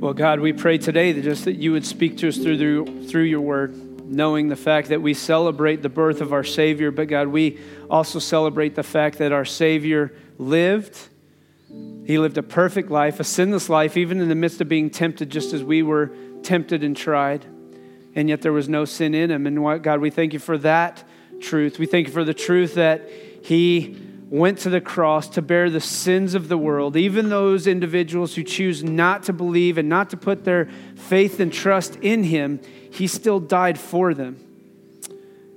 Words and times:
Well, 0.00 0.14
God, 0.14 0.40
we 0.40 0.54
pray 0.54 0.78
today 0.78 1.12
that 1.12 1.20
just 1.20 1.44
that 1.44 1.56
you 1.56 1.72
would 1.72 1.84
speak 1.84 2.16
to 2.18 2.28
us 2.28 2.38
through, 2.38 2.56
the, 2.56 3.06
through 3.06 3.24
your 3.24 3.42
word, 3.42 4.06
knowing 4.06 4.48
the 4.48 4.56
fact 4.56 4.88
that 4.88 5.02
we 5.02 5.12
celebrate 5.12 5.82
the 5.82 5.90
birth 5.90 6.22
of 6.22 6.32
our 6.32 6.42
Savior, 6.42 6.90
but 6.90 7.06
God, 7.06 7.28
we 7.28 7.58
also 7.90 8.18
celebrate 8.18 8.74
the 8.74 8.82
fact 8.82 9.18
that 9.18 9.30
our 9.30 9.44
Savior 9.44 10.14
lived. 10.38 10.98
He 12.06 12.18
lived 12.18 12.38
a 12.38 12.42
perfect 12.42 12.90
life, 12.90 13.20
a 13.20 13.24
sinless 13.24 13.68
life, 13.68 13.98
even 13.98 14.22
in 14.22 14.30
the 14.30 14.34
midst 14.34 14.62
of 14.62 14.70
being 14.70 14.88
tempted, 14.88 15.28
just 15.28 15.52
as 15.52 15.62
we 15.62 15.82
were 15.82 16.10
tempted 16.42 16.82
and 16.82 16.96
tried. 16.96 17.44
And 18.14 18.26
yet 18.26 18.40
there 18.40 18.54
was 18.54 18.70
no 18.70 18.86
sin 18.86 19.14
in 19.14 19.30
him. 19.30 19.46
And 19.46 19.82
God, 19.82 20.00
we 20.00 20.08
thank 20.08 20.32
you 20.32 20.38
for 20.38 20.56
that 20.56 21.04
truth. 21.42 21.78
We 21.78 21.84
thank 21.84 22.06
you 22.06 22.12
for 22.14 22.24
the 22.24 22.32
truth 22.32 22.76
that 22.76 23.06
he 23.42 24.00
went 24.30 24.58
to 24.58 24.70
the 24.70 24.80
cross 24.80 25.28
to 25.28 25.42
bear 25.42 25.68
the 25.68 25.80
sins 25.80 26.34
of 26.34 26.48
the 26.48 26.56
world, 26.56 26.96
even 26.96 27.28
those 27.28 27.66
individuals 27.66 28.36
who 28.36 28.44
choose 28.44 28.82
not 28.84 29.24
to 29.24 29.32
believe 29.32 29.76
and 29.76 29.88
not 29.88 30.08
to 30.10 30.16
put 30.16 30.44
their 30.44 30.70
faith 30.94 31.40
and 31.40 31.52
trust 31.52 31.96
in 31.96 32.22
him, 32.22 32.60
he 32.92 33.08
still 33.08 33.40
died 33.40 33.76
for 33.78 34.14
them. 34.14 34.46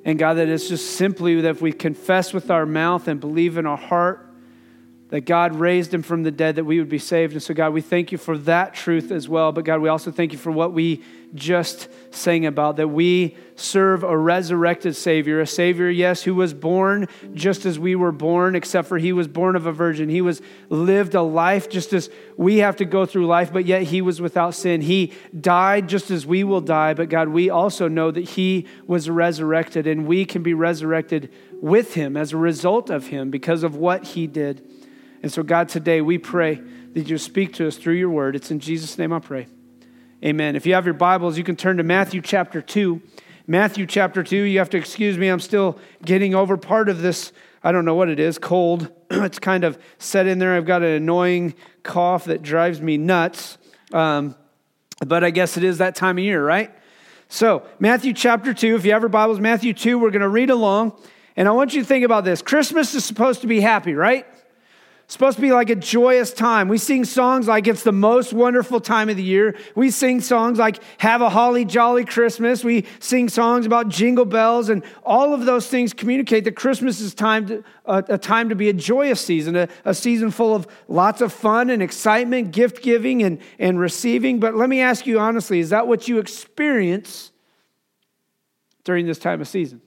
And 0.04 0.18
God, 0.18 0.34
that 0.34 0.50
it's 0.50 0.68
just 0.68 0.98
simply 0.98 1.40
that 1.42 1.50
if 1.50 1.62
we 1.62 1.72
confess 1.72 2.34
with 2.34 2.50
our 2.50 2.66
mouth 2.66 3.08
and 3.08 3.20
believe 3.20 3.58
in 3.58 3.68
our 3.68 3.78
heart 3.78 4.28
that 5.14 5.26
God 5.26 5.54
raised 5.54 5.94
him 5.94 6.02
from 6.02 6.24
the 6.24 6.32
dead, 6.32 6.56
that 6.56 6.64
we 6.64 6.80
would 6.80 6.90
be 6.90 6.98
saved. 6.98 7.34
And 7.34 7.44
so, 7.44 7.54
God, 7.54 7.72
we 7.72 7.82
thank 7.82 8.12
you 8.12 8.18
for 8.18 8.36
that 8.36 8.74
truth 8.74 9.12
as 9.12 9.30
well. 9.30 9.52
But, 9.52 9.64
God, 9.64 9.80
we 9.80 9.88
also 9.88 10.10
thank 10.10 10.32
you 10.32 10.40
for 10.40 10.52
what 10.52 10.74
we 10.74 11.04
just 11.36 11.88
sang 12.10 12.48
about 12.48 12.78
that 12.78 12.88
we 12.88 13.38
serve 13.56 14.04
a 14.04 14.18
resurrected 14.18 14.96
Savior, 14.96 15.40
a 15.40 15.46
Savior, 15.46 15.88
yes, 15.88 16.24
who 16.24 16.34
was 16.34 16.56
born 16.56 17.08
just 17.36 17.64
as 17.64 17.78
we 17.78 17.96
were 17.96 18.12
born, 18.12 18.56
except 18.56 18.88
for 18.88 18.98
he 18.98 19.14
was 19.14 19.28
born 19.28 19.56
of 19.56 19.68
a 19.68 19.72
virgin. 19.72 20.10
He 20.10 20.22
was 20.22 20.42
lived 20.70 21.14
a 21.14 21.22
life 21.22 21.70
just 21.70 21.94
as 21.94 22.10
we 22.36 22.58
have 22.58 22.78
to 22.78 22.86
go 22.86 23.06
through 23.06 23.28
life, 23.28 23.54
but 23.54 23.66
yet 23.66 23.84
he 23.84 24.02
was 24.02 24.20
without 24.20 24.56
sin. 24.56 24.82
He 24.82 25.14
died 25.40 25.90
just 25.90 26.10
as 26.10 26.26
we 26.26 26.44
will 26.44 26.62
die, 26.62 26.96
but 26.96 27.10
God, 27.10 27.30
we 27.30 27.52
also 27.52 27.88
know 27.88 28.10
that 28.10 28.30
he 28.30 28.66
was 28.88 29.12
resurrected, 29.12 29.86
and 29.86 30.08
we 30.08 30.26
can 30.26 30.42
be 30.42 30.56
resurrected 30.56 31.32
with 31.62 31.94
him 31.94 32.18
as 32.18 32.34
a 32.34 32.38
result 32.38 32.90
of 32.90 33.08
him 33.08 33.30
because 33.30 33.62
of 33.62 33.76
what 33.76 34.06
he 34.06 34.26
did. 34.26 34.68
And 35.24 35.32
so, 35.32 35.42
God, 35.42 35.70
today 35.70 36.02
we 36.02 36.18
pray 36.18 36.62
that 36.92 37.08
you 37.08 37.18
speak 37.18 37.54
to 37.54 37.68
us 37.68 37.78
through 37.78 37.94
your 37.94 38.10
word. 38.10 38.36
It's 38.36 38.52
in 38.52 38.60
Jesus' 38.60 38.98
name 38.98 39.14
I 39.14 39.20
pray. 39.20 39.48
Amen. 40.24 40.58
If 40.58 40.66
you 40.66 40.74
have 40.74 40.84
your 40.84 40.94
Bibles, 40.94 41.38
you 41.38 41.46
can 41.46 41.56
turn 41.56 41.78
to 41.78 41.84
Matthew 41.84 42.22
chapter 42.22 42.62
2. 42.62 43.02
Matthew 43.48 43.86
chapter 43.86 44.22
2, 44.22 44.36
you 44.36 44.60
have 44.60 44.70
to 44.72 44.78
excuse 44.78 45.18
me, 45.18 45.30
I'm 45.30 45.40
still 45.40 45.80
getting 46.04 46.36
over 46.36 46.58
part 46.58 46.90
of 46.90 47.02
this. 47.02 47.32
I 47.64 47.72
don't 47.72 47.86
know 47.86 47.96
what 47.96 48.10
it 48.10 48.20
is, 48.20 48.38
cold. 48.38 48.90
it's 49.12 49.40
kind 49.40 49.64
of 49.64 49.82
set 49.98 50.28
in 50.28 50.40
there. 50.40 50.56
I've 50.58 50.66
got 50.66 50.82
an 50.82 50.92
annoying 50.92 51.56
cough 51.84 52.26
that 52.26 52.44
drives 52.44 52.82
me 52.82 52.98
nuts. 52.98 53.58
Um, 53.94 54.36
but 55.06 55.24
I 55.24 55.30
guess 55.30 55.56
it 55.56 55.64
is 55.64 55.78
that 55.78 55.96
time 55.96 56.18
of 56.18 56.24
year, 56.26 56.46
right? 56.46 56.70
So, 57.30 57.66
Matthew 57.80 58.12
chapter 58.12 58.54
2, 58.54 58.76
if 58.76 58.84
you 58.84 58.92
have 58.92 59.02
your 59.02 59.10
Bibles, 59.10 59.40
Matthew 59.40 59.74
2, 59.74 59.98
we're 59.98 60.12
going 60.12 60.22
to 60.22 60.28
read 60.28 60.50
along. 60.50 61.00
And 61.38 61.48
I 61.48 61.52
want 61.52 61.74
you 61.74 61.82
to 61.82 61.88
think 61.88 62.04
about 62.04 62.26
this. 62.26 62.42
Christmas 62.42 62.94
is 62.94 63.06
supposed 63.06 63.40
to 63.42 63.48
be 63.48 63.62
happy, 63.62 63.94
right? 63.96 64.26
Supposed 65.14 65.38
to 65.38 65.42
be 65.42 65.52
like 65.52 65.70
a 65.70 65.76
joyous 65.76 66.34
time. 66.34 66.68
We 66.68 66.80
sing 66.80 67.06
songs 67.06 67.48
like 67.48 67.68
it's 67.68 67.84
the 67.84 67.92
most 67.92 68.34
wonderful 68.34 68.80
time 68.82 69.10
of 69.10 69.16
the 69.16 69.24
year. 69.24 69.56
We 69.76 69.92
sing 69.92 70.22
songs 70.22 70.58
like 70.58 70.80
Have 70.98 71.22
a 71.22 71.30
Holly 71.30 71.66
Jolly 71.66 72.04
Christmas. 72.04 72.64
We 72.64 72.86
sing 73.00 73.30
songs 73.30 73.68
about 73.68 73.90
jingle 73.90 74.26
bells, 74.26 74.70
and 74.70 74.84
all 75.04 75.34
of 75.34 75.46
those 75.46 75.68
things 75.68 75.94
communicate 75.94 76.46
that 76.46 76.56
Christmas 76.56 77.00
is 77.00 77.14
time 77.14 77.46
to, 77.46 77.64
a, 77.86 78.04
a 78.10 78.18
time 78.18 78.50
to 78.50 78.56
be 78.56 78.70
a 78.70 78.74
joyous 78.74 79.22
season, 79.22 79.56
a, 79.56 79.70
a 79.86 79.94
season 79.94 80.32
full 80.32 80.56
of 80.56 80.68
lots 80.88 81.22
of 81.22 81.32
fun 81.32 81.70
and 81.70 81.84
excitement, 81.84 82.52
gift 82.52 82.82
giving 82.82 83.22
and, 83.22 83.40
and 83.60 83.80
receiving. 83.80 84.40
But 84.40 84.56
let 84.56 84.68
me 84.68 84.82
ask 84.82 85.06
you 85.06 85.20
honestly 85.20 85.60
is 85.60 85.70
that 85.70 85.88
what 85.88 86.08
you 86.08 86.18
experience 86.18 87.32
during 88.84 89.06
this 89.06 89.20
time 89.20 89.42
of 89.42 89.48
season? 89.48 89.82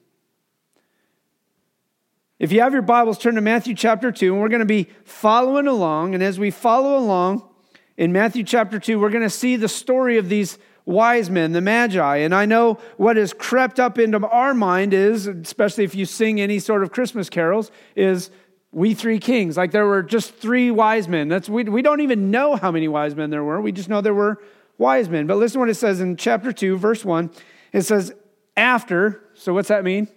If 2.38 2.52
you 2.52 2.60
have 2.60 2.74
your 2.74 2.82
Bibles, 2.82 3.16
turn 3.16 3.36
to 3.36 3.40
Matthew 3.40 3.74
chapter 3.74 4.12
2, 4.12 4.30
and 4.30 4.42
we're 4.42 4.50
going 4.50 4.60
to 4.60 4.66
be 4.66 4.88
following 5.04 5.66
along. 5.66 6.12
And 6.12 6.22
as 6.22 6.38
we 6.38 6.50
follow 6.50 6.98
along 6.98 7.48
in 7.96 8.12
Matthew 8.12 8.44
chapter 8.44 8.78
2, 8.78 9.00
we're 9.00 9.08
going 9.08 9.22
to 9.22 9.30
see 9.30 9.56
the 9.56 9.70
story 9.70 10.18
of 10.18 10.28
these 10.28 10.58
wise 10.84 11.30
men, 11.30 11.52
the 11.52 11.62
Magi. 11.62 12.16
And 12.16 12.34
I 12.34 12.44
know 12.44 12.74
what 12.98 13.16
has 13.16 13.32
crept 13.32 13.80
up 13.80 13.98
into 13.98 14.18
our 14.28 14.52
mind 14.52 14.92
is, 14.92 15.26
especially 15.26 15.84
if 15.84 15.94
you 15.94 16.04
sing 16.04 16.38
any 16.38 16.58
sort 16.58 16.82
of 16.82 16.92
Christmas 16.92 17.30
carols, 17.30 17.70
is 17.94 18.30
we 18.70 18.92
three 18.92 19.18
kings. 19.18 19.56
Like 19.56 19.70
there 19.70 19.86
were 19.86 20.02
just 20.02 20.34
three 20.34 20.70
wise 20.70 21.08
men. 21.08 21.28
That's 21.28 21.48
we, 21.48 21.64
we 21.64 21.80
don't 21.80 22.02
even 22.02 22.30
know 22.30 22.56
how 22.56 22.70
many 22.70 22.86
wise 22.86 23.14
men 23.14 23.30
there 23.30 23.44
were. 23.44 23.62
We 23.62 23.72
just 23.72 23.88
know 23.88 24.02
there 24.02 24.12
were 24.12 24.42
wise 24.76 25.08
men. 25.08 25.26
But 25.26 25.38
listen 25.38 25.58
what 25.58 25.70
it 25.70 25.74
says 25.76 26.02
in 26.02 26.18
chapter 26.18 26.52
2, 26.52 26.76
verse 26.76 27.02
1. 27.02 27.30
It 27.72 27.82
says, 27.82 28.12
after, 28.58 29.22
so 29.32 29.54
what's 29.54 29.68
that 29.68 29.84
mean? 29.84 30.08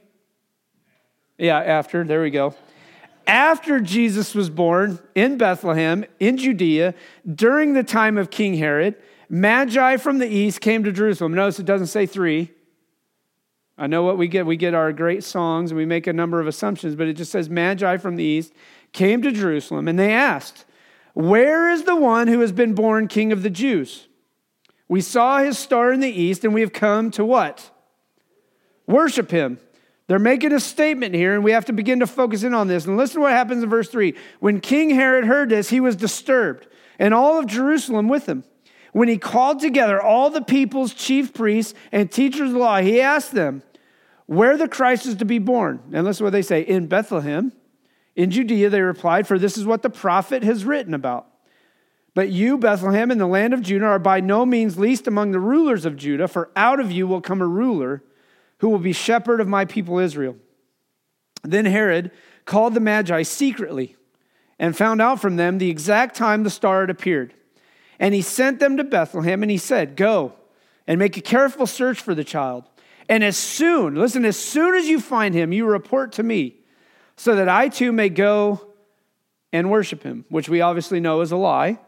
Yeah, 1.40 1.58
after. 1.58 2.04
There 2.04 2.22
we 2.22 2.30
go. 2.30 2.54
After 3.26 3.80
Jesus 3.80 4.36
was 4.36 4.50
born 4.50 5.00
in 5.16 5.38
Bethlehem, 5.38 6.04
in 6.20 6.36
Judea, 6.36 6.94
during 7.34 7.74
the 7.74 7.84
time 7.84 8.18
of 8.18 8.30
King 8.30 8.56
Herod, 8.56 8.96
Magi 9.30 9.98
from 9.98 10.18
the 10.18 10.28
east 10.28 10.60
came 10.60 10.84
to 10.84 10.92
Jerusalem. 10.92 11.34
Notice 11.34 11.60
it 11.60 11.66
doesn't 11.66 11.88
say 11.88 12.06
three. 12.06 12.52
I 13.78 13.88
know 13.88 14.04
what 14.04 14.18
we 14.18 14.28
get. 14.28 14.46
We 14.46 14.58
get 14.58 14.74
our 14.74 14.92
great 14.92 15.24
songs 15.24 15.72
and 15.72 15.78
we 15.78 15.86
make 15.86 16.08
a 16.08 16.14
number 16.14 16.42
of 16.42 16.48
assumptions, 16.48 16.96
but 16.96 17.08
it 17.08 17.14
just 17.14 17.32
says 17.32 17.50
Magi 17.50 17.98
from 17.98 18.18
the 18.18 18.24
east 18.24 18.52
came 18.92 19.22
to 19.22 19.32
Jerusalem 19.32 19.88
and 19.88 19.98
they 19.98 20.12
asked, 20.12 20.66
Where 21.14 21.70
is 21.70 21.84
the 21.84 21.96
one 21.96 22.28
who 22.28 22.42
has 22.42 22.52
been 22.52 22.74
born 22.74 23.08
king 23.08 23.32
of 23.32 23.44
the 23.44 23.50
Jews? 23.50 24.08
We 24.90 25.00
saw 25.00 25.38
his 25.38 25.58
star 25.58 25.94
in 25.94 26.02
the 26.02 26.10
east 26.10 26.44
and 26.44 26.54
we 26.54 26.62
have 26.62 26.74
come 26.74 27.12
to 27.12 27.24
what? 27.24 27.70
Worship 28.88 29.32
him. 29.32 29.60
They're 30.10 30.18
making 30.18 30.54
a 30.54 30.60
statement 30.60 31.14
here, 31.14 31.36
and 31.36 31.44
we 31.44 31.52
have 31.52 31.66
to 31.66 31.72
begin 31.72 32.00
to 32.00 32.08
focus 32.08 32.42
in 32.42 32.56
on 32.56 32.68
this. 32.68 32.88
And 32.88 32.98
listen 32.98 33.18
to 33.18 33.22
what 33.22 33.32
happens 33.32 33.62
in 33.62 33.70
verse 33.70 33.90
3. 33.90 34.16
When 34.40 34.60
King 34.60 34.90
Herod 34.90 35.26
heard 35.26 35.50
this, 35.50 35.70
he 35.70 35.80
was 35.80 35.96
disturbed, 35.96 36.68
and 36.98 37.14
all 37.14 37.38
of 37.38 37.46
Jerusalem 37.46 38.08
with 38.08 38.26
him. 38.26 38.44
When 38.92 39.08
he 39.08 39.20
called 39.20 39.60
together 39.60 40.02
all 40.02 40.32
the 40.32 40.42
people's 40.42 40.96
chief 40.96 41.32
priests 41.32 41.76
and 41.92 42.12
teachers 42.12 42.48
of 42.48 42.54
the 42.54 42.58
law, 42.58 42.80
he 42.82 43.00
asked 43.00 43.34
them, 43.34 43.62
Where 44.26 44.58
the 44.58 44.68
Christ 44.68 45.06
is 45.06 45.14
to 45.18 45.26
be 45.26 45.38
born? 45.38 45.80
And 45.94 46.08
listen 46.08 46.22
to 46.22 46.24
what 46.24 46.32
they 46.32 46.42
say 46.42 46.62
In 46.62 46.88
Bethlehem, 46.88 47.54
in 48.16 48.32
Judea, 48.32 48.72
they 48.72 48.82
replied, 48.82 49.28
For 49.28 49.38
this 49.38 49.60
is 49.60 49.66
what 49.68 49.84
the 49.84 49.92
prophet 49.92 50.42
has 50.42 50.66
written 50.66 50.96
about. 50.96 51.28
But 52.16 52.30
you, 52.30 52.58
Bethlehem, 52.58 53.12
in 53.12 53.20
the 53.20 53.28
land 53.28 53.54
of 53.54 53.62
Judah, 53.62 53.86
are 53.86 54.00
by 54.00 54.22
no 54.22 54.44
means 54.44 54.80
least 54.80 55.06
among 55.06 55.34
the 55.34 55.40
rulers 55.40 55.86
of 55.86 55.96
Judah, 55.96 56.28
for 56.28 56.50
out 56.56 56.80
of 56.80 56.92
you 56.92 57.06
will 57.06 57.22
come 57.22 57.42
a 57.44 57.48
ruler 57.48 58.02
who 58.60 58.70
will 58.70 58.80
be 58.80 58.94
shepherd 58.94 59.42
of 59.42 59.48
my 59.48 59.66
people 59.66 60.00
Israel. 60.00 60.36
Then 61.44 61.66
Herod 61.66 62.12
called 62.46 62.74
the 62.74 62.80
Magi 62.80 63.24
secretly 63.24 63.96
and 64.58 64.76
found 64.76 65.02
out 65.02 65.22
from 65.22 65.38
them 65.38 65.58
the 65.58 65.70
exact 65.70 66.16
time 66.16 66.44
the 66.44 66.50
star 66.50 66.82
had 66.82 66.90
appeared. 66.90 67.34
And 68.00 68.14
he 68.14 68.22
sent 68.22 68.60
them 68.60 68.78
to 68.78 68.84
Bethlehem 68.84 69.42
and 69.44 69.52
he 69.52 69.58
said, 69.58 69.96
Go 69.96 70.34
and 70.88 71.00
make 71.00 71.18
a 71.18 71.22
careful 71.22 71.68
search 71.68 72.02
for 72.02 72.16
the 72.16 72.24
child. 72.24 72.66
And 73.08 73.24
as 73.24 73.38
soon, 73.38 73.96
listen, 73.96 74.26
as 74.26 74.38
soon 74.38 74.76
as 74.76 74.88
you 74.88 75.00
find 75.00 75.34
him, 75.34 75.52
you 75.52 75.66
report 75.66 76.14
to 76.14 76.24
me 76.24 76.56
so 77.18 77.36
that 77.36 77.50
I 77.50 77.70
too 77.70 77.92
may 77.92 78.10
go 78.10 78.68
and 79.52 79.72
worship 79.72 80.04
him, 80.04 80.26
which 80.30 80.48
we 80.48 80.62
obviously 80.62 81.00
know 81.00 81.22
is 81.22 81.32
a 81.32 81.38
lie 81.38 81.80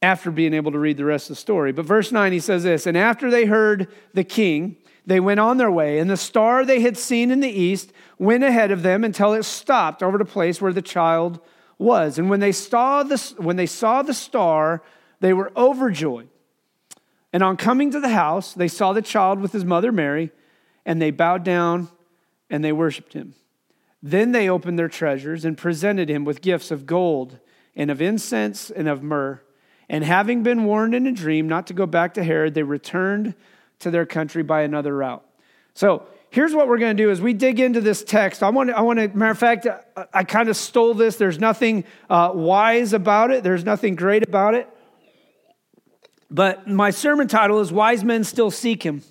after 0.00 0.30
being 0.30 0.54
able 0.54 0.72
to 0.72 0.78
read 0.78 0.96
the 0.96 1.04
rest 1.04 1.30
of 1.30 1.36
the 1.36 1.40
story. 1.40 1.72
But 1.72 1.84
verse 1.84 2.12
9, 2.12 2.32
he 2.32 2.40
says 2.40 2.62
this 2.62 2.86
And 2.86 2.96
after 2.96 3.30
they 3.30 3.44
heard 3.44 3.88
the 4.14 4.24
king, 4.24 4.76
they 5.06 5.20
went 5.20 5.40
on 5.40 5.56
their 5.56 5.70
way, 5.70 5.98
and 5.98 6.08
the 6.08 6.16
star 6.16 6.64
they 6.64 6.80
had 6.80 6.96
seen 6.96 7.30
in 7.30 7.40
the 7.40 7.48
east 7.48 7.92
went 8.18 8.44
ahead 8.44 8.70
of 8.70 8.82
them 8.82 9.02
until 9.04 9.32
it 9.32 9.44
stopped 9.44 10.02
over 10.02 10.16
the 10.16 10.24
place 10.24 10.60
where 10.60 10.72
the 10.72 10.82
child 10.82 11.40
was. 11.78 12.18
And 12.18 12.30
when 12.30 12.40
they 12.40 12.52
saw 12.52 13.02
the, 13.02 13.16
when 13.38 13.56
they 13.56 13.66
saw 13.66 14.02
the 14.02 14.14
star, 14.14 14.82
they 15.20 15.32
were 15.32 15.52
overjoyed. 15.56 16.28
And 17.32 17.42
on 17.42 17.56
coming 17.56 17.90
to 17.90 18.00
the 18.00 18.10
house, 18.10 18.52
they 18.52 18.68
saw 18.68 18.92
the 18.92 19.02
child 19.02 19.40
with 19.40 19.52
his 19.52 19.64
mother 19.64 19.90
Mary, 19.90 20.30
and 20.84 21.00
they 21.00 21.10
bowed 21.10 21.44
down 21.44 21.88
and 22.50 22.62
they 22.62 22.72
worshiped 22.72 23.14
him. 23.14 23.34
Then 24.02 24.32
they 24.32 24.48
opened 24.48 24.78
their 24.78 24.88
treasures 24.88 25.44
and 25.44 25.56
presented 25.56 26.08
him 26.08 26.24
with 26.24 26.42
gifts 26.42 26.70
of 26.70 26.86
gold 26.86 27.38
and 27.74 27.90
of 27.90 28.02
incense 28.02 28.70
and 28.70 28.88
of 28.88 29.02
myrrh. 29.02 29.40
And 29.88 30.04
having 30.04 30.42
been 30.42 30.64
warned 30.64 30.94
in 30.94 31.06
a 31.06 31.12
dream 31.12 31.48
not 31.48 31.66
to 31.68 31.74
go 31.74 31.86
back 31.86 32.14
to 32.14 32.24
Herod, 32.24 32.54
they 32.54 32.62
returned 32.62 33.34
to 33.82 33.90
their 33.90 34.06
country 34.06 34.42
by 34.42 34.62
another 34.62 34.96
route. 34.96 35.24
So 35.74 36.06
here's 36.30 36.54
what 36.54 36.66
we're 36.66 36.78
going 36.78 36.96
to 36.96 37.02
do 37.02 37.10
as 37.10 37.20
we 37.20 37.32
dig 37.34 37.60
into 37.60 37.80
this 37.80 38.02
text. 38.02 38.42
I 38.42 38.50
want 38.50 38.70
to, 38.70 38.76
I 38.76 38.80
want 38.80 38.98
to 38.98 39.08
matter 39.08 39.30
of 39.30 39.38
fact, 39.38 39.66
I, 40.12 40.24
kind 40.24 40.48
of 40.48 40.56
stole 40.56 40.94
this. 40.94 41.16
There's 41.16 41.38
nothing 41.38 41.84
uh, 42.10 42.32
wise 42.34 42.92
about 42.92 43.30
it, 43.30 43.44
there's 43.44 43.64
nothing 43.64 43.94
great 43.94 44.26
about 44.26 44.54
it. 44.54 44.68
But 46.30 46.66
my 46.66 46.90
sermon 46.90 47.28
title 47.28 47.60
is 47.60 47.70
Wise 47.70 48.02
Men 48.02 48.24
Still 48.24 48.50
Seek 48.50 48.82
Him. 48.82 49.02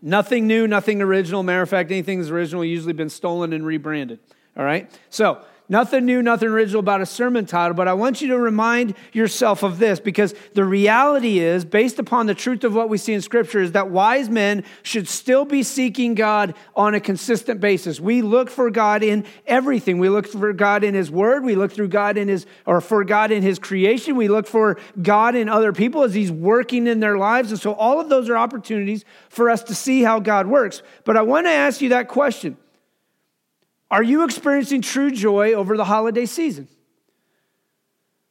Nothing 0.00 0.46
new, 0.46 0.68
nothing 0.68 1.02
original. 1.02 1.42
Matter 1.42 1.62
of 1.62 1.68
fact, 1.68 1.90
anything 1.90 2.20
that's 2.20 2.30
original 2.30 2.64
usually 2.64 2.92
been 2.92 3.08
stolen 3.08 3.52
and 3.52 3.66
rebranded. 3.66 4.20
All 4.56 4.64
right? 4.64 4.88
So 5.10 5.42
Nothing 5.70 6.06
new, 6.06 6.22
nothing 6.22 6.48
original 6.48 6.80
about 6.80 7.02
a 7.02 7.06
sermon 7.06 7.44
title, 7.44 7.74
but 7.74 7.88
I 7.88 7.92
want 7.92 8.22
you 8.22 8.28
to 8.28 8.38
remind 8.38 8.94
yourself 9.12 9.62
of 9.62 9.78
this 9.78 10.00
because 10.00 10.34
the 10.54 10.64
reality 10.64 11.40
is, 11.40 11.66
based 11.66 11.98
upon 11.98 12.24
the 12.24 12.34
truth 12.34 12.64
of 12.64 12.74
what 12.74 12.88
we 12.88 12.96
see 12.96 13.12
in 13.12 13.20
Scripture, 13.20 13.60
is 13.60 13.72
that 13.72 13.90
wise 13.90 14.30
men 14.30 14.64
should 14.82 15.06
still 15.06 15.44
be 15.44 15.62
seeking 15.62 16.14
God 16.14 16.54
on 16.74 16.94
a 16.94 17.00
consistent 17.00 17.60
basis. 17.60 18.00
We 18.00 18.22
look 18.22 18.48
for 18.48 18.70
God 18.70 19.02
in 19.02 19.26
everything. 19.46 19.98
We 19.98 20.08
look 20.08 20.26
for 20.26 20.54
God 20.54 20.84
in 20.84 20.94
His 20.94 21.10
Word. 21.10 21.44
We 21.44 21.54
look 21.54 21.72
through 21.72 21.88
God 21.88 22.16
in 22.16 22.28
His, 22.28 22.46
or 22.64 22.80
for 22.80 23.04
God 23.04 23.30
in 23.30 23.42
His 23.42 23.58
creation. 23.58 24.16
We 24.16 24.28
look 24.28 24.46
for 24.46 24.78
God 25.02 25.34
in 25.34 25.50
other 25.50 25.74
people 25.74 26.02
as 26.02 26.14
He's 26.14 26.32
working 26.32 26.86
in 26.86 27.00
their 27.00 27.18
lives. 27.18 27.50
And 27.50 27.60
so 27.60 27.74
all 27.74 28.00
of 28.00 28.08
those 28.08 28.30
are 28.30 28.38
opportunities 28.38 29.04
for 29.28 29.50
us 29.50 29.62
to 29.64 29.74
see 29.74 30.02
how 30.02 30.18
God 30.18 30.46
works. 30.46 30.82
But 31.04 31.18
I 31.18 31.22
want 31.22 31.46
to 31.46 31.50
ask 31.50 31.82
you 31.82 31.90
that 31.90 32.08
question. 32.08 32.56
Are 33.90 34.02
you 34.02 34.24
experiencing 34.24 34.82
true 34.82 35.10
joy 35.10 35.54
over 35.54 35.76
the 35.76 35.84
holiday 35.84 36.26
season? 36.26 36.68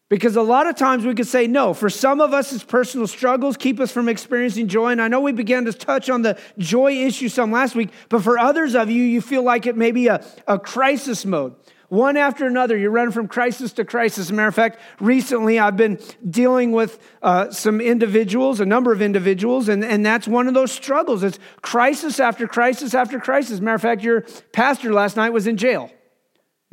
Because 0.09 0.37
a 0.37 0.41
lot 0.41 0.67
of 0.67 0.77
times 0.77 1.05
we 1.05 1.13
could 1.15 1.27
say 1.27 1.47
no. 1.47 1.73
For 1.73 1.89
some 1.89 2.21
of 2.21 2.33
us, 2.33 2.53
it's 2.53 2.63
personal 2.63 3.07
struggles 3.07 3.57
keep 3.57 3.79
us 3.79 3.91
from 3.91 4.07
experiencing 4.07 4.69
joy. 4.69 4.91
And 4.91 5.01
I 5.01 5.09
know 5.09 5.19
we 5.19 5.33
began 5.33 5.65
to 5.65 5.73
touch 5.73 6.09
on 6.09 6.21
the 6.21 6.39
joy 6.57 6.93
issue 6.93 7.27
some 7.27 7.51
last 7.51 7.75
week, 7.75 7.89
but 8.07 8.23
for 8.23 8.39
others 8.39 8.73
of 8.73 8.89
you, 8.89 9.03
you 9.03 9.19
feel 9.19 9.43
like 9.43 9.65
it 9.65 9.75
may 9.75 9.91
be 9.91 10.07
a, 10.07 10.23
a 10.47 10.57
crisis 10.57 11.25
mode. 11.25 11.55
One 11.89 12.17
after 12.17 12.45
another, 12.45 12.77
you're 12.77 12.91
running 12.91 13.13
from 13.13 13.29
crisis 13.29 13.71
to 13.73 13.85
crisis. 13.85 14.25
As 14.25 14.29
a 14.31 14.33
matter 14.33 14.49
of 14.49 14.55
fact, 14.55 14.79
recently 14.99 15.57
I've 15.57 15.77
been 15.77 15.99
dealing 16.29 16.73
with 16.73 16.99
uh, 17.21 17.49
some 17.51 17.79
individuals, 17.79 18.59
a 18.59 18.65
number 18.65 18.91
of 18.91 19.01
individuals, 19.01 19.69
and, 19.69 19.85
and 19.85 20.05
that's 20.05 20.27
one 20.27 20.49
of 20.49 20.53
those 20.53 20.71
struggles. 20.71 21.23
It's 21.23 21.39
crisis 21.61 22.19
after 22.19 22.45
crisis 22.45 22.93
after 22.93 23.19
crisis. 23.19 23.53
As 23.53 23.59
a 23.59 23.63
matter 23.63 23.75
of 23.75 23.81
fact, 23.81 24.03
your 24.03 24.21
pastor 24.51 24.91
last 24.91 25.15
night 25.15 25.29
was 25.29 25.47
in 25.47 25.55
jail. 25.55 25.89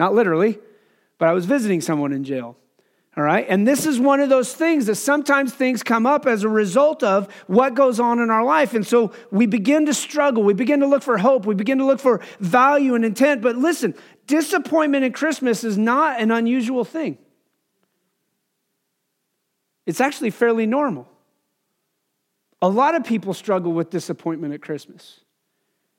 Not 0.01 0.15
literally, 0.15 0.59
but 1.19 1.29
I 1.29 1.33
was 1.33 1.45
visiting 1.47 1.81
someone 1.81 2.13
in 2.13 2.25
jail. 2.25 2.57
All 3.17 3.23
right. 3.23 3.47
And 3.49 3.67
this 3.67 3.87
is 3.87 4.01
one 4.01 4.19
of 4.19 4.29
those 4.29 4.55
things 4.55 4.87
that 4.87 4.97
sometimes 4.97 5.55
things 5.55 5.85
come 5.85 6.05
up 6.05 6.27
as 6.27 6.43
a 6.43 6.49
result 6.49 7.05
of 7.05 7.33
what 7.47 7.75
goes 7.75 8.01
on 8.01 8.19
in 8.19 8.29
our 8.29 8.45
life. 8.45 8.75
And 8.75 8.85
so 8.85 9.13
we 9.31 9.47
begin 9.47 9.87
to 9.87 9.95
struggle. 9.95 10.43
We 10.43 10.53
begin 10.53 10.81
to 10.81 10.87
look 10.89 11.05
for 11.05 11.17
hope. 11.17 11.47
We 11.47 11.55
begin 11.55 11.79
to 11.79 11.85
look 11.85 12.01
for 12.01 12.21
value 12.41 12.97
and 12.97 13.05
intent. 13.05 13.41
But 13.41 13.55
listen, 13.55 13.95
disappointment 14.27 15.05
at 15.05 15.15
Christmas 15.15 15.65
is 15.65 15.77
not 15.77 16.21
an 16.21 16.31
unusual 16.31 16.85
thing, 16.85 17.19
it's 19.87 20.01
actually 20.01 20.31
fairly 20.31 20.67
normal. 20.67 21.09
A 22.63 22.69
lot 22.69 22.95
of 22.95 23.05
people 23.05 23.35
struggle 23.35 23.73
with 23.73 23.91
disappointment 23.91 24.55
at 24.55 24.63
Christmas. 24.63 25.21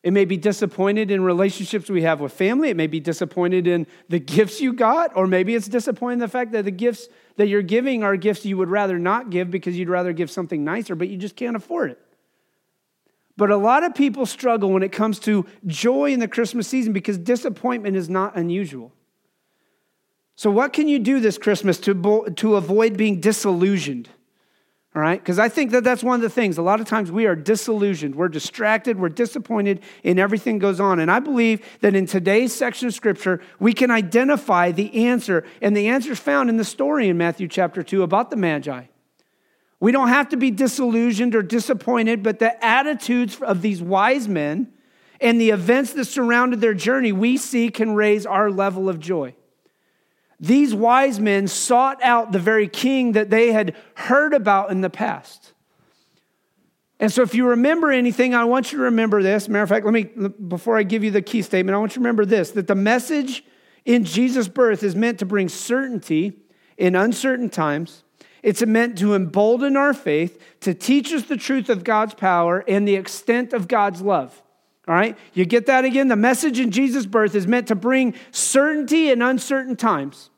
It 0.01 0.13
may 0.13 0.25
be 0.25 0.38
disappointed 0.38 1.10
in 1.10 1.24
relationships 1.24 1.89
we 1.89 2.04
have 2.04 2.19
with 2.19 2.31
family. 2.31 2.69
It 2.69 2.77
may 2.77 2.86
be 2.86 3.00
disappointed 3.00 3.66
in 3.66 3.88
the 4.07 4.19
gifts 4.19 4.62
you 4.62 4.72
got, 4.72 5.18
or 5.18 5.25
maybe 5.25 5.56
it's 5.56 5.68
disappointed 5.68 6.13
in 6.13 6.19
the 6.19 6.27
fact 6.27 6.51
that 6.51 6.63
the 6.63 6.72
gifts 6.72 7.07
that 7.38 7.48
you're 7.48 7.63
giving 7.63 8.04
are 8.04 8.16
gifts 8.16 8.45
you 8.45 8.56
would 8.57 8.69
rather 8.69 9.00
not 9.00 9.31
give 9.31 9.50
because 9.50 9.75
you'd 9.75 9.89
rather 9.89 10.13
give 10.13 10.30
something 10.30 10.63
nicer, 10.63 10.94
but 10.94 11.10
you 11.10 11.18
just 11.18 11.36
can't 11.36 11.56
afford 11.56 11.89
it. 11.89 12.05
But 13.38 13.52
a 13.52 13.58
lot 13.58 13.84
of 13.84 13.94
people 13.94 14.26
struggle 14.26 14.72
when 14.72 14.84
it 14.84 14.92
comes 14.92 15.20
to 15.20 15.46
joy 15.66 16.12
in 16.12 16.20
the 16.20 16.28
Christmas 16.28 16.68
season 16.68 16.94
because 16.94 17.18
disappointment 17.18 17.98
is 17.98 18.10
not 18.10 18.36
unusual. 18.36 18.94
So, 20.38 20.52
what 20.52 20.74
can 20.74 20.88
you 20.88 21.00
do 21.00 21.20
this 21.20 21.38
Christmas 21.38 21.80
to, 21.82 22.34
to 22.36 22.56
avoid 22.56 22.98
being 22.98 23.20
disillusioned? 23.20 24.10
All 24.94 25.02
right? 25.02 25.20
Because 25.20 25.40
I 25.40 25.50
think 25.50 25.72
that 25.72 25.84
that's 25.84 26.04
one 26.04 26.16
of 26.16 26.22
the 26.22 26.30
things. 26.30 26.58
A 26.58 26.62
lot 26.62 26.80
of 26.80 26.88
times 26.88 27.12
we 27.12 27.26
are 27.26 27.36
disillusioned, 27.36 28.16
we're 28.16 28.30
distracted, 28.30 28.98
we're 28.98 29.10
disappointed 29.10 29.82
in 30.04 30.20
everything 30.20 30.58
goes 30.58 30.80
on. 30.80 31.00
And 31.02 31.12
I 31.12 31.20
believe 31.20 31.66
that 31.82 31.96
in 31.96 32.06
today's 32.06 32.54
section 32.54 32.88
of 32.88 32.94
scripture, 32.94 33.42
we 33.60 33.74
can 33.74 33.92
identify 33.92 34.72
the 34.72 35.08
answer. 35.08 35.44
And 35.62 35.76
the 35.76 35.90
answer 35.90 36.14
is 36.14 36.20
found 36.20 36.50
in 36.50 36.56
the 36.56 36.64
story 36.64 37.10
in 37.10 37.18
Matthew 37.18 37.50
chapter 37.50 37.84
2 37.84 38.04
about 38.04 38.30
the 38.30 38.38
Magi. 38.38 38.86
We 39.80 39.92
don't 39.92 40.07
have 40.07 40.30
to 40.30 40.38
be 40.38 40.51
disillusioned 40.51 41.36
or 41.36 41.42
disappointed, 41.42 42.24
but 42.24 42.39
the 42.39 42.63
attitudes 42.63 43.39
of 43.42 43.62
these 43.62 43.81
wise 43.81 44.27
men 44.27 44.72
and 45.19 45.39
the 45.39 45.50
events 45.50 45.94
that 45.94 46.06
surrounded 46.06 46.62
their 46.62 46.74
journey, 46.74 47.12
we 47.12 47.38
see 47.38 47.69
can 47.69 47.95
raise 47.95 48.25
our 48.25 48.50
level 48.50 48.89
of 48.89 49.00
joy. 49.00 49.36
These 50.39 50.74
wise 50.74 51.19
men 51.19 51.48
sought 51.48 52.01
out 52.04 52.31
the 52.31 52.39
very 52.39 52.68
king 52.68 53.13
that 53.13 53.30
they 53.30 53.51
had 53.51 53.75
heard 53.95 54.33
about 54.33 54.72
in 54.72 54.81
the 54.81 54.89
past. 54.89 55.54
And 57.00 57.12
so, 57.12 57.22
if 57.22 57.36
you 57.36 57.48
remember 57.50 57.92
anything, 57.92 58.33
I 58.33 58.45
want 58.45 58.72
you 58.72 58.77
to 58.77 58.86
remember 58.86 59.22
this. 59.22 59.50
Matter 59.50 59.63
of 59.63 59.69
fact, 59.69 59.86
let 59.86 59.94
me, 59.94 60.04
before 60.04 60.77
I 60.77 60.83
give 60.83 61.04
you 61.04 61.12
the 61.12 61.22
key 61.22 61.42
statement, 61.42 61.75
I 61.75 61.77
want 61.77 61.92
you 61.92 61.95
to 61.95 62.00
remember 62.00 62.25
this 62.25 62.51
that 62.51 62.68
the 62.68 62.75
message 62.75 63.44
in 63.83 64.06
Jesus' 64.06 64.48
birth 64.48 64.81
is 64.81 64.95
meant 64.95 65.19
to 65.19 65.25
bring 65.25 65.50
certainty 65.50 66.39
in 66.77 66.95
uncertain 66.95 67.50
times. 67.50 68.05
It's 68.45 68.63
meant 68.63 69.00
to 69.00 69.15
embolden 69.15 69.75
our 69.75 69.92
faith, 69.92 70.39
to 70.59 70.75
teach 70.75 71.12
us 71.12 71.24
the 71.24 71.36
truth 71.36 71.68
of 71.68 71.83
God's 71.83 72.13
power 72.13 72.63
and 72.68 72.88
the 72.88 72.94
extent 72.94 73.53
of 73.53 73.68
God's 73.68 74.03
love. 74.03 74.39
All 74.88 74.94
right? 74.94 75.18
You 75.33 75.45
get 75.45 75.65
that 75.65 75.83
again? 75.83 76.09
The 76.09 76.15
message 76.15 76.59
in 76.59 76.69
Jesus' 76.69 77.07
birth 77.07 77.33
is 77.33 77.47
meant 77.47 77.69
to 77.69 77.75
bring 77.75 78.13
certainty 78.30 79.09
in 79.09 79.24
uncertain 79.24 79.75
times. 79.75 80.30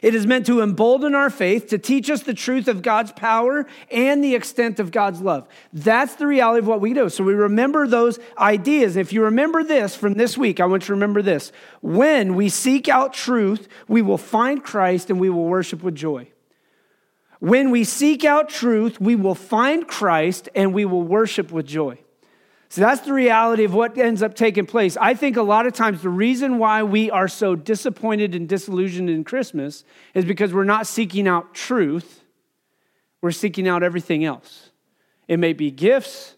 It 0.00 0.16
is 0.16 0.26
meant 0.26 0.46
to 0.46 0.62
embolden 0.62 1.14
our 1.14 1.30
faith, 1.30 1.68
to 1.68 1.78
teach 1.78 2.10
us 2.10 2.24
the 2.24 2.34
truth 2.34 2.66
of 2.66 2.82
God's 2.82 3.12
power 3.12 3.66
and 3.88 4.22
the 4.22 4.34
extent 4.34 4.80
of 4.80 4.90
God's 4.90 5.20
love. 5.20 5.46
That's 5.72 6.16
the 6.16 6.26
reality 6.26 6.58
of 6.58 6.66
what 6.66 6.80
we 6.80 6.92
do. 6.92 7.08
So 7.08 7.22
we 7.22 7.34
remember 7.34 7.86
those 7.86 8.18
ideas. 8.36 8.96
If 8.96 9.12
you 9.12 9.22
remember 9.22 9.62
this 9.62 9.94
from 9.94 10.14
this 10.14 10.36
week, 10.36 10.58
I 10.58 10.66
want 10.66 10.82
you 10.82 10.86
to 10.88 10.94
remember 10.94 11.22
this. 11.22 11.52
When 11.82 12.34
we 12.34 12.48
seek 12.48 12.88
out 12.88 13.12
truth, 13.12 13.68
we 13.86 14.02
will 14.02 14.18
find 14.18 14.64
Christ 14.64 15.08
and 15.08 15.20
we 15.20 15.30
will 15.30 15.44
worship 15.44 15.84
with 15.84 15.94
joy. 15.94 16.26
When 17.42 17.72
we 17.72 17.82
seek 17.82 18.24
out 18.24 18.48
truth, 18.48 19.00
we 19.00 19.16
will 19.16 19.34
find 19.34 19.88
Christ 19.88 20.48
and 20.54 20.72
we 20.72 20.84
will 20.84 21.02
worship 21.02 21.50
with 21.50 21.66
joy. 21.66 21.98
So 22.68 22.82
that's 22.82 23.00
the 23.00 23.12
reality 23.12 23.64
of 23.64 23.74
what 23.74 23.98
ends 23.98 24.22
up 24.22 24.36
taking 24.36 24.64
place. 24.64 24.96
I 24.96 25.14
think 25.14 25.36
a 25.36 25.42
lot 25.42 25.66
of 25.66 25.72
times 25.72 26.02
the 26.02 26.08
reason 26.08 26.58
why 26.58 26.84
we 26.84 27.10
are 27.10 27.26
so 27.26 27.56
disappointed 27.56 28.36
and 28.36 28.48
disillusioned 28.48 29.10
in 29.10 29.24
Christmas 29.24 29.82
is 30.14 30.24
because 30.24 30.54
we're 30.54 30.62
not 30.62 30.86
seeking 30.86 31.26
out 31.26 31.52
truth, 31.52 32.22
we're 33.20 33.32
seeking 33.32 33.66
out 33.66 33.82
everything 33.82 34.24
else. 34.24 34.70
It 35.26 35.40
may 35.40 35.52
be 35.52 35.72
gifts, 35.72 36.36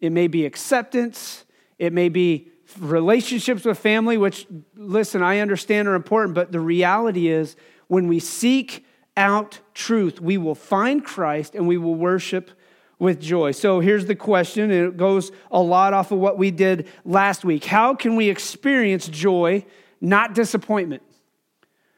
it 0.00 0.12
may 0.12 0.28
be 0.28 0.46
acceptance, 0.46 1.44
it 1.78 1.92
may 1.92 2.08
be 2.08 2.48
relationships 2.80 3.66
with 3.66 3.78
family, 3.78 4.16
which, 4.16 4.46
listen, 4.74 5.22
I 5.22 5.40
understand 5.40 5.88
are 5.88 5.94
important, 5.94 6.34
but 6.34 6.52
the 6.52 6.60
reality 6.60 7.28
is 7.28 7.54
when 7.88 8.08
we 8.08 8.18
seek 8.18 8.86
out 9.18 9.60
truth, 9.74 10.20
we 10.20 10.38
will 10.38 10.54
find 10.54 11.04
Christ 11.04 11.54
and 11.54 11.68
we 11.68 11.76
will 11.76 11.96
worship 11.96 12.50
with 12.98 13.20
joy. 13.20 13.52
So 13.52 13.80
here's 13.80 14.06
the 14.06 14.14
question, 14.14 14.70
and 14.70 14.88
it 14.88 14.96
goes 14.96 15.30
a 15.50 15.60
lot 15.60 15.92
off 15.92 16.10
of 16.10 16.18
what 16.18 16.38
we 16.38 16.50
did 16.50 16.88
last 17.04 17.44
week. 17.44 17.64
How 17.64 17.94
can 17.94 18.16
we 18.16 18.28
experience 18.28 19.08
joy, 19.08 19.64
not 20.00 20.34
disappointment? 20.34 21.02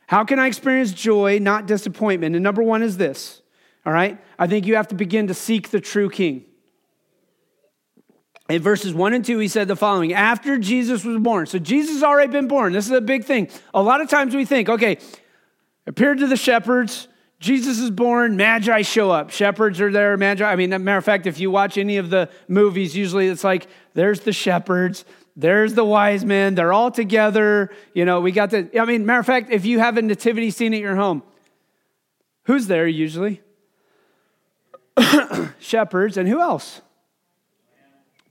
How 0.06 0.24
can 0.24 0.38
I 0.38 0.46
experience 0.46 0.92
joy, 0.92 1.38
not 1.38 1.66
disappointment? 1.66 2.34
And 2.34 2.42
number 2.42 2.62
one 2.62 2.82
is 2.82 2.96
this, 2.96 3.40
all 3.86 3.92
right? 3.92 4.18
I 4.38 4.46
think 4.46 4.66
you 4.66 4.76
have 4.76 4.88
to 4.88 4.94
begin 4.94 5.28
to 5.28 5.34
seek 5.34 5.70
the 5.70 5.80
true 5.80 6.10
king. 6.10 6.44
In 8.48 8.60
verses 8.60 8.92
1 8.92 9.14
and 9.14 9.24
2, 9.24 9.38
he 9.38 9.46
said 9.46 9.68
the 9.68 9.76
following 9.76 10.12
After 10.12 10.58
Jesus 10.58 11.04
was 11.04 11.18
born, 11.18 11.46
so 11.46 11.58
Jesus 11.58 11.94
has 11.94 12.02
already 12.02 12.32
been 12.32 12.48
born. 12.48 12.72
This 12.72 12.86
is 12.86 12.92
a 12.92 13.00
big 13.00 13.24
thing. 13.24 13.48
A 13.72 13.80
lot 13.80 14.00
of 14.00 14.08
times 14.08 14.34
we 14.34 14.44
think, 14.44 14.68
okay, 14.68 14.98
appeared 15.86 16.18
to 16.18 16.26
the 16.26 16.36
shepherds, 16.36 17.06
Jesus 17.40 17.78
is 17.78 17.90
born, 17.90 18.36
magi 18.36 18.82
show 18.82 19.10
up. 19.10 19.30
Shepherds 19.30 19.80
are 19.80 19.90
there, 19.90 20.18
magi. 20.18 20.44
I 20.44 20.56
mean, 20.56 20.70
matter 20.70 20.98
of 20.98 21.04
fact, 21.04 21.26
if 21.26 21.40
you 21.40 21.50
watch 21.50 21.78
any 21.78 21.96
of 21.96 22.10
the 22.10 22.28
movies, 22.48 22.94
usually 22.94 23.28
it's 23.28 23.42
like 23.42 23.66
there's 23.94 24.20
the 24.20 24.32
shepherds, 24.32 25.06
there's 25.36 25.72
the 25.72 25.84
wise 25.84 26.22
men, 26.22 26.54
they're 26.54 26.72
all 26.72 26.90
together. 26.90 27.70
You 27.94 28.04
know, 28.04 28.20
we 28.20 28.30
got 28.30 28.50
the, 28.50 28.78
I 28.78 28.84
mean, 28.84 29.06
matter 29.06 29.20
of 29.20 29.26
fact, 29.26 29.50
if 29.50 29.64
you 29.64 29.78
have 29.78 29.96
a 29.96 30.02
nativity 30.02 30.50
scene 30.50 30.74
at 30.74 30.80
your 30.80 30.96
home, 30.96 31.22
who's 32.44 32.66
there 32.66 32.86
usually? 32.86 33.40
Shepherds, 35.58 36.18
and 36.18 36.28
who 36.28 36.40
else? 36.40 36.82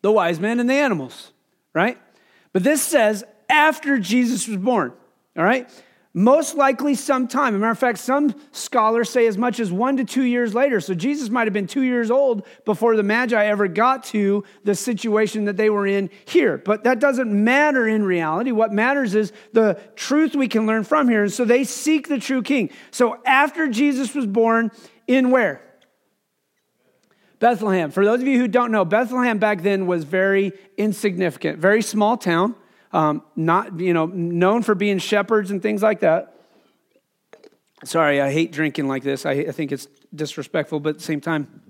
The 0.01 0.11
wise 0.11 0.39
men 0.39 0.59
and 0.59 0.69
the 0.69 0.75
animals, 0.75 1.31
right? 1.73 1.97
But 2.53 2.63
this 2.63 2.83
says 2.83 3.23
after 3.49 3.97
Jesus 3.97 4.47
was 4.47 4.57
born, 4.57 4.93
all 5.35 5.43
right? 5.43 5.67
Most 6.13 6.55
likely 6.55 6.95
sometime. 6.95 7.53
As 7.53 7.57
a 7.57 7.59
matter 7.59 7.71
of 7.71 7.79
fact, 7.79 7.99
some 7.99 8.33
scholars 8.51 9.09
say 9.09 9.27
as 9.27 9.37
much 9.37 9.59
as 9.59 9.71
one 9.71 9.97
to 9.97 10.03
two 10.03 10.23
years 10.23 10.55
later. 10.55 10.81
So 10.81 10.95
Jesus 10.95 11.29
might 11.29 11.45
have 11.45 11.53
been 11.53 11.67
two 11.67 11.83
years 11.83 12.09
old 12.09 12.47
before 12.65 12.95
the 12.95 13.03
Magi 13.03 13.45
ever 13.45 13.67
got 13.67 14.03
to 14.05 14.43
the 14.63 14.73
situation 14.73 15.45
that 15.45 15.55
they 15.55 15.69
were 15.69 15.85
in 15.85 16.09
here. 16.25 16.57
But 16.57 16.83
that 16.85 16.99
doesn't 16.99 17.31
matter 17.31 17.87
in 17.87 18.03
reality. 18.03 18.51
What 18.51 18.73
matters 18.73 19.13
is 19.13 19.31
the 19.53 19.79
truth 19.95 20.35
we 20.35 20.47
can 20.47 20.65
learn 20.65 20.83
from 20.83 21.07
here. 21.07 21.23
And 21.23 21.31
so 21.31 21.45
they 21.45 21.63
seek 21.63 22.07
the 22.07 22.19
true 22.19 22.41
king. 22.41 22.71
So 22.89 23.21
after 23.25 23.67
Jesus 23.67 24.15
was 24.15 24.25
born, 24.25 24.71
in 25.07 25.31
where? 25.31 25.61
Bethlehem. 27.39 27.91
For 27.91 28.03
those 28.03 28.21
of 28.21 28.27
you 28.27 28.37
who 28.37 28.47
don't 28.47 28.71
know, 28.71 28.83
Bethlehem 28.83 29.37
back 29.37 29.61
then 29.61 29.87
was 29.87 30.03
very 30.03 30.53
insignificant, 30.75 31.59
very 31.59 31.81
small 31.81 32.17
town 32.17 32.55
um, 32.91 33.23
not, 33.35 33.79
you 33.79 33.93
know, 33.93 34.05
known 34.07 34.63
for 34.63 34.75
being 34.75 34.97
shepherds 34.97 35.51
and 35.51 35.61
things 35.61 35.81
like 35.81 35.99
that. 35.99 36.35
Sorry, 37.83 38.19
I 38.19 38.31
hate 38.31 38.51
drinking 38.51 38.87
like 38.87 39.03
this. 39.03 39.25
I, 39.25 39.31
I 39.31 39.51
think 39.51 39.71
it's 39.71 39.87
disrespectful, 40.13 40.79
but 40.79 40.89
at 40.89 40.97
the 40.97 41.03
same 41.03 41.21
time, 41.21 41.68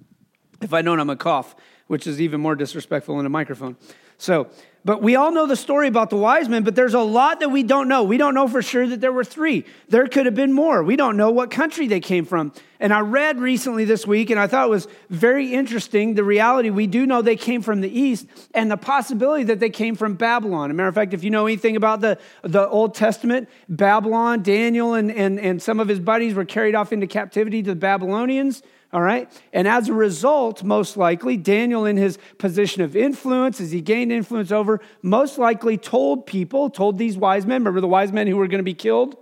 if 0.62 0.74
I 0.74 0.82
don't, 0.82 1.00
I'm 1.00 1.10
a 1.10 1.16
cough, 1.16 1.56
which 1.88 2.08
is 2.08 2.22
even 2.22 2.42
more 2.42 2.56
disrespectful 2.56 3.20
in 3.20 3.26
a 3.26 3.30
microphone. 3.30 3.78
So, 4.18 4.50
but 4.84 5.02
we 5.02 5.16
all 5.16 5.32
know 5.32 5.46
the 5.46 5.56
story 5.56 5.88
about 5.88 6.10
the 6.10 6.18
wise 6.18 6.48
men, 6.48 6.64
but 6.64 6.76
there's 6.76 6.94
a 6.94 7.02
lot 7.02 7.42
that 7.42 7.50
we 7.50 7.64
don't 7.64 7.88
know. 7.88 8.04
We 8.04 8.18
don't 8.18 8.34
know 8.34 8.48
for 8.48 8.62
sure 8.62 8.88
that 8.88 9.02
there 9.02 9.12
were 9.12 9.24
three. 9.24 9.66
There 9.90 10.08
could 10.08 10.26
have 10.26 10.36
been 10.36 10.54
more. 10.54 10.84
We 10.84 10.96
don't 10.96 11.18
know 11.18 11.32
what 11.32 11.52
country 11.52 11.88
they 11.88 12.00
came 12.00 12.26
from. 12.26 12.54
And 12.80 12.94
I 12.94 13.02
read 13.02 13.40
recently 13.40 13.84
this 13.84 14.08
week, 14.08 14.30
and 14.30 14.40
I 14.40 14.48
thought 14.48 14.68
it 14.68 14.70
was 14.70 14.88
very 15.10 15.54
interesting 15.54 16.14
the 16.14 16.24
reality 16.24 16.70
we 16.70 16.88
do 16.88 17.06
know 17.06 17.22
they 17.22 17.36
came 17.36 17.62
from 17.62 17.82
the 17.82 17.90
east, 17.90 18.26
and 18.54 18.72
the 18.72 18.78
possibility 18.78 19.44
that 19.46 19.60
they 19.60 19.70
came 19.70 19.96
from 19.96 20.16
Babylon. 20.16 20.70
As 20.70 20.74
a 20.74 20.76
matter 20.76 20.90
of 20.90 20.96
fact, 20.96 21.14
if 21.14 21.24
you 21.24 21.30
know 21.30 21.46
anything 21.46 21.76
about 21.76 22.00
the, 22.00 22.18
the 22.42 22.68
Old 22.68 22.96
Testament, 22.96 23.50
Babylon, 23.68 24.44
Daniel, 24.44 24.94
and, 24.94 25.12
and, 25.12 25.40
and 25.40 25.62
some 25.62 25.80
of 25.80 25.88
his 25.88 26.00
buddies 26.00 26.34
were 26.34 26.46
carried 26.46 26.76
off 26.76 26.94
into 26.94 27.08
captivity 27.08 27.62
to 27.64 27.72
the 27.72 27.76
Babylonians. 27.76 28.64
All 28.92 29.02
right? 29.02 29.32
And 29.54 29.68
as 29.68 29.88
a 29.88 29.94
result, 29.94 30.64
most 30.64 30.98
likely, 30.98 31.38
Daniel, 31.38 31.86
in 31.86 31.96
his 31.96 32.18
position 32.40 32.82
of 32.82 32.96
influence, 32.96 33.62
as 33.62 33.72
he 33.72 33.82
gained 33.82 34.12
influence 34.12 34.52
over, 34.52 34.82
most 35.04 35.38
likely 35.38 35.78
told 35.78 36.26
people, 36.26 36.70
told 36.72 36.98
these 36.98 37.16
wise 37.16 37.46
men, 37.46 37.62
remember 37.62 37.82
the 37.82 37.88
wise 37.88 38.12
men 38.12 38.26
who 38.26 38.36
were 38.36 38.48
going 38.48 38.60
to 38.60 38.64
be 38.64 38.74
killed, 38.74 39.16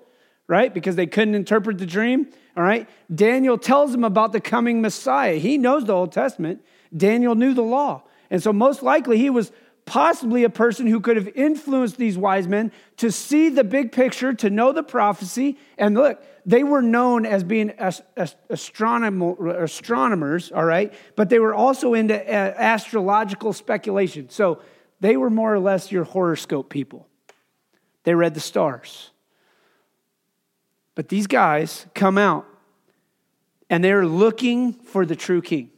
right? 0.48 0.74
Because 0.74 0.96
they 0.96 1.08
couldn't 1.08 1.36
interpret 1.36 1.80
the 1.80 1.86
dream. 1.86 2.28
All 2.56 2.64
right? 2.64 2.90
Daniel 3.14 3.58
tells 3.58 3.92
them 3.92 4.06
about 4.06 4.32
the 4.32 4.40
coming 4.40 4.82
Messiah. 4.82 5.36
He 5.36 5.58
knows 5.58 5.84
the 5.84 5.94
Old 5.94 6.14
Testament. 6.14 6.64
Daniel 6.96 7.36
knew 7.36 7.54
the 7.54 7.62
law. 7.62 8.04
And 8.30 8.42
so, 8.42 8.54
most 8.54 8.82
likely, 8.82 9.18
he 9.18 9.30
was 9.30 9.52
possibly 9.86 10.44
a 10.44 10.50
person 10.50 10.86
who 10.86 11.00
could 11.00 11.16
have 11.16 11.30
influenced 11.30 11.98
these 11.98 12.18
wise 12.18 12.48
men 12.48 12.72
to 12.98 13.12
see 13.12 13.50
the 13.50 13.64
big 13.64 13.92
picture, 13.92 14.34
to 14.34 14.50
know 14.50 14.74
the 14.74 14.84
prophecy. 14.84 15.58
And 15.78 15.96
look, 15.96 16.22
they 16.48 16.64
were 16.64 16.82
known 16.82 17.26
as 17.26 17.44
being 17.44 17.74
astronomers, 18.50 20.52
all 20.54 20.64
right, 20.64 20.94
but 21.18 21.30
they 21.30 21.40
were 21.40 21.54
also 21.54 21.94
into 21.94 22.16
uh, 22.16 22.54
astrological 22.58 23.52
speculation. 23.52 24.30
So 24.30 24.62
they 25.02 25.18
were 25.18 25.30
more 25.30 25.54
or 25.54 25.60
less 25.60 25.92
your 25.92 26.06
horoscope 26.06 26.70
people. 26.70 27.06
They 28.06 28.16
read 28.16 28.34
the 28.34 28.40
stars. 28.40 29.12
But 30.96 31.10
these 31.10 31.28
guys 31.28 31.86
come 31.94 32.18
out 32.18 32.46
and 33.70 33.84
they're 33.84 34.08
looking 34.08 34.72
for 34.72 35.06
the 35.06 35.18
true 35.18 35.42
king. 35.42 35.72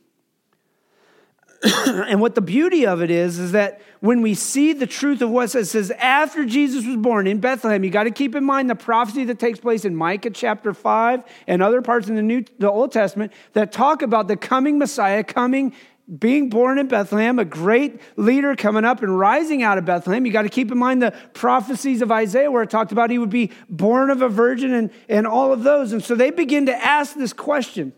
and 1.85 2.21
what 2.21 2.35
the 2.35 2.41
beauty 2.41 2.85
of 2.85 3.01
it 3.01 3.11
is, 3.11 3.37
is 3.37 3.51
that 3.51 3.81
when 3.99 4.21
we 4.21 4.33
see 4.33 4.71
the 4.71 4.87
truth 4.87 5.21
of 5.21 5.29
what 5.29 5.53
it 5.53 5.65
says, 5.65 5.91
after 5.91 6.45
Jesus 6.45 6.85
was 6.85 6.95
born 6.95 7.27
in 7.27 7.39
Bethlehem, 7.39 7.83
you 7.83 7.89
got 7.89 8.03
to 8.03 8.11
keep 8.11 8.33
in 8.33 8.45
mind 8.45 8.69
the 8.69 8.75
prophecy 8.75 9.25
that 9.25 9.39
takes 9.39 9.59
place 9.59 9.83
in 9.83 9.95
Micah 9.95 10.29
chapter 10.29 10.73
5 10.73 11.23
and 11.47 11.61
other 11.61 11.81
parts 11.81 12.07
in 12.07 12.15
the 12.15 12.21
New 12.21 12.45
the 12.59 12.71
Old 12.71 12.91
Testament 12.91 13.33
that 13.53 13.71
talk 13.71 14.01
about 14.01 14.27
the 14.27 14.37
coming 14.37 14.77
Messiah 14.77 15.23
coming 15.23 15.73
being 16.17 16.49
born 16.49 16.79
in 16.79 16.87
Bethlehem, 16.87 17.37
a 17.37 17.45
great 17.45 18.01
leader 18.15 18.55
coming 18.55 18.83
up 18.83 19.03
and 19.03 19.19
rising 19.19 19.61
out 19.61 19.77
of 19.77 19.85
Bethlehem. 19.85 20.25
You 20.25 20.31
got 20.31 20.41
to 20.41 20.49
keep 20.49 20.71
in 20.71 20.77
mind 20.77 21.03
the 21.03 21.11
prophecies 21.33 22.01
of 22.01 22.11
Isaiah 22.11 22.49
where 22.49 22.63
it 22.63 22.69
talked 22.71 22.91
about 22.91 23.11
he 23.11 23.19
would 23.19 23.29
be 23.29 23.51
born 23.69 24.09
of 24.09 24.21
a 24.23 24.29
virgin 24.29 24.73
and, 24.73 24.89
and 25.07 25.27
all 25.27 25.53
of 25.53 25.63
those. 25.63 25.93
And 25.93 26.03
so 26.03 26.15
they 26.15 26.31
begin 26.31 26.65
to 26.65 26.75
ask 26.75 27.15
this 27.15 27.33
question 27.33 27.93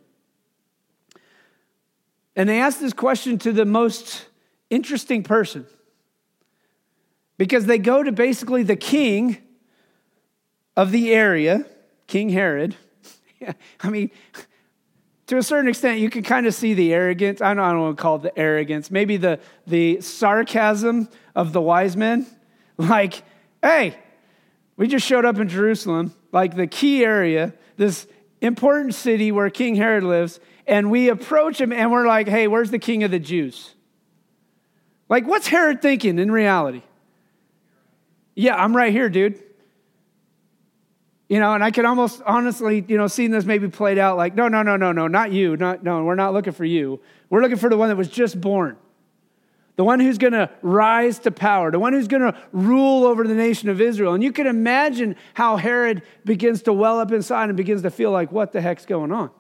and 2.36 2.48
they 2.48 2.60
asked 2.62 2.80
this 2.80 2.94
question 2.94 3.38
to 3.40 3.52
the 3.52 3.66
most 3.66 4.26
interesting 4.70 5.24
person 5.24 5.66
because 7.38 7.66
they 7.66 7.78
go 7.78 8.04
to 8.04 8.12
basically 8.12 8.64
the 8.64 8.76
king 8.76 9.38
of 10.78 10.92
the 10.92 11.14
area, 11.14 11.66
King 12.08 12.30
Herod. 12.30 12.76
I 13.82 13.90
mean, 13.90 14.12
to 15.28 15.38
a 15.38 15.44
certain 15.44 15.70
extent, 15.70 16.00
you 16.00 16.10
can 16.10 16.24
kind 16.24 16.46
of 16.46 16.54
see 16.54 16.74
the 16.74 16.94
arrogance. 16.94 17.42
I 17.42 17.54
don't, 17.54 17.64
I 17.64 17.72
don't 17.72 17.82
want 17.82 17.98
to 17.98 18.02
call 18.02 18.16
it 18.18 18.24
the 18.24 18.38
arrogance, 18.38 18.92
maybe 18.92 19.18
the, 19.18 19.40
the 19.68 20.02
sarcasm 20.02 21.10
of 21.36 21.54
the 21.54 21.62
wise 21.62 21.96
men. 21.96 22.26
Like, 22.78 23.22
hey, 23.62 23.96
we 24.76 24.88
just 24.88 25.06
showed 25.06 25.24
up 25.24 25.38
in 25.38 25.48
Jerusalem, 25.48 26.16
like 26.32 26.56
the 26.56 26.66
key 26.66 27.06
area, 27.06 27.54
this 27.78 28.08
important 28.40 28.96
city 28.96 29.32
where 29.32 29.52
King 29.52 29.76
Herod 29.76 30.04
lives, 30.04 30.40
and 30.72 30.90
we 30.90 31.10
approach 31.10 31.60
him 31.60 31.74
and 31.74 31.92
we're 31.92 32.08
like, 32.08 32.30
hey, 32.30 32.48
where's 32.48 32.72
the 32.72 32.80
king 32.80 33.04
of 33.04 33.12
the 33.12 33.20
Jews? 33.20 33.76
Like, 35.10 35.28
what's 35.28 35.48
Herod 35.48 35.82
thinking 35.82 36.18
in 36.18 36.32
reality? 36.32 36.82
Yeah, 38.36 38.56
I'm 38.56 38.76
right 38.76 38.94
here, 38.94 39.10
dude. 39.10 39.44
You 41.28 41.42
know, 41.42 41.54
and 41.54 41.62
I 41.64 41.72
could 41.72 41.84
almost 41.84 42.22
honestly, 42.26 42.86
you 42.88 42.98
know, 42.98 43.08
seeing 43.08 43.32
this 43.32 43.44
maybe 43.44 43.68
played 43.68 43.98
out 43.98 44.16
like, 44.16 44.34
no, 44.34 44.48
no, 44.48 44.64
no, 44.64 44.78
no, 44.78 44.94
no, 44.94 45.08
not 45.08 45.34
you. 45.34 45.58
Not, 45.58 45.84
no, 45.84 46.06
we're 46.06 46.16
not 46.16 46.32
looking 46.32 46.54
for 46.54 46.66
you. 46.66 47.02
We're 47.30 47.42
looking 47.42 47.58
for 47.58 47.70
the 47.70 47.76
one 47.76 47.90
that 47.90 47.98
was 47.98 48.08
just 48.08 48.40
born. 48.40 48.78
The 49.76 49.84
one 49.84 50.00
who's 50.00 50.18
going 50.18 50.34
to 50.34 50.50
rise 50.62 51.20
to 51.20 51.32
power, 51.32 51.72
the 51.72 51.80
one 51.80 51.92
who's 51.92 52.08
going 52.08 52.22
to 52.22 52.38
rule 52.54 53.06
over 53.06 53.28
the 53.28 53.36
nation 53.36 53.68
of 53.68 53.82
Israel. 53.82 54.14
And 54.14 54.24
you 54.24 54.32
can 54.32 54.48
imagine 54.48 55.18
how 55.34 55.58
Herod 55.58 56.04
begins 56.24 56.62
to 56.64 56.74
well 56.74 57.00
up 57.00 57.12
inside 57.12 57.50
and 57.50 57.58
begins 57.58 57.82
to 57.82 57.90
feel 57.90 58.12
like, 58.12 58.32
what 58.32 58.54
the 58.54 58.62
heck's 58.62 58.86
going 58.86 59.12
on? 59.12 59.32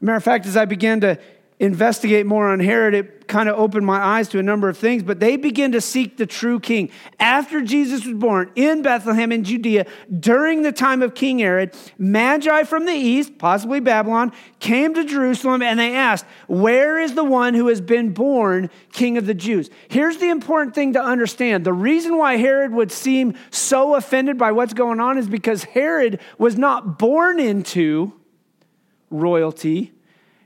Matter 0.00 0.16
of 0.16 0.24
fact, 0.24 0.46
as 0.46 0.56
I 0.56 0.64
began 0.64 1.00
to 1.00 1.18
investigate 1.60 2.24
more 2.24 2.48
on 2.48 2.58
Herod, 2.58 2.94
it 2.94 3.28
kind 3.28 3.46
of 3.46 3.58
opened 3.58 3.84
my 3.84 3.98
eyes 3.98 4.28
to 4.30 4.38
a 4.38 4.42
number 4.42 4.70
of 4.70 4.78
things. 4.78 5.02
But 5.02 5.20
they 5.20 5.36
begin 5.36 5.72
to 5.72 5.80
seek 5.80 6.16
the 6.16 6.24
true 6.24 6.58
king. 6.58 6.90
After 7.20 7.60
Jesus 7.60 8.06
was 8.06 8.14
born 8.14 8.50
in 8.56 8.80
Bethlehem 8.80 9.30
in 9.30 9.44
Judea, 9.44 9.86
during 10.18 10.62
the 10.62 10.72
time 10.72 11.02
of 11.02 11.14
King 11.14 11.38
Herod, 11.38 11.76
Magi 11.98 12.64
from 12.64 12.86
the 12.86 12.92
east, 12.92 13.36
possibly 13.36 13.78
Babylon, 13.78 14.32
came 14.58 14.94
to 14.94 15.04
Jerusalem 15.04 15.60
and 15.60 15.78
they 15.78 15.94
asked, 15.94 16.24
Where 16.48 16.98
is 16.98 17.14
the 17.14 17.24
one 17.24 17.52
who 17.52 17.68
has 17.68 17.82
been 17.82 18.14
born 18.14 18.70
king 18.92 19.18
of 19.18 19.26
the 19.26 19.34
Jews? 19.34 19.68
Here's 19.88 20.16
the 20.16 20.30
important 20.30 20.74
thing 20.74 20.94
to 20.94 21.02
understand 21.02 21.66
the 21.66 21.74
reason 21.74 22.16
why 22.16 22.38
Herod 22.38 22.72
would 22.72 22.90
seem 22.90 23.34
so 23.50 23.96
offended 23.96 24.38
by 24.38 24.52
what's 24.52 24.72
going 24.72 24.98
on 24.98 25.18
is 25.18 25.28
because 25.28 25.64
Herod 25.64 26.20
was 26.38 26.56
not 26.56 26.98
born 26.98 27.38
into 27.38 28.14
royalty. 29.10 29.92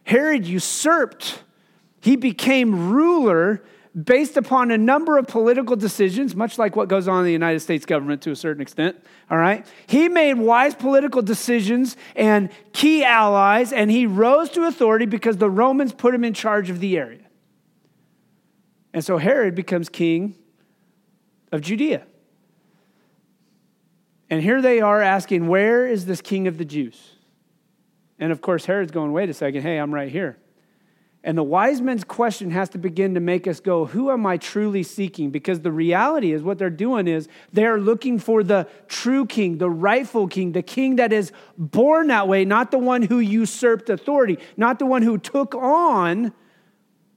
Herod 0.04 0.46
usurped, 0.46 1.42
he 2.00 2.16
became 2.16 2.90
ruler 2.90 3.62
based 3.94 4.36
upon 4.36 4.72
a 4.72 4.78
number 4.78 5.18
of 5.18 5.28
political 5.28 5.76
decisions, 5.76 6.34
much 6.34 6.58
like 6.58 6.74
what 6.74 6.88
goes 6.88 7.06
on 7.06 7.20
in 7.20 7.24
the 7.24 7.32
United 7.32 7.60
States 7.60 7.86
government 7.86 8.20
to 8.22 8.32
a 8.32 8.36
certain 8.36 8.60
extent. 8.60 8.96
All 9.30 9.38
right? 9.38 9.64
He 9.86 10.08
made 10.08 10.34
wise 10.34 10.74
political 10.74 11.22
decisions 11.22 11.96
and 12.16 12.50
key 12.72 13.04
allies, 13.04 13.72
and 13.72 13.90
he 13.90 14.06
rose 14.06 14.50
to 14.50 14.64
authority 14.64 15.06
because 15.06 15.36
the 15.36 15.48
Romans 15.48 15.92
put 15.92 16.12
him 16.12 16.24
in 16.24 16.34
charge 16.34 16.70
of 16.70 16.80
the 16.80 16.98
area. 16.98 17.20
And 18.92 19.04
so 19.04 19.18
Herod 19.18 19.54
becomes 19.54 19.88
king 19.88 20.34
of 21.52 21.60
Judea. 21.60 22.04
And 24.28 24.42
here 24.42 24.60
they 24.60 24.80
are 24.80 25.00
asking, 25.00 25.46
Where 25.46 25.86
is 25.86 26.06
this 26.06 26.20
king 26.20 26.48
of 26.48 26.58
the 26.58 26.64
Jews? 26.64 27.13
And 28.18 28.32
of 28.32 28.40
course, 28.40 28.64
Herod's 28.66 28.92
going, 28.92 29.12
wait 29.12 29.28
a 29.28 29.34
second, 29.34 29.62
hey, 29.62 29.78
I'm 29.78 29.92
right 29.92 30.10
here. 30.10 30.38
And 31.26 31.38
the 31.38 31.42
wise 31.42 31.80
men's 31.80 32.04
question 32.04 32.50
has 32.50 32.68
to 32.70 32.78
begin 32.78 33.14
to 33.14 33.20
make 33.20 33.48
us 33.48 33.58
go, 33.58 33.86
who 33.86 34.10
am 34.10 34.26
I 34.26 34.36
truly 34.36 34.82
seeking? 34.82 35.30
Because 35.30 35.60
the 35.60 35.72
reality 35.72 36.32
is, 36.32 36.42
what 36.42 36.58
they're 36.58 36.68
doing 36.68 37.08
is 37.08 37.28
they're 37.50 37.80
looking 37.80 38.18
for 38.18 38.42
the 38.42 38.68
true 38.88 39.24
king, 39.24 39.56
the 39.56 39.70
rightful 39.70 40.28
king, 40.28 40.52
the 40.52 40.62
king 40.62 40.96
that 40.96 41.14
is 41.14 41.32
born 41.56 42.08
that 42.08 42.28
way, 42.28 42.44
not 42.44 42.70
the 42.70 42.78
one 42.78 43.00
who 43.00 43.20
usurped 43.20 43.88
authority, 43.88 44.38
not 44.58 44.78
the 44.78 44.84
one 44.84 45.00
who 45.00 45.16
took 45.16 45.54
on 45.54 46.34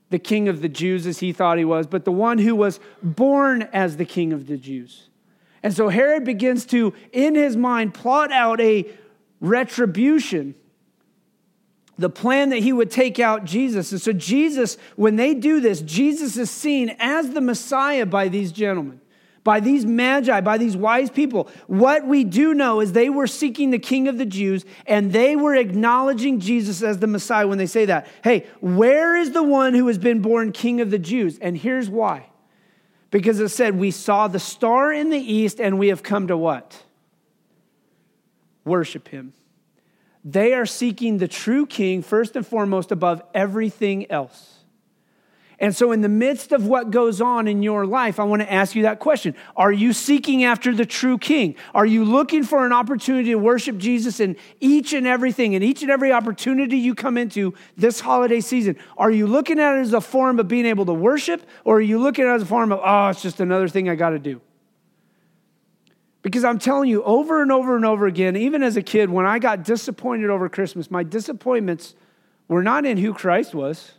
the 0.09 0.19
king 0.19 0.47
of 0.47 0.61
the 0.61 0.69
Jews 0.69 1.05
as 1.05 1.19
he 1.19 1.33
thought 1.33 1.57
he 1.57 1.65
was, 1.65 1.85
but 1.85 2.05
the 2.05 2.11
one 2.13 2.37
who 2.37 2.55
was 2.55 2.79
born 3.03 3.63
as 3.73 3.97
the 3.97 4.05
king 4.05 4.31
of 4.31 4.47
the 4.47 4.55
Jews. 4.55 5.09
And 5.61 5.73
so 5.73 5.89
Herod 5.89 6.23
begins 6.23 6.65
to, 6.67 6.93
in 7.11 7.35
his 7.35 7.57
mind, 7.57 7.93
plot 7.93 8.31
out 8.31 8.61
a 8.61 8.89
retribution 9.41 10.55
the 11.97 12.09
plan 12.09 12.49
that 12.49 12.59
he 12.59 12.71
would 12.71 12.91
take 12.91 13.19
out 13.19 13.43
Jesus. 13.43 13.91
And 13.91 14.01
so, 14.01 14.13
Jesus, 14.13 14.77
when 14.95 15.15
they 15.15 15.33
do 15.33 15.59
this, 15.59 15.81
Jesus 15.81 16.37
is 16.37 16.51
seen 16.51 16.95
as 16.99 17.31
the 17.31 17.41
Messiah 17.41 18.05
by 18.05 18.27
these 18.27 18.51
gentlemen, 18.51 19.01
by 19.43 19.59
these 19.59 19.85
magi, 19.85 20.41
by 20.41 20.57
these 20.57 20.77
wise 20.77 21.09
people. 21.09 21.49
What 21.65 22.05
we 22.05 22.23
do 22.23 22.53
know 22.53 22.81
is 22.81 22.93
they 22.93 23.09
were 23.09 23.27
seeking 23.27 23.71
the 23.71 23.79
King 23.79 24.07
of 24.07 24.17
the 24.17 24.25
Jews 24.25 24.63
and 24.85 25.11
they 25.11 25.35
were 25.35 25.55
acknowledging 25.55 26.39
Jesus 26.39 26.83
as 26.83 26.99
the 26.99 27.07
Messiah 27.07 27.47
when 27.47 27.57
they 27.57 27.65
say 27.65 27.85
that. 27.85 28.07
Hey, 28.23 28.45
where 28.59 29.15
is 29.15 29.31
the 29.31 29.43
one 29.43 29.73
who 29.73 29.87
has 29.87 29.97
been 29.97 30.21
born 30.21 30.51
King 30.51 30.81
of 30.81 30.91
the 30.91 30.99
Jews? 30.99 31.39
And 31.39 31.57
here's 31.57 31.89
why. 31.89 32.27
Because 33.09 33.39
it 33.39 33.49
said, 33.49 33.79
We 33.79 33.91
saw 33.91 34.27
the 34.27 34.39
star 34.39 34.91
in 34.91 35.09
the 35.09 35.17
east 35.17 35.59
and 35.59 35.79
we 35.79 35.87
have 35.87 36.03
come 36.03 36.27
to 36.27 36.37
what? 36.37 36.83
Worship 38.65 39.07
him. 39.07 39.33
They 40.29 40.53
are 40.53 40.65
seeking 40.65 41.19
the 41.19 41.27
true 41.29 41.65
king 41.65 42.01
first 42.01 42.35
and 42.35 42.45
foremost 42.45 42.91
above 42.91 43.21
everything 43.33 44.11
else. 44.11 44.55
And 45.57 45.73
so, 45.73 45.93
in 45.93 46.01
the 46.01 46.09
midst 46.09 46.51
of 46.51 46.67
what 46.67 46.91
goes 46.91 47.21
on 47.21 47.47
in 47.47 47.63
your 47.63 47.85
life, 47.85 48.19
I 48.19 48.25
want 48.25 48.41
to 48.41 48.51
ask 48.51 48.75
you 48.75 48.83
that 48.83 48.99
question 48.99 49.35
Are 49.55 49.71
you 49.71 49.93
seeking 49.93 50.43
after 50.43 50.75
the 50.75 50.85
true 50.85 51.17
King? 51.17 51.55
Are 51.73 51.85
you 51.85 52.03
looking 52.03 52.43
for 52.43 52.65
an 52.65 52.73
opportunity 52.73 53.29
to 53.29 53.37
worship 53.37 53.77
Jesus 53.77 54.19
in 54.19 54.35
each 54.59 54.91
and 54.91 55.07
everything, 55.07 55.53
in 55.53 55.63
each 55.63 55.81
and 55.81 55.89
every 55.89 56.11
opportunity 56.11 56.77
you 56.77 56.93
come 56.93 57.17
into 57.17 57.53
this 57.77 58.01
holiday 58.01 58.41
season? 58.41 58.75
Are 58.97 59.09
you 59.09 59.27
looking 59.27 59.59
at 59.59 59.77
it 59.77 59.79
as 59.79 59.93
a 59.93 60.01
form 60.01 60.39
of 60.39 60.49
being 60.49 60.65
able 60.65 60.85
to 60.85 60.93
worship, 60.93 61.41
or 61.63 61.77
are 61.77 61.81
you 61.81 61.99
looking 61.99 62.25
at 62.25 62.33
it 62.33 62.35
as 62.35 62.41
a 62.41 62.47
form 62.47 62.73
of, 62.73 62.81
oh, 62.83 63.07
it's 63.07 63.21
just 63.21 63.39
another 63.39 63.69
thing 63.69 63.87
I 63.87 63.95
got 63.95 64.09
to 64.09 64.19
do? 64.19 64.41
Because 66.21 66.43
I'm 66.43 66.59
telling 66.59 66.89
you, 66.89 67.03
over 67.03 67.41
and 67.41 67.51
over 67.51 67.75
and 67.75 67.85
over 67.85 68.05
again, 68.05 68.35
even 68.35 68.63
as 68.63 68.75
a 68.75 68.81
kid, 68.81 69.09
when 69.09 69.25
I 69.25 69.39
got 69.39 69.63
disappointed 69.63 70.29
over 70.29 70.49
Christmas, 70.49 70.89
my 70.89 71.03
disappointments 71.03 71.95
were 72.47 72.63
not 72.63 72.85
in 72.85 72.97
who 72.97 73.13
Christ 73.13 73.53
was 73.53 73.93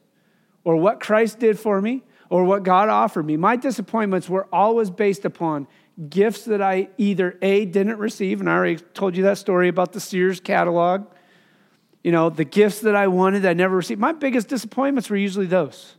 or 0.65 0.77
what 0.77 1.01
Christ 1.01 1.39
did 1.39 1.59
for 1.59 1.81
me 1.81 2.03
or 2.29 2.45
what 2.45 2.63
God 2.63 2.89
offered 2.89 3.25
me. 3.25 3.37
My 3.37 3.57
disappointments 3.57 4.29
were 4.29 4.47
always 4.53 4.91
based 4.91 5.25
upon 5.25 5.67
gifts 6.09 6.45
that 6.45 6.63
I 6.63 6.89
either 6.99 7.39
A, 7.43 7.65
didn't 7.65 7.99
receive, 7.99 8.41
and 8.41 8.49
I 8.49 8.55
already 8.55 8.77
told 8.95 9.17
you 9.17 9.25
that 9.25 9.39
story 9.39 9.69
about 9.69 9.93
the 9.93 10.01
Sears 10.01 10.41
catalog. 10.41 11.07
You 12.05 12.13
know, 12.13 12.31
the 12.31 12.45
gifts 12.45 12.81
that 12.81 12.95
I 12.95 13.09
wanted 13.09 13.43
that 13.43 13.51
I 13.51 13.55
never 13.55 13.77
received. 13.77 14.01
My 14.01 14.13
biggest 14.13 14.49
disappointments 14.49 15.11
were 15.11 15.17
usually 15.17 15.47
those. 15.47 15.97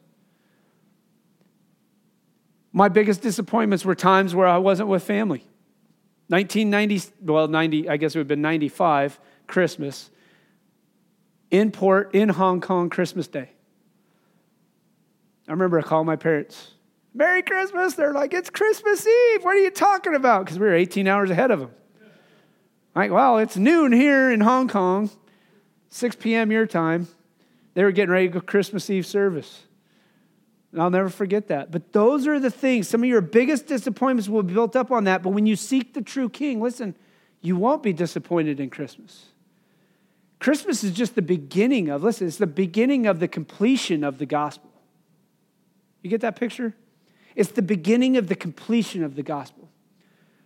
My 2.72 2.88
biggest 2.88 3.22
disappointments 3.22 3.84
were 3.84 3.96
times 3.96 4.34
where 4.34 4.48
I 4.48 4.58
wasn't 4.58 4.90
with 4.90 5.04
family. 5.04 5.44
1990, 6.30 7.12
well, 7.22 7.48
90, 7.48 7.90
I 7.90 7.98
guess 7.98 8.16
it 8.16 8.20
would 8.20 8.22
have 8.22 8.28
been 8.28 8.42
95, 8.42 9.20
Christmas, 9.48 10.12
in 11.52 11.72
port 11.72 12.14
in 12.14 12.30
Hong 12.30 12.62
Kong, 12.62 12.90
Christmas 12.90 13.28
Day. 13.28 13.50
I 15.48 15.52
remember 15.52 15.80
I 15.80 15.82
called 15.82 16.06
my 16.06 16.16
parents, 16.16 16.72
Merry 17.16 17.42
Christmas. 17.42 17.96
They're 17.96 18.14
like, 18.14 18.34
It's 18.34 18.52
Christmas 18.52 19.06
Eve. 19.06 19.44
What 19.44 19.56
are 19.56 19.60
you 19.60 19.72
talking 19.72 20.14
about? 20.14 20.46
Because 20.46 20.60
we 20.60 20.68
were 20.68 20.76
18 20.76 21.08
hours 21.08 21.32
ahead 21.32 21.50
of 21.50 21.60
them. 21.60 21.72
Like, 22.96 23.12
well, 23.12 23.40
it's 23.40 23.58
noon 23.58 23.92
here 23.92 24.32
in 24.32 24.42
Hong 24.42 24.68
Kong, 24.68 25.10
6 25.90 26.16
p.m. 26.18 26.52
your 26.52 26.68
time. 26.68 27.08
They 27.74 27.84
were 27.84 27.92
getting 27.92 28.12
ready 28.12 28.28
to 28.28 28.34
go 28.34 28.42
Christmas 28.42 28.90
Eve 28.90 29.06
service. 29.06 29.64
And 30.72 30.82
I'll 30.82 30.90
never 30.90 31.10
forget 31.10 31.48
that. 31.48 31.72
But 31.72 31.94
those 31.94 32.28
are 32.28 32.40
the 32.40 32.52
things. 32.52 32.88
Some 32.88 33.04
of 33.04 33.10
your 33.10 33.22
biggest 33.22 33.66
disappointments 33.66 34.30
will 34.30 34.44
be 34.44 34.54
built 34.54 34.76
up 34.76 34.92
on 34.92 35.06
that. 35.06 35.24
But 35.24 35.32
when 35.32 35.46
you 35.46 35.56
seek 35.56 35.94
the 35.94 36.02
true 36.02 36.30
king, 36.30 36.62
listen, 36.62 36.96
you 37.42 37.56
won't 37.56 37.82
be 37.82 37.94
disappointed 37.94 38.60
in 38.60 38.70
Christmas. 38.70 39.26
Christmas 40.40 40.84
is 40.84 40.92
just 40.94 41.16
the 41.16 41.22
beginning 41.22 41.90
of, 41.90 42.04
listen, 42.04 42.28
it's 42.28 42.38
the 42.38 42.48
beginning 42.48 43.08
of 43.08 43.20
the 43.20 43.28
completion 43.28 44.04
of 44.04 44.20
the 44.20 44.26
gospel. 44.26 44.70
You 46.02 46.10
get 46.10 46.22
that 46.22 46.36
picture? 46.36 46.76
It's 47.36 47.52
the 47.52 47.62
beginning 47.62 48.16
of 48.18 48.28
the 48.28 48.36
completion 48.36 49.04
of 49.04 49.16
the 49.16 49.24
gospel. 49.24 49.70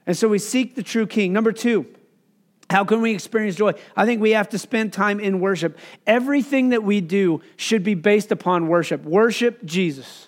And 0.06 0.18
so 0.18 0.27
we 0.27 0.39
seek 0.39 0.75
the 0.75 0.84
true 0.84 1.06
king. 1.06 1.32
Number 1.32 1.51
two, 1.51 1.86
how 2.74 2.84
can 2.84 3.01
we 3.01 3.13
experience 3.13 3.56
joy? 3.56 3.74
I 3.96 4.06
think 4.06 4.20
we 4.20 4.32
have 4.32 4.50
to 4.50 4.58
spend 4.58 4.94
time 4.94 5.20
in 5.20 5.39
worship. 5.39 5.77
Everything 6.08 6.70
that 6.70 6.84
we 6.84 7.01
do 7.01 7.42
should 7.56 7.84
be 7.84 7.94
based 7.94 8.32
upon 8.32 8.68
worship. 8.68 9.03
Worship 9.03 9.63
Jesus. 9.63 10.27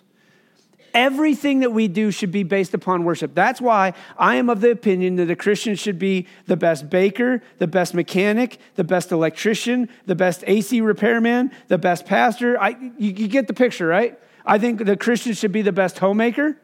Everything 0.94 1.62
that 1.62 1.72
we 1.72 1.88
do 1.88 2.12
should 2.12 2.32
be 2.32 2.44
based 2.44 2.76
upon 2.76 3.04
worship. 3.04 3.34
That's 3.34 3.60
why 3.60 3.94
I 4.16 4.36
am 4.36 4.52
of 4.52 4.62
the 4.62 4.70
opinion 4.70 5.16
that 5.16 5.30
a 5.32 5.36
Christian 5.36 5.76
should 5.76 5.98
be 5.98 6.28
the 6.46 6.56
best 6.56 6.88
baker, 6.88 7.42
the 7.58 7.68
best 7.68 7.96
mechanic, 7.96 8.60
the 8.76 8.84
best 8.84 9.12
electrician, 9.12 9.90
the 10.06 10.16
best 10.16 10.44
AC 10.46 10.80
repairman, 10.82 11.52
the 11.68 11.80
best 11.80 12.06
pastor. 12.06 12.62
I, 12.62 12.70
you, 12.98 13.12
you 13.12 13.28
get 13.28 13.48
the 13.48 13.56
picture, 13.56 13.88
right? 13.88 14.20
I 14.46 14.60
think 14.60 14.86
the 14.86 14.96
Christian 14.96 15.34
should 15.34 15.52
be 15.52 15.64
the 15.64 15.74
best 15.74 15.98
homemaker. 15.98 16.56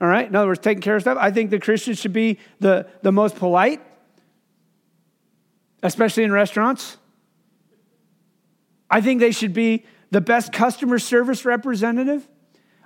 All 0.00 0.08
right? 0.08 0.26
In 0.26 0.34
other 0.34 0.48
words, 0.48 0.60
taking 0.60 0.82
care 0.82 0.96
of 0.96 1.02
stuff. 1.02 1.18
I 1.20 1.30
think 1.30 1.50
the 1.50 1.60
Christian 1.60 1.94
should 1.94 2.12
be 2.12 2.38
the, 2.58 2.88
the 3.02 3.12
most 3.12 3.36
polite 3.36 3.80
especially 5.82 6.24
in 6.24 6.32
restaurants. 6.32 6.96
I 8.90 9.00
think 9.00 9.20
they 9.20 9.30
should 9.30 9.52
be 9.52 9.84
the 10.10 10.20
best 10.20 10.52
customer 10.52 10.98
service 10.98 11.44
representative. 11.44 12.28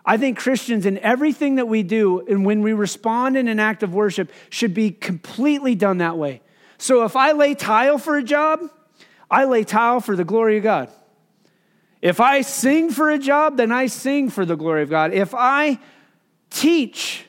I 0.04 0.18
think 0.18 0.38
Christians 0.38 0.84
in 0.84 0.98
everything 0.98 1.54
that 1.54 1.66
we 1.66 1.82
do 1.82 2.20
and 2.26 2.44
when 2.44 2.60
we 2.60 2.74
respond 2.74 3.36
in 3.36 3.48
an 3.48 3.58
act 3.58 3.82
of 3.82 3.94
worship 3.94 4.30
should 4.50 4.74
be 4.74 4.90
completely 4.90 5.74
done 5.74 5.98
that 5.98 6.18
way. 6.18 6.42
So 6.76 7.04
if 7.04 7.16
I 7.16 7.32
lay 7.32 7.54
tile 7.54 7.96
for 7.96 8.16
a 8.16 8.22
job, 8.22 8.60
I 9.30 9.44
lay 9.44 9.64
tile 9.64 10.00
for 10.00 10.14
the 10.14 10.24
glory 10.24 10.58
of 10.58 10.62
God. 10.62 10.90
If 12.02 12.20
I 12.20 12.42
sing 12.42 12.90
for 12.90 13.10
a 13.10 13.18
job, 13.18 13.56
then 13.56 13.72
I 13.72 13.86
sing 13.86 14.28
for 14.28 14.44
the 14.44 14.56
glory 14.56 14.82
of 14.82 14.90
God. 14.90 15.14
If 15.14 15.34
I 15.34 15.78
teach, 16.50 17.23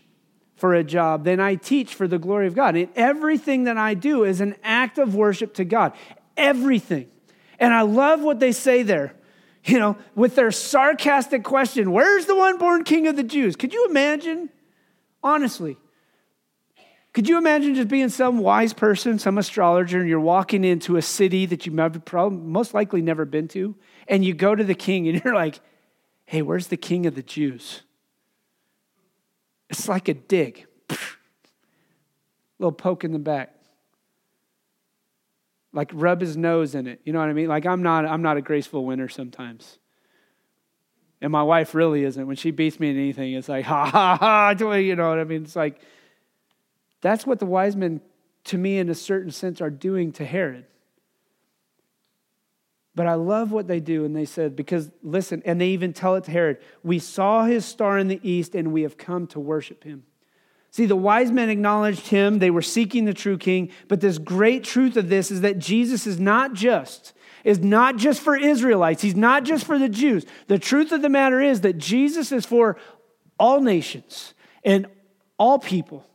for 0.65 0.73
a 0.73 0.84
job, 0.84 1.25
then 1.25 1.39
I 1.39 1.54
teach 1.54 1.93
for 1.93 2.08
the 2.08 2.17
glory 2.17 2.47
of 2.47 2.56
God. 2.56 2.75
And 2.75 2.89
everything 2.95 3.65
that 3.65 3.78
I 3.78 3.93
do 3.93 4.23
is 4.23 4.41
an 4.41 4.56
act 4.63 4.97
of 4.97 5.13
worship 5.13 5.54
to 5.56 5.63
God. 5.63 5.93
Everything. 6.36 7.08
And 7.60 7.71
I 7.71 7.82
love 7.82 8.21
what 8.21 8.39
they 8.39 8.51
say 8.51 8.82
there. 8.82 9.13
You 9.63 9.78
know, 9.78 9.95
with 10.15 10.34
their 10.34 10.49
sarcastic 10.49 11.43
question, 11.43 11.91
where's 11.91 12.25
the 12.25 12.36
one 12.36 12.58
born 12.58 12.84
king 12.84 13.06
of 13.06 13.15
the 13.15 13.21
Jews? 13.21 13.56
Could 13.56 13.73
you 13.73 13.86
imagine? 13.88 14.49
Honestly, 15.21 15.78
could 17.13 17.30
you 17.30 17.38
imagine 17.38 17.75
just 17.75 17.88
being 17.88 18.10
some 18.10 18.39
wise 18.39 18.73
person, 18.73 19.19
some 19.19 19.38
astrologer, 19.38 19.99
and 19.99 20.10
you're 20.10 20.19
walking 20.19 20.63
into 20.63 20.97
a 20.97 21.01
city 21.04 21.45
that 21.45 21.67
you've 21.67 22.06
probably, 22.06 22.39
most 22.39 22.73
likely 22.73 23.04
never 23.04 23.23
been 23.23 23.47
to, 23.49 23.75
and 24.08 24.25
you 24.25 24.34
go 24.34 24.56
to 24.56 24.63
the 24.63 24.73
king 24.73 25.08
and 25.08 25.21
you're 25.23 25.36
like, 25.36 25.60
hey, 26.25 26.41
where's 26.41 26.67
the 26.67 26.78
king 26.78 27.06
of 27.06 27.13
the 27.13 27.21
Jews? 27.21 27.84
It's 29.69 29.88
like 29.88 30.08
a 30.08 30.13
dig. 30.13 30.65
Little 32.60 32.71
poke 32.71 33.04
in 33.04 33.12
the 33.12 33.19
back. 33.19 33.54
Like 35.73 35.91
rub 35.93 36.21
his 36.21 36.38
nose 36.38 36.73
in 36.75 36.88
it. 36.88 37.01
You 37.04 37.13
know 37.13 37.19
what 37.19 37.30
I 37.30 37.34
mean? 37.34 37.47
Like 37.47 37.65
I'm 37.65 37.84
not 37.84 38.06
I'm 38.06 38.21
not 38.21 38.38
a 38.38 38.41
graceful 38.41 38.86
winner 38.86 39.10
sometimes. 39.10 39.78
And 41.21 41.32
my 41.32 41.43
wife 41.43 41.73
really 41.73 42.04
isn't. 42.04 42.28
When 42.28 42.36
she 42.36 42.51
beats 42.51 42.80
me 42.80 42.89
in 42.89 42.97
anything, 42.97 43.34
it's 43.34 43.49
like, 43.49 43.65
ha 43.65 43.86
ha 43.86 44.17
ha. 44.17 44.49
You 44.75 44.95
know 44.95 45.10
what 45.10 45.19
I 45.19 45.23
mean? 45.23 45.43
It's 45.43 45.56
like, 45.56 45.82
that's 47.01 47.25
what 47.25 47.39
the 47.39 47.45
wise 47.45 47.75
men, 47.75 48.01
to 48.45 48.58
me, 48.58 48.78
in 48.78 48.89
a 48.89 48.95
certain 48.95 49.32
sense, 49.32 49.62
are 49.62 49.69
doing 49.69 50.12
to 50.13 50.25
Herod. 50.25 50.65
But 52.95 53.08
I 53.08 53.15
love 53.15 53.51
what 53.51 53.67
they 53.67 53.79
do. 53.79 54.05
And 54.05 54.15
they 54.15 54.25
said, 54.25 54.55
because 54.55 54.89
listen, 55.03 55.43
and 55.45 55.60
they 55.60 55.67
even 55.67 55.93
tell 55.93 56.15
it 56.15 56.23
to 56.25 56.31
Herod 56.31 56.58
we 56.81 56.99
saw 56.99 57.45
his 57.45 57.65
star 57.65 57.97
in 57.97 58.08
the 58.08 58.19
east 58.23 58.55
and 58.55 58.71
we 58.71 58.84
have 58.84 58.97
come 58.97 59.27
to 59.27 59.39
worship 59.39 59.84
him. 59.84 60.03
See, 60.71 60.86
the 60.86 60.95
wise 60.95 61.31
men 61.31 61.49
acknowledged 61.49 62.08
him. 62.08 62.39
They 62.39 62.51
were 62.51 62.62
seeking 62.62 63.05
the 63.05 63.13
true 63.13 63.38
king. 63.38 63.71
But 63.88 64.01
this 64.01 64.17
great 64.17 64.63
truth 64.63 64.97
of 64.97 65.08
this 65.08 65.31
is 65.31 65.41
that 65.41 65.60
Jesus 65.60 66.08
is 66.08 66.19
not 66.19 66.53
just 66.53 67.13
is 67.45 67.60
not 67.60 67.95
just 67.95 68.21
for 68.21 68.36
Israelites. 68.36 69.03
He's 69.03 69.15
not 69.15 69.43
just 69.43 69.65
for 69.65 69.77
the 69.77 69.88
Jews. 69.88 70.25
The 70.47 70.58
truth 70.58 70.91
of 70.91 71.03
the 71.03 71.10
matter 71.10 71.39
is 71.39 71.62
that 71.62 71.77
Jesus 71.77 72.31
is 72.31 72.43
for 72.43 72.75
all 73.39 73.62
nations 73.62 74.34
and 74.63 74.88
all 75.38 75.60
people. 75.60 76.05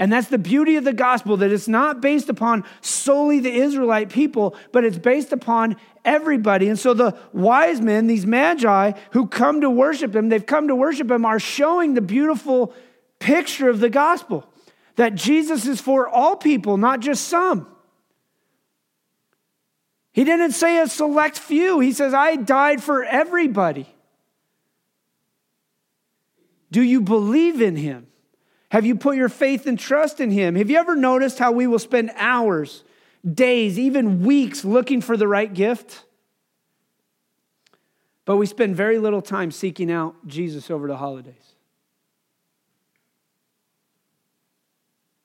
And 0.00 0.10
that's 0.10 0.28
the 0.28 0.38
beauty 0.38 0.76
of 0.76 0.84
the 0.84 0.94
gospel 0.94 1.36
that 1.36 1.52
it's 1.52 1.68
not 1.68 2.00
based 2.00 2.30
upon 2.30 2.64
solely 2.80 3.38
the 3.38 3.52
Israelite 3.52 4.08
people, 4.08 4.56
but 4.72 4.82
it's 4.82 4.96
based 4.96 5.30
upon 5.30 5.76
everybody. 6.06 6.68
And 6.70 6.78
so 6.78 6.94
the 6.94 7.18
wise 7.34 7.82
men, 7.82 8.06
these 8.06 8.24
magi 8.24 8.92
who 9.10 9.26
come 9.26 9.60
to 9.60 9.68
worship 9.68 10.16
him, 10.16 10.30
they've 10.30 10.44
come 10.44 10.68
to 10.68 10.74
worship 10.74 11.10
him, 11.10 11.26
are 11.26 11.38
showing 11.38 11.92
the 11.92 12.00
beautiful 12.00 12.72
picture 13.18 13.68
of 13.68 13.80
the 13.80 13.90
gospel 13.90 14.50
that 14.96 15.16
Jesus 15.16 15.66
is 15.66 15.82
for 15.82 16.08
all 16.08 16.34
people, 16.34 16.78
not 16.78 17.00
just 17.00 17.28
some. 17.28 17.68
He 20.12 20.24
didn't 20.24 20.52
say 20.52 20.80
a 20.80 20.88
select 20.88 21.38
few, 21.38 21.78
he 21.78 21.92
says, 21.92 22.14
I 22.14 22.36
died 22.36 22.82
for 22.82 23.04
everybody. 23.04 23.86
Do 26.70 26.80
you 26.80 27.02
believe 27.02 27.60
in 27.60 27.76
him? 27.76 28.06
Have 28.70 28.86
you 28.86 28.94
put 28.94 29.16
your 29.16 29.28
faith 29.28 29.66
and 29.66 29.78
trust 29.78 30.20
in 30.20 30.30
Him? 30.30 30.54
Have 30.54 30.70
you 30.70 30.78
ever 30.78 30.96
noticed 30.96 31.38
how 31.38 31.52
we 31.52 31.66
will 31.66 31.78
spend 31.78 32.12
hours, 32.16 32.84
days, 33.30 33.78
even 33.78 34.24
weeks 34.24 34.64
looking 34.64 35.00
for 35.00 35.16
the 35.16 35.28
right 35.28 35.52
gift? 35.52 36.04
But 38.24 38.36
we 38.36 38.46
spend 38.46 38.76
very 38.76 38.98
little 38.98 39.22
time 39.22 39.50
seeking 39.50 39.90
out 39.90 40.14
Jesus 40.26 40.70
over 40.70 40.86
the 40.86 40.96
holidays. 40.96 41.34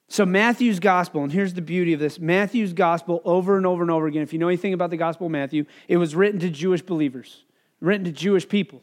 So, 0.08 0.26
Matthew's 0.26 0.80
gospel, 0.80 1.22
and 1.22 1.32
here's 1.32 1.54
the 1.54 1.62
beauty 1.62 1.92
of 1.92 2.00
this 2.00 2.18
Matthew's 2.18 2.72
gospel 2.72 3.20
over 3.24 3.56
and 3.56 3.66
over 3.66 3.82
and 3.82 3.92
over 3.92 4.08
again. 4.08 4.22
If 4.22 4.32
you 4.32 4.40
know 4.40 4.48
anything 4.48 4.72
about 4.72 4.90
the 4.90 4.96
gospel 4.96 5.26
of 5.26 5.32
Matthew, 5.32 5.66
it 5.86 5.98
was 5.98 6.16
written 6.16 6.40
to 6.40 6.50
Jewish 6.50 6.82
believers, 6.82 7.44
written 7.80 8.04
to 8.06 8.12
Jewish 8.12 8.48
people. 8.48 8.82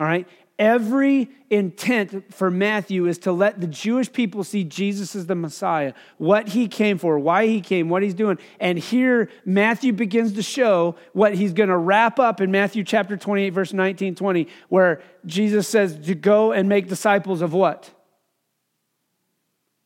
All 0.00 0.06
right? 0.06 0.26
Every 0.58 1.30
intent 1.50 2.34
for 2.34 2.50
Matthew 2.50 3.06
is 3.06 3.18
to 3.18 3.32
let 3.32 3.60
the 3.60 3.68
Jewish 3.68 4.12
people 4.12 4.42
see 4.42 4.64
Jesus 4.64 5.14
as 5.14 5.26
the 5.26 5.36
Messiah, 5.36 5.92
what 6.16 6.48
he 6.48 6.66
came 6.66 6.98
for, 6.98 7.16
why 7.16 7.46
he 7.46 7.60
came, 7.60 7.88
what 7.88 8.02
he's 8.02 8.14
doing. 8.14 8.38
And 8.58 8.76
here 8.76 9.30
Matthew 9.44 9.92
begins 9.92 10.32
to 10.32 10.42
show 10.42 10.96
what 11.12 11.36
he's 11.36 11.52
going 11.52 11.68
to 11.68 11.76
wrap 11.76 12.18
up 12.18 12.40
in 12.40 12.50
Matthew 12.50 12.82
chapter 12.82 13.16
28, 13.16 13.50
verse 13.50 13.72
19, 13.72 14.16
20, 14.16 14.48
where 14.68 15.00
Jesus 15.24 15.68
says 15.68 15.96
to 16.06 16.14
go 16.16 16.50
and 16.50 16.68
make 16.68 16.88
disciples 16.88 17.40
of 17.40 17.52
what? 17.52 17.90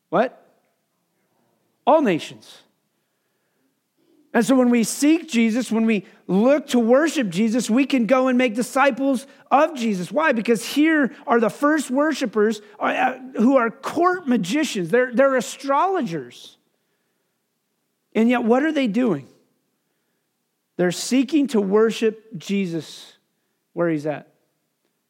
What? 0.08 0.42
All 1.86 2.00
nations. 2.00 2.62
And 4.32 4.44
so 4.44 4.54
when 4.54 4.70
we 4.70 4.84
seek 4.84 5.28
Jesus, 5.28 5.70
when 5.70 5.84
we 5.84 6.06
look 6.32 6.68
to 6.68 6.78
worship 6.78 7.28
Jesus, 7.28 7.68
we 7.68 7.84
can 7.84 8.06
go 8.06 8.28
and 8.28 8.38
make 8.38 8.54
disciples 8.54 9.26
of 9.50 9.76
Jesus. 9.76 10.10
Why? 10.10 10.32
Because 10.32 10.64
here 10.64 11.14
are 11.26 11.38
the 11.38 11.50
first 11.50 11.90
worshipers 11.90 12.62
uh, 12.80 12.84
uh, 12.84 13.18
who 13.36 13.56
are 13.56 13.70
court 13.70 14.26
magicians, 14.26 14.88
they're, 14.90 15.12
they're 15.12 15.36
astrologers. 15.36 16.56
And 18.14 18.28
yet, 18.28 18.44
what 18.44 18.62
are 18.62 18.72
they 18.72 18.86
doing? 18.86 19.28
They're 20.76 20.90
seeking 20.90 21.48
to 21.48 21.60
worship 21.60 22.36
Jesus 22.36 23.14
where 23.72 23.88
he's 23.88 24.06
at. 24.06 24.28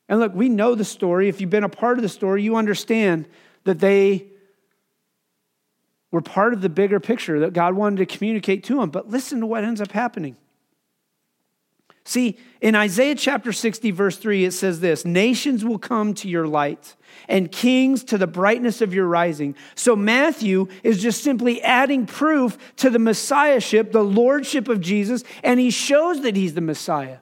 And 0.08 0.20
look, 0.20 0.34
we 0.34 0.48
know 0.48 0.74
the 0.74 0.84
story. 0.84 1.28
If 1.28 1.40
you've 1.40 1.50
been 1.50 1.64
a 1.64 1.68
part 1.68 1.98
of 1.98 2.02
the 2.02 2.08
story, 2.08 2.42
you 2.42 2.56
understand 2.56 3.28
that 3.64 3.78
they 3.78 4.26
were 6.10 6.20
part 6.20 6.52
of 6.52 6.60
the 6.60 6.68
bigger 6.68 7.00
picture 7.00 7.40
that 7.40 7.52
God 7.52 7.74
wanted 7.74 7.96
to 7.96 8.06
communicate 8.06 8.64
to 8.64 8.80
them. 8.80 8.90
But 8.90 9.08
listen 9.08 9.40
to 9.40 9.46
what 9.46 9.64
ends 9.64 9.80
up 9.80 9.92
happening. 9.92 10.36
See, 12.04 12.36
in 12.60 12.74
Isaiah 12.74 13.14
chapter 13.14 13.52
60, 13.52 13.92
verse 13.92 14.16
3, 14.16 14.44
it 14.44 14.52
says 14.52 14.80
this 14.80 15.04
Nations 15.04 15.64
will 15.64 15.78
come 15.78 16.14
to 16.14 16.28
your 16.28 16.46
light, 16.46 16.96
and 17.28 17.50
kings 17.50 18.02
to 18.04 18.18
the 18.18 18.26
brightness 18.26 18.80
of 18.80 18.92
your 18.92 19.06
rising. 19.06 19.54
So 19.74 19.94
Matthew 19.94 20.68
is 20.82 21.00
just 21.00 21.22
simply 21.22 21.62
adding 21.62 22.06
proof 22.06 22.58
to 22.76 22.90
the 22.90 22.98
messiahship, 22.98 23.92
the 23.92 24.04
lordship 24.04 24.68
of 24.68 24.80
Jesus, 24.80 25.22
and 25.44 25.60
he 25.60 25.70
shows 25.70 26.22
that 26.22 26.36
he's 26.36 26.54
the 26.54 26.60
Messiah. 26.60 27.18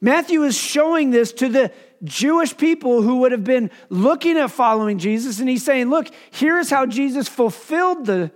Matthew 0.00 0.42
is 0.42 0.56
showing 0.56 1.10
this 1.10 1.32
to 1.34 1.48
the 1.48 1.72
Jewish 2.02 2.56
people 2.56 3.00
who 3.02 3.20
would 3.20 3.32
have 3.32 3.44
been 3.44 3.70
looking 3.88 4.36
at 4.36 4.50
following 4.50 4.98
Jesus, 4.98 5.40
and 5.40 5.48
he's 5.48 5.64
saying, 5.64 5.90
Look, 5.90 6.08
here's 6.30 6.70
how 6.70 6.86
Jesus 6.86 7.28
fulfilled 7.28 8.06
the 8.06 8.30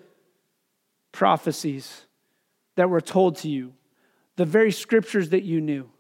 prophecies 1.13 2.07
that 2.77 2.89
were 2.89 3.01
told 3.01 3.37
to 3.39 3.49
you, 3.49 3.75
the 4.39 4.47
very 4.47 4.73
scriptures 4.73 5.31
that 5.31 5.43
you 5.43 5.61
knew. 5.61 5.91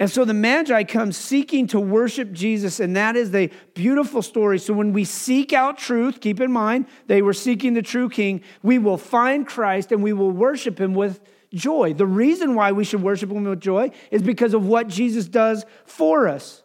And 0.00 0.10
so 0.10 0.24
the 0.24 0.34
Magi 0.34 0.82
come 0.84 1.12
seeking 1.12 1.68
to 1.68 1.78
worship 1.78 2.32
Jesus, 2.32 2.80
and 2.80 2.96
that 2.96 3.14
is 3.14 3.30
the 3.30 3.50
beautiful 3.74 4.22
story. 4.22 4.58
So 4.58 4.74
when 4.74 4.92
we 4.92 5.04
seek 5.04 5.52
out 5.52 5.78
truth, 5.78 6.20
keep 6.20 6.40
in 6.40 6.50
mind, 6.50 6.86
they 7.06 7.22
were 7.22 7.34
seeking 7.34 7.74
the 7.74 7.82
true 7.82 8.08
King, 8.08 8.42
we 8.62 8.78
will 8.78 8.96
find 8.96 9.46
Christ 9.46 9.92
and 9.92 10.02
we 10.02 10.12
will 10.12 10.32
worship 10.32 10.80
him 10.80 10.94
with 10.94 11.20
joy. 11.52 11.94
The 11.94 12.06
reason 12.06 12.56
why 12.56 12.72
we 12.72 12.82
should 12.82 13.02
worship 13.02 13.30
him 13.30 13.44
with 13.44 13.60
joy 13.60 13.90
is 14.10 14.22
because 14.22 14.54
of 14.54 14.66
what 14.66 14.88
Jesus 14.88 15.28
does 15.28 15.64
for 15.84 16.26
us. 16.26 16.62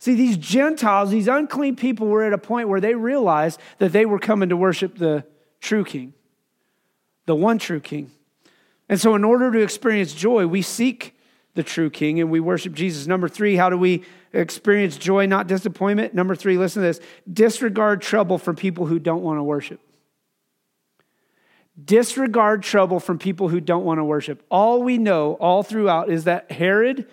See, 0.00 0.14
these 0.14 0.36
Gentiles, 0.36 1.10
these 1.10 1.28
unclean 1.28 1.76
people, 1.76 2.08
were 2.08 2.24
at 2.24 2.32
a 2.32 2.38
point 2.38 2.68
where 2.68 2.80
they 2.80 2.94
realized 2.94 3.60
that 3.78 3.92
they 3.92 4.06
were 4.06 4.18
coming 4.18 4.48
to 4.48 4.56
worship 4.56 4.98
the 4.98 5.24
true 5.60 5.84
King, 5.84 6.14
the 7.26 7.36
one 7.36 7.58
true 7.58 7.80
King. 7.80 8.10
And 8.88 9.00
so, 9.00 9.14
in 9.14 9.24
order 9.24 9.50
to 9.50 9.60
experience 9.60 10.12
joy, 10.12 10.46
we 10.46 10.62
seek 10.62 11.16
the 11.54 11.62
true 11.62 11.90
King 11.90 12.20
and 12.20 12.30
we 12.30 12.38
worship 12.38 12.72
Jesus. 12.74 13.06
Number 13.06 13.28
three, 13.28 13.56
how 13.56 13.70
do 13.70 13.76
we 13.76 14.04
experience 14.32 14.96
joy, 14.96 15.26
not 15.26 15.48
disappointment? 15.48 16.14
Number 16.14 16.36
three, 16.36 16.56
listen 16.56 16.82
to 16.82 16.88
this 16.88 17.00
disregard 17.30 18.02
trouble 18.02 18.38
from 18.38 18.54
people 18.54 18.86
who 18.86 18.98
don't 18.98 19.22
want 19.22 19.38
to 19.38 19.42
worship. 19.42 19.80
Disregard 21.82 22.62
trouble 22.62 23.00
from 23.00 23.18
people 23.18 23.48
who 23.48 23.60
don't 23.60 23.84
want 23.84 23.98
to 23.98 24.04
worship. 24.04 24.44
All 24.50 24.82
we 24.82 24.98
know 24.98 25.34
all 25.34 25.62
throughout 25.62 26.08
is 26.08 26.24
that 26.24 26.50
Herod 26.50 27.06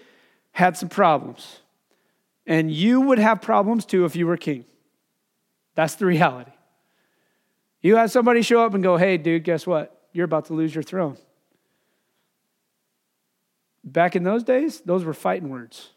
had 0.52 0.78
some 0.78 0.90
problems. 0.90 1.60
And 2.46 2.72
you 2.72 3.02
would 3.02 3.20
have 3.20 3.42
problems 3.42 3.86
too 3.86 4.06
if 4.06 4.16
you 4.16 4.28
were 4.28 4.38
king. 4.38 4.66
That's 5.76 5.96
the 5.96 6.06
reality. 6.06 6.52
You 7.82 7.98
have 7.98 8.12
somebody 8.12 8.42
show 8.42 8.64
up 8.64 8.74
and 8.74 8.84
go, 8.84 8.96
hey, 8.96 9.18
dude, 9.18 9.44
guess 9.44 9.68
what? 9.68 10.08
You're 10.14 10.26
about 10.26 10.46
to 10.46 10.54
lose 10.54 10.74
your 10.74 10.84
throne. 10.84 11.18
Back 13.84 14.16
in 14.16 14.24
those 14.24 14.44
days, 14.44 14.82
those 14.82 15.04
were 15.04 15.14
fighting 15.14 15.50
words. 15.50 15.90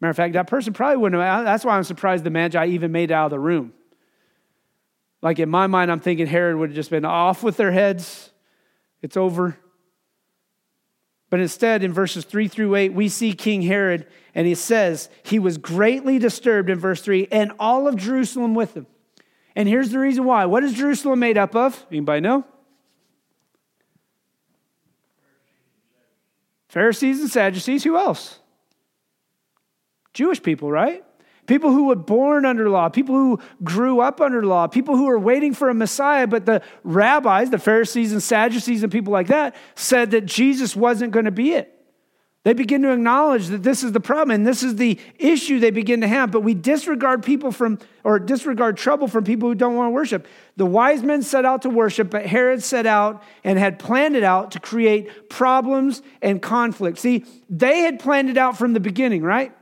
Matter 0.00 0.10
of 0.10 0.16
fact, 0.16 0.34
that 0.34 0.46
person 0.46 0.72
probably 0.72 0.96
wouldn't 0.96 1.20
have. 1.20 1.44
That's 1.44 1.64
why 1.64 1.76
I'm 1.76 1.84
surprised 1.84 2.24
the 2.24 2.30
Magi 2.30 2.66
even 2.66 2.92
made 2.92 3.12
out 3.12 3.26
of 3.26 3.30
the 3.30 3.40
room. 3.40 3.72
Like 5.22 5.38
in 5.38 5.50
my 5.50 5.66
mind, 5.66 5.90
I'm 5.90 6.00
thinking 6.00 6.26
Herod 6.26 6.56
would 6.56 6.70
have 6.70 6.76
just 6.76 6.90
been 6.90 7.04
off 7.04 7.42
with 7.42 7.56
their 7.56 7.72
heads. 7.72 8.30
It's 9.02 9.16
over. 9.16 9.58
But 11.28 11.40
instead, 11.40 11.84
in 11.84 11.92
verses 11.92 12.24
3 12.24 12.48
through 12.48 12.74
8, 12.74 12.92
we 12.92 13.08
see 13.08 13.32
King 13.32 13.62
Herod, 13.62 14.06
and 14.34 14.46
he 14.46 14.54
says 14.54 15.08
he 15.22 15.38
was 15.38 15.58
greatly 15.58 16.18
disturbed 16.18 16.68
in 16.70 16.78
verse 16.78 17.02
3, 17.02 17.28
and 17.30 17.52
all 17.58 17.86
of 17.86 17.96
Jerusalem 17.96 18.54
with 18.54 18.76
him. 18.76 18.86
And 19.54 19.68
here's 19.68 19.90
the 19.90 19.98
reason 19.98 20.24
why. 20.24 20.46
What 20.46 20.64
is 20.64 20.72
Jerusalem 20.72 21.20
made 21.20 21.38
up 21.38 21.54
of? 21.54 21.86
Anybody 21.90 22.20
know? 22.20 22.44
Pharisees 26.70 27.20
and 27.20 27.30
Sadducees. 27.30 27.84
Who 27.84 27.96
else? 27.96 28.38
Jewish 30.14 30.42
people, 30.42 30.70
right? 30.72 31.04
people 31.50 31.72
who 31.72 31.86
were 31.86 31.96
born 31.96 32.44
under 32.44 32.70
law, 32.70 32.88
people 32.88 33.16
who 33.16 33.40
grew 33.64 33.98
up 34.00 34.20
under 34.20 34.46
law, 34.46 34.68
people 34.68 34.96
who 34.96 35.06
were 35.06 35.18
waiting 35.18 35.52
for 35.52 35.68
a 35.68 35.74
Messiah, 35.74 36.28
but 36.28 36.46
the 36.46 36.62
rabbis, 36.84 37.50
the 37.50 37.58
Pharisees 37.58 38.12
and 38.12 38.22
Sadducees 38.22 38.84
and 38.84 38.92
people 38.92 39.12
like 39.12 39.26
that, 39.26 39.56
said 39.74 40.12
that 40.12 40.26
Jesus 40.26 40.76
wasn't 40.76 41.10
going 41.10 41.24
to 41.24 41.32
be 41.32 41.54
it. 41.54 41.79
They 42.42 42.54
begin 42.54 42.80
to 42.82 42.92
acknowledge 42.92 43.48
that 43.48 43.62
this 43.62 43.84
is 43.84 43.92
the 43.92 44.00
problem 44.00 44.34
and 44.34 44.46
this 44.46 44.62
is 44.62 44.76
the 44.76 44.98
issue 45.18 45.58
they 45.58 45.70
begin 45.70 46.00
to 46.00 46.08
have, 46.08 46.30
but 46.30 46.40
we 46.40 46.54
disregard 46.54 47.22
people 47.22 47.52
from, 47.52 47.78
or 48.02 48.18
disregard 48.18 48.78
trouble 48.78 49.08
from 49.08 49.24
people 49.24 49.50
who 49.50 49.54
don't 49.54 49.76
want 49.76 49.88
to 49.88 49.90
worship. 49.92 50.26
The 50.56 50.64
wise 50.64 51.02
men 51.02 51.22
set 51.22 51.44
out 51.44 51.62
to 51.62 51.70
worship, 51.70 52.08
but 52.08 52.24
Herod 52.24 52.62
set 52.62 52.86
out 52.86 53.22
and 53.44 53.58
had 53.58 53.78
planned 53.78 54.16
it 54.16 54.22
out 54.22 54.52
to 54.52 54.60
create 54.60 55.28
problems 55.28 56.00
and 56.22 56.40
conflict. 56.40 56.98
See, 56.98 57.26
they 57.50 57.80
had 57.80 58.00
planned 58.00 58.30
it 58.30 58.38
out 58.38 58.56
from 58.56 58.72
the 58.72 58.80
beginning, 58.80 59.22
right? 59.22 59.54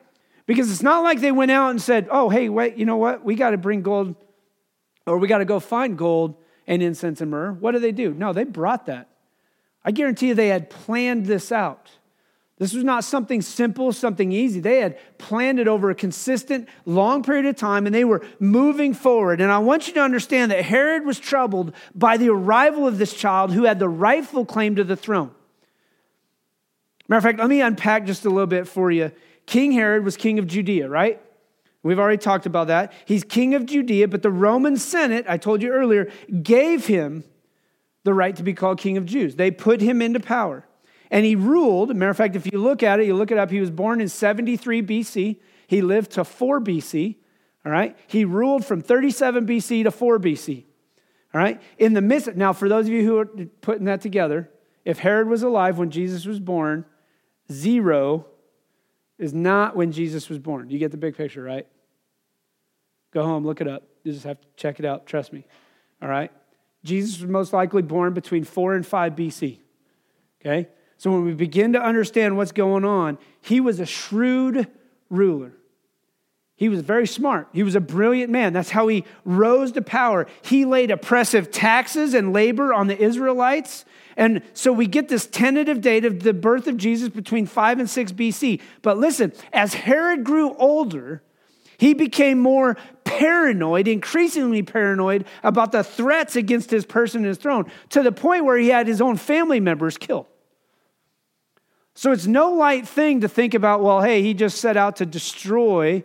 Because 0.46 0.70
it's 0.70 0.82
not 0.82 1.02
like 1.02 1.20
they 1.20 1.32
went 1.32 1.50
out 1.50 1.70
and 1.70 1.82
said, 1.82 2.06
oh, 2.12 2.28
hey, 2.28 2.48
wait, 2.48 2.76
you 2.76 2.86
know 2.86 2.96
what? 2.96 3.24
We 3.24 3.34
got 3.34 3.50
to 3.50 3.58
bring 3.58 3.82
gold 3.82 4.14
or 5.04 5.18
we 5.18 5.26
got 5.26 5.38
to 5.38 5.44
go 5.44 5.58
find 5.58 5.98
gold 5.98 6.36
and 6.68 6.80
incense 6.80 7.20
and 7.20 7.30
myrrh. 7.30 7.52
What 7.52 7.72
do 7.72 7.80
they 7.80 7.92
do? 7.92 8.14
No, 8.14 8.32
they 8.32 8.44
brought 8.44 8.86
that. 8.86 9.08
I 9.84 9.90
guarantee 9.90 10.28
you 10.28 10.34
they 10.34 10.48
had 10.48 10.70
planned 10.70 11.26
this 11.26 11.50
out. 11.50 11.90
This 12.58 12.74
was 12.74 12.82
not 12.82 13.04
something 13.04 13.40
simple, 13.40 13.92
something 13.92 14.32
easy. 14.32 14.58
They 14.58 14.80
had 14.80 14.98
planned 15.16 15.60
it 15.60 15.68
over 15.68 15.90
a 15.90 15.94
consistent, 15.94 16.68
long 16.84 17.22
period 17.22 17.46
of 17.46 17.54
time, 17.54 17.86
and 17.86 17.94
they 17.94 18.04
were 18.04 18.24
moving 18.40 18.94
forward. 18.94 19.40
And 19.40 19.52
I 19.52 19.58
want 19.58 19.86
you 19.86 19.94
to 19.94 20.00
understand 20.00 20.50
that 20.50 20.64
Herod 20.64 21.06
was 21.06 21.20
troubled 21.20 21.72
by 21.94 22.16
the 22.16 22.30
arrival 22.30 22.86
of 22.86 22.98
this 22.98 23.14
child 23.14 23.52
who 23.52 23.64
had 23.64 23.78
the 23.78 23.88
rightful 23.88 24.44
claim 24.44 24.74
to 24.74 24.82
the 24.82 24.96
throne. 24.96 25.30
Matter 27.06 27.18
of 27.18 27.22
fact, 27.22 27.38
let 27.38 27.48
me 27.48 27.62
unpack 27.62 28.06
just 28.06 28.24
a 28.24 28.30
little 28.30 28.46
bit 28.46 28.66
for 28.68 28.90
you 28.90 29.12
King 29.46 29.72
Herod 29.72 30.04
was 30.04 30.16
king 30.16 30.38
of 30.38 30.46
Judea, 30.46 30.88
right? 30.88 31.22
We've 31.82 31.98
already 31.98 32.18
talked 32.18 32.44
about 32.44 32.66
that. 32.66 32.92
He's 33.06 33.24
king 33.24 33.54
of 33.54 33.64
Judea, 33.64 34.08
but 34.08 34.20
the 34.20 34.30
Roman 34.30 34.76
Senate, 34.76 35.24
I 35.26 35.38
told 35.38 35.62
you 35.62 35.70
earlier, 35.70 36.10
gave 36.42 36.86
him 36.86 37.24
the 38.04 38.12
right 38.12 38.36
to 38.36 38.42
be 38.42 38.52
called 38.52 38.78
king 38.78 38.98
of 38.98 39.06
Jews. 39.06 39.36
They 39.36 39.50
put 39.50 39.80
him 39.80 40.02
into 40.02 40.20
power. 40.20 40.67
And 41.10 41.24
he 41.24 41.34
ruled, 41.34 41.94
matter 41.96 42.10
of 42.10 42.16
fact, 42.16 42.36
if 42.36 42.50
you 42.50 42.58
look 42.58 42.82
at 42.82 43.00
it, 43.00 43.06
you 43.06 43.14
look 43.14 43.30
it 43.30 43.38
up, 43.38 43.50
he 43.50 43.60
was 43.60 43.70
born 43.70 44.00
in 44.00 44.08
73 44.08 44.82
BC. 44.82 45.36
He 45.66 45.82
lived 45.82 46.12
to 46.12 46.24
4 46.24 46.60
BC. 46.60 47.16
All 47.64 47.72
right. 47.72 47.96
He 48.06 48.24
ruled 48.24 48.64
from 48.64 48.80
37 48.80 49.46
BC 49.46 49.84
to 49.84 49.90
4 49.90 50.18
BC. 50.18 50.64
All 51.34 51.40
right. 51.40 51.60
In 51.78 51.94
the 51.94 52.00
midst, 52.00 52.34
now 52.36 52.52
for 52.52 52.68
those 52.68 52.86
of 52.86 52.92
you 52.92 53.04
who 53.04 53.18
are 53.18 53.26
putting 53.26 53.84
that 53.86 54.00
together, 54.00 54.50
if 54.84 54.98
Herod 54.98 55.28
was 55.28 55.42
alive 55.42 55.78
when 55.78 55.90
Jesus 55.90 56.24
was 56.24 56.40
born, 56.40 56.84
zero 57.50 58.26
is 59.18 59.34
not 59.34 59.76
when 59.76 59.92
Jesus 59.92 60.28
was 60.28 60.38
born. 60.38 60.70
You 60.70 60.78
get 60.78 60.90
the 60.90 60.96
big 60.96 61.16
picture, 61.16 61.42
right? 61.42 61.66
Go 63.12 63.24
home, 63.24 63.44
look 63.44 63.60
it 63.60 63.68
up. 63.68 63.82
You 64.04 64.12
just 64.12 64.24
have 64.24 64.40
to 64.40 64.46
check 64.56 64.78
it 64.78 64.84
out. 64.84 65.06
Trust 65.06 65.32
me. 65.32 65.44
All 66.00 66.08
right? 66.08 66.30
Jesus 66.84 67.20
was 67.20 67.28
most 67.28 67.52
likely 67.52 67.82
born 67.82 68.14
between 68.14 68.44
4 68.44 68.74
and 68.74 68.86
5 68.86 69.14
BC. 69.14 69.58
Okay? 70.40 70.68
So 70.98 71.10
when 71.10 71.24
we 71.24 71.32
begin 71.32 71.72
to 71.72 71.82
understand 71.82 72.36
what's 72.36 72.52
going 72.52 72.84
on, 72.84 73.18
he 73.40 73.60
was 73.60 73.80
a 73.80 73.86
shrewd 73.86 74.68
ruler. 75.10 75.52
He 76.56 76.68
was 76.68 76.80
very 76.80 77.06
smart. 77.06 77.48
He 77.52 77.62
was 77.62 77.76
a 77.76 77.80
brilliant 77.80 78.30
man. 78.30 78.52
That's 78.52 78.70
how 78.70 78.88
he 78.88 79.04
rose 79.24 79.72
to 79.72 79.82
power. 79.82 80.26
He 80.42 80.64
laid 80.64 80.90
oppressive 80.90 81.50
taxes 81.52 82.14
and 82.14 82.32
labor 82.32 82.74
on 82.74 82.88
the 82.88 82.98
Israelites 82.98 83.84
and 84.18 84.42
so 84.52 84.72
we 84.72 84.88
get 84.88 85.08
this 85.08 85.26
tentative 85.26 85.80
date 85.80 86.04
of 86.04 86.24
the 86.24 86.34
birth 86.34 86.66
of 86.66 86.76
Jesus 86.76 87.08
between 87.08 87.46
5 87.46 87.78
and 87.78 87.88
6 87.88 88.12
BC. 88.12 88.60
But 88.82 88.98
listen, 88.98 89.32
as 89.52 89.74
Herod 89.74 90.24
grew 90.24 90.54
older, 90.56 91.22
He 91.78 91.94
became 91.94 92.40
more 92.40 92.76
paranoid, 93.04 93.86
increasingly 93.86 94.64
paranoid 94.64 95.24
about 95.44 95.70
the 95.70 95.84
threats 95.84 96.34
against 96.34 96.72
his 96.72 96.84
person 96.84 97.18
and 97.18 97.28
his 97.28 97.38
throne, 97.38 97.70
to 97.90 98.02
the 98.02 98.10
point 98.10 98.44
where 98.44 98.58
he 98.58 98.68
had 98.68 98.88
his 98.88 99.00
own 99.00 99.16
family 99.16 99.60
members 99.60 99.96
killed. 99.96 100.26
So 101.98 102.12
it's 102.12 102.28
no 102.28 102.52
light 102.52 102.86
thing 102.86 103.22
to 103.22 103.28
think 103.28 103.54
about, 103.54 103.82
well, 103.82 104.00
hey, 104.02 104.22
he 104.22 104.32
just 104.32 104.60
set 104.60 104.76
out 104.76 104.94
to 104.98 105.04
destroy 105.04 106.04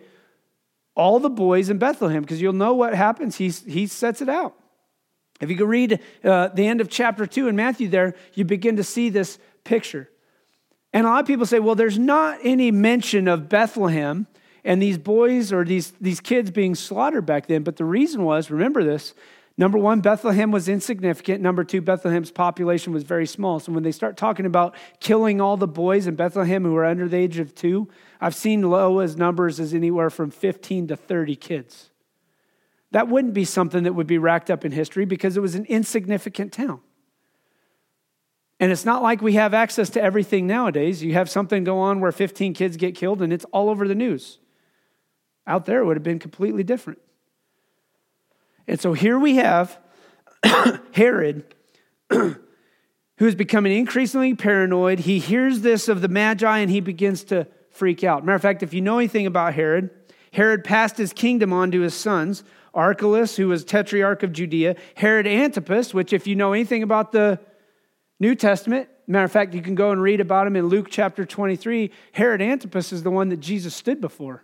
all 0.95 1.19
the 1.19 1.29
boys 1.29 1.69
in 1.69 1.77
Bethlehem, 1.77 2.23
because 2.23 2.41
you'll 2.41 2.53
know 2.53 2.73
what 2.73 2.95
happens. 2.95 3.35
He, 3.35 3.49
he 3.49 3.85
sets 3.85 4.19
it 4.19 4.27
out. 4.27 4.55
If 5.39 5.51
you 5.51 5.55
go 5.55 5.65
read 5.65 5.99
uh, 6.23 6.47
the 6.47 6.65
end 6.65 6.81
of 6.81 6.89
chapter 6.89 7.27
2 7.27 7.47
in 7.47 7.55
Matthew, 7.55 7.89
there, 7.89 8.15
you 8.33 8.43
begin 8.43 8.77
to 8.77 8.83
see 8.83 9.11
this 9.11 9.37
picture. 9.65 10.09
And 10.93 11.05
a 11.05 11.11
lot 11.11 11.19
of 11.19 11.27
people 11.27 11.45
say, 11.45 11.59
well, 11.59 11.75
there's 11.75 11.99
not 11.99 12.39
any 12.41 12.71
mention 12.71 13.27
of 13.27 13.47
Bethlehem 13.47 14.25
and 14.63 14.81
these 14.81 14.97
boys 14.97 15.53
or 15.53 15.63
these, 15.63 15.91
these 16.01 16.19
kids 16.19 16.49
being 16.49 16.73
slaughtered 16.73 17.27
back 17.27 17.45
then. 17.45 17.61
But 17.61 17.75
the 17.75 17.85
reason 17.85 18.23
was, 18.23 18.49
remember 18.49 18.83
this, 18.83 19.13
number 19.57 19.77
one, 19.77 20.01
Bethlehem 20.01 20.51
was 20.51 20.67
insignificant. 20.67 21.41
Number 21.41 21.63
two, 21.63 21.81
Bethlehem's 21.81 22.31
population 22.31 22.93
was 22.93 23.03
very 23.03 23.25
small. 23.25 23.59
So 23.59 23.71
when 23.71 23.83
they 23.83 23.91
start 23.91 24.17
talking 24.17 24.45
about 24.45 24.75
killing 24.99 25.39
all 25.39 25.57
the 25.57 25.67
boys 25.67 26.07
in 26.07 26.15
Bethlehem 26.15 26.63
who 26.63 26.73
were 26.73 26.85
under 26.85 27.07
the 27.07 27.17
age 27.17 27.39
of 27.39 27.55
two, 27.55 27.89
I've 28.19 28.35
seen 28.35 28.61
low 28.61 28.99
as 28.99 29.17
numbers 29.17 29.59
as 29.59 29.73
anywhere 29.73 30.09
from 30.09 30.31
15 30.31 30.87
to 30.87 30.95
30 30.95 31.35
kids. 31.35 31.89
That 32.91 33.07
wouldn't 33.07 33.33
be 33.33 33.45
something 33.45 33.83
that 33.83 33.93
would 33.93 34.07
be 34.07 34.19
racked 34.19 34.51
up 34.51 34.63
in 34.63 34.71
history 34.71 35.05
because 35.05 35.35
it 35.35 35.41
was 35.41 35.55
an 35.55 35.65
insignificant 35.65 36.53
town. 36.53 36.79
And 38.59 38.71
it's 38.71 38.85
not 38.85 39.01
like 39.01 39.21
we 39.21 39.33
have 39.33 39.53
access 39.53 39.89
to 39.89 40.01
everything 40.01 40.47
nowadays. 40.47 41.03
You 41.03 41.13
have 41.13 41.29
something 41.29 41.63
go 41.63 41.79
on 41.79 41.99
where 41.99 42.11
15 42.11 42.53
kids 42.53 42.77
get 42.77 42.95
killed 42.95 43.21
and 43.21 43.33
it's 43.33 43.45
all 43.45 43.69
over 43.69 43.87
the 43.87 43.95
news. 43.95 44.39
Out 45.45 45.65
there, 45.65 45.81
it 45.81 45.85
would 45.85 45.97
have 45.97 46.03
been 46.03 46.19
completely 46.19 46.63
different. 46.63 46.99
And 48.67 48.79
so 48.79 48.93
here 48.93 49.19
we 49.19 49.35
have 49.35 49.77
Herod, 50.93 51.45
who 52.09 52.37
is 53.19 53.35
becoming 53.35 53.77
increasingly 53.77 54.35
paranoid. 54.35 54.99
He 54.99 55.19
hears 55.19 55.61
this 55.61 55.87
of 55.87 56.01
the 56.01 56.07
Magi 56.07 56.59
and 56.59 56.69
he 56.69 56.79
begins 56.79 57.23
to 57.25 57.47
freak 57.69 58.03
out. 58.03 58.25
Matter 58.25 58.35
of 58.35 58.41
fact, 58.41 58.63
if 58.63 58.73
you 58.73 58.81
know 58.81 58.99
anything 58.99 59.25
about 59.25 59.53
Herod, 59.53 59.89
Herod 60.31 60.63
passed 60.63 60.97
his 60.97 61.13
kingdom 61.13 61.51
on 61.53 61.71
to 61.71 61.81
his 61.81 61.93
sons 61.93 62.43
Archelaus, 62.73 63.35
who 63.35 63.49
was 63.49 63.63
tetrarch 63.63 64.23
of 64.23 64.33
Judea, 64.33 64.75
Herod 64.95 65.27
Antipas, 65.27 65.93
which, 65.93 66.11
if 66.11 66.25
you 66.25 66.35
know 66.35 66.53
anything 66.53 66.81
about 66.81 67.11
the 67.11 67.39
New 68.19 68.33
Testament, 68.33 68.89
matter 69.05 69.25
of 69.25 69.31
fact, 69.31 69.53
you 69.53 69.61
can 69.61 69.75
go 69.75 69.91
and 69.91 70.01
read 70.01 70.19
about 70.19 70.47
him 70.47 70.55
in 70.55 70.65
Luke 70.67 70.87
chapter 70.89 71.23
23. 71.23 71.91
Herod 72.13 72.41
Antipas 72.41 72.91
is 72.91 73.03
the 73.03 73.11
one 73.11 73.29
that 73.29 73.39
Jesus 73.39 73.75
stood 73.75 74.01
before. 74.01 74.43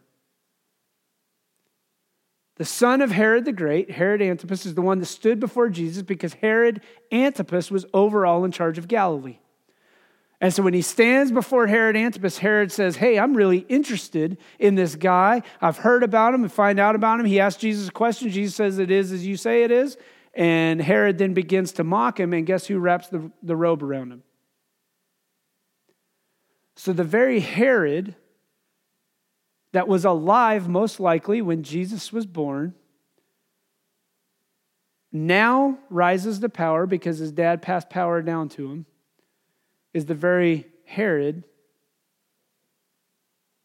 The 2.60 2.66
son 2.66 3.02
of 3.02 3.12
Herod 3.12 3.46
the 3.46 3.54
Great, 3.54 3.90
Herod 3.90 4.22
Antipas, 4.22 4.66
is 4.66 4.76
the 4.76 4.82
one 4.82 5.00
that 5.00 5.06
stood 5.06 5.40
before 5.40 5.70
Jesus 5.70 6.04
because 6.04 6.34
Herod 6.34 6.82
Antipas 7.10 7.72
was 7.72 7.86
overall 7.94 8.44
in 8.44 8.52
charge 8.52 8.78
of 8.78 8.90
Galilee. 8.90 9.40
And 10.42 10.54
so 10.54 10.62
when 10.62 10.74
he 10.74 10.82
stands 10.82 11.32
before 11.32 11.68
Herod 11.68 11.96
Antipas, 11.96 12.40
Herod 12.40 12.70
says, 12.74 12.98
Hey, 12.98 13.18
I'm 13.18 13.34
really 13.34 13.60
interested 13.70 14.38
in 14.60 14.76
this 14.76 14.96
guy. 14.96 15.42
I've 15.62 15.78
heard 15.78 16.04
about 16.04 16.34
him 16.34 16.44
and 16.44 16.52
find 16.52 16.82
out 16.82 16.96
about 16.96 17.22
him. 17.22 17.26
He 17.26 17.40
asks 17.40 17.62
Jesus 17.62 17.88
a 17.88 17.94
question. 17.94 18.30
Jesus 18.30 18.56
says, 18.56 18.78
It 18.78 18.92
is 18.92 19.14
as 19.14 19.26
you 19.26 19.38
say 19.38 19.64
it 19.64 19.72
is. 19.72 19.96
And 20.34 20.82
Herod 20.82 21.18
then 21.18 21.34
begins 21.34 21.72
to 21.74 21.86
mock 21.86 22.20
him. 22.20 22.34
And 22.34 22.46
guess 22.46 22.68
who 22.68 22.80
wraps 22.80 23.08
the, 23.08 23.32
the 23.42 23.56
robe 23.56 23.82
around 23.82 24.12
him? 24.12 24.24
So 26.76 26.92
the 26.92 27.06
very 27.06 27.40
Herod 27.40 28.16
that 29.72 29.88
was 29.88 30.06
alive, 30.06 30.68
most 30.68 31.00
likely, 31.00 31.42
when 31.42 31.64
Jesus 31.64 32.12
was 32.12 32.26
born, 32.26 32.74
now 35.12 35.78
rises 35.90 36.40
to 36.40 36.50
power 36.50 36.86
because 36.86 37.20
his 37.20 37.32
dad 37.32 37.62
passed 37.62 37.90
power 37.90 38.22
down 38.22 38.50
to 38.50 38.72
him, 38.72 38.86
is 39.94 40.06
the 40.06 40.16
very 40.16 40.68
Herod 40.86 41.44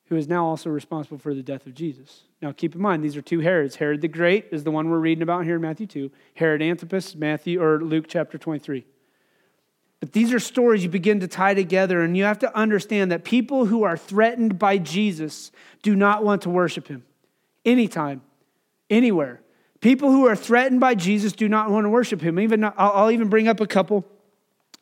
who 0.09 0.17
is 0.17 0.29
now 0.29 0.45
also 0.47 0.69
responsible 0.69 1.19
for 1.19 1.35
the 1.35 1.43
death 1.43 1.67
of 1.67 1.75
Jesus. 1.75 2.25
Now, 2.43 2.53
keep 2.53 2.75
in 2.75 2.81
mind, 2.81 3.03
these 3.03 3.17
are 3.17 3.23
two 3.23 3.41
Herods. 3.41 3.77
Herod 3.77 4.03
the 4.03 4.09
Great 4.09 4.49
is 4.53 4.65
the 4.65 4.71
one 4.71 4.91
we're 4.91 4.99
reading 4.99 5.23
about 5.23 5.45
here 5.45 5.57
in 5.57 5.63
Matthew 5.63 5.87
2. 5.87 6.11
Herod 6.35 6.61
Antipas, 6.61 7.15
Matthew 7.15 7.63
or 7.63 7.81
Luke 7.81 8.05
chapter 8.07 8.37
23. 8.37 8.85
But 10.01 10.13
these 10.13 10.33
are 10.33 10.39
stories 10.39 10.83
you 10.83 10.91
begin 10.91 11.21
to 11.21 11.29
tie 11.29 11.55
together, 11.55 12.03
and 12.03 12.17
you 12.17 12.25
have 12.25 12.39
to 12.41 12.57
understand 12.57 13.11
that 13.13 13.25
people 13.25 13.67
who 13.67 13.85
are 13.85 13.97
threatened 13.97 14.59
by 14.59 14.79
Jesus 14.79 15.51
do 15.83 15.97
not 15.97 16.25
want 16.25 16.43
to 16.43 16.51
worship 16.51 16.89
him 16.89 17.05
anytime, 17.65 18.23
anywhere. 18.91 19.41
People 19.81 20.11
who 20.11 20.27
are 20.27 20.37
threatened 20.37 20.81
by 20.81 20.95
Jesus 20.95 21.33
do 21.33 21.49
not 21.49 21.71
want 21.71 21.85
to 21.85 21.91
worship 21.91 22.21
him. 22.21 22.39
Even 22.39 22.65
I'll, 22.77 23.11
even 23.11 23.29
bring 23.29 23.49
up 23.49 23.61
a 23.61 23.67
couple 23.67 24.05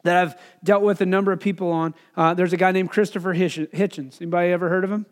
that 0.05 0.17
I've 0.17 0.41
dealt 0.63 0.83
with 0.83 1.01
a 1.01 1.07
number 1.07 1.33
of 1.33 1.41
people 1.41 1.71
on. 1.71 1.95
Uh, 2.17 2.35
there's 2.35 2.53
a 2.53 2.57
guy 2.57 2.73
named 2.73 2.91
Christopher 2.91 3.35
Hitchens. 3.35 4.21
Anybody 4.21 4.51
ever 4.51 4.69
heard 4.69 4.85
of 4.85 4.91
him? 4.91 5.07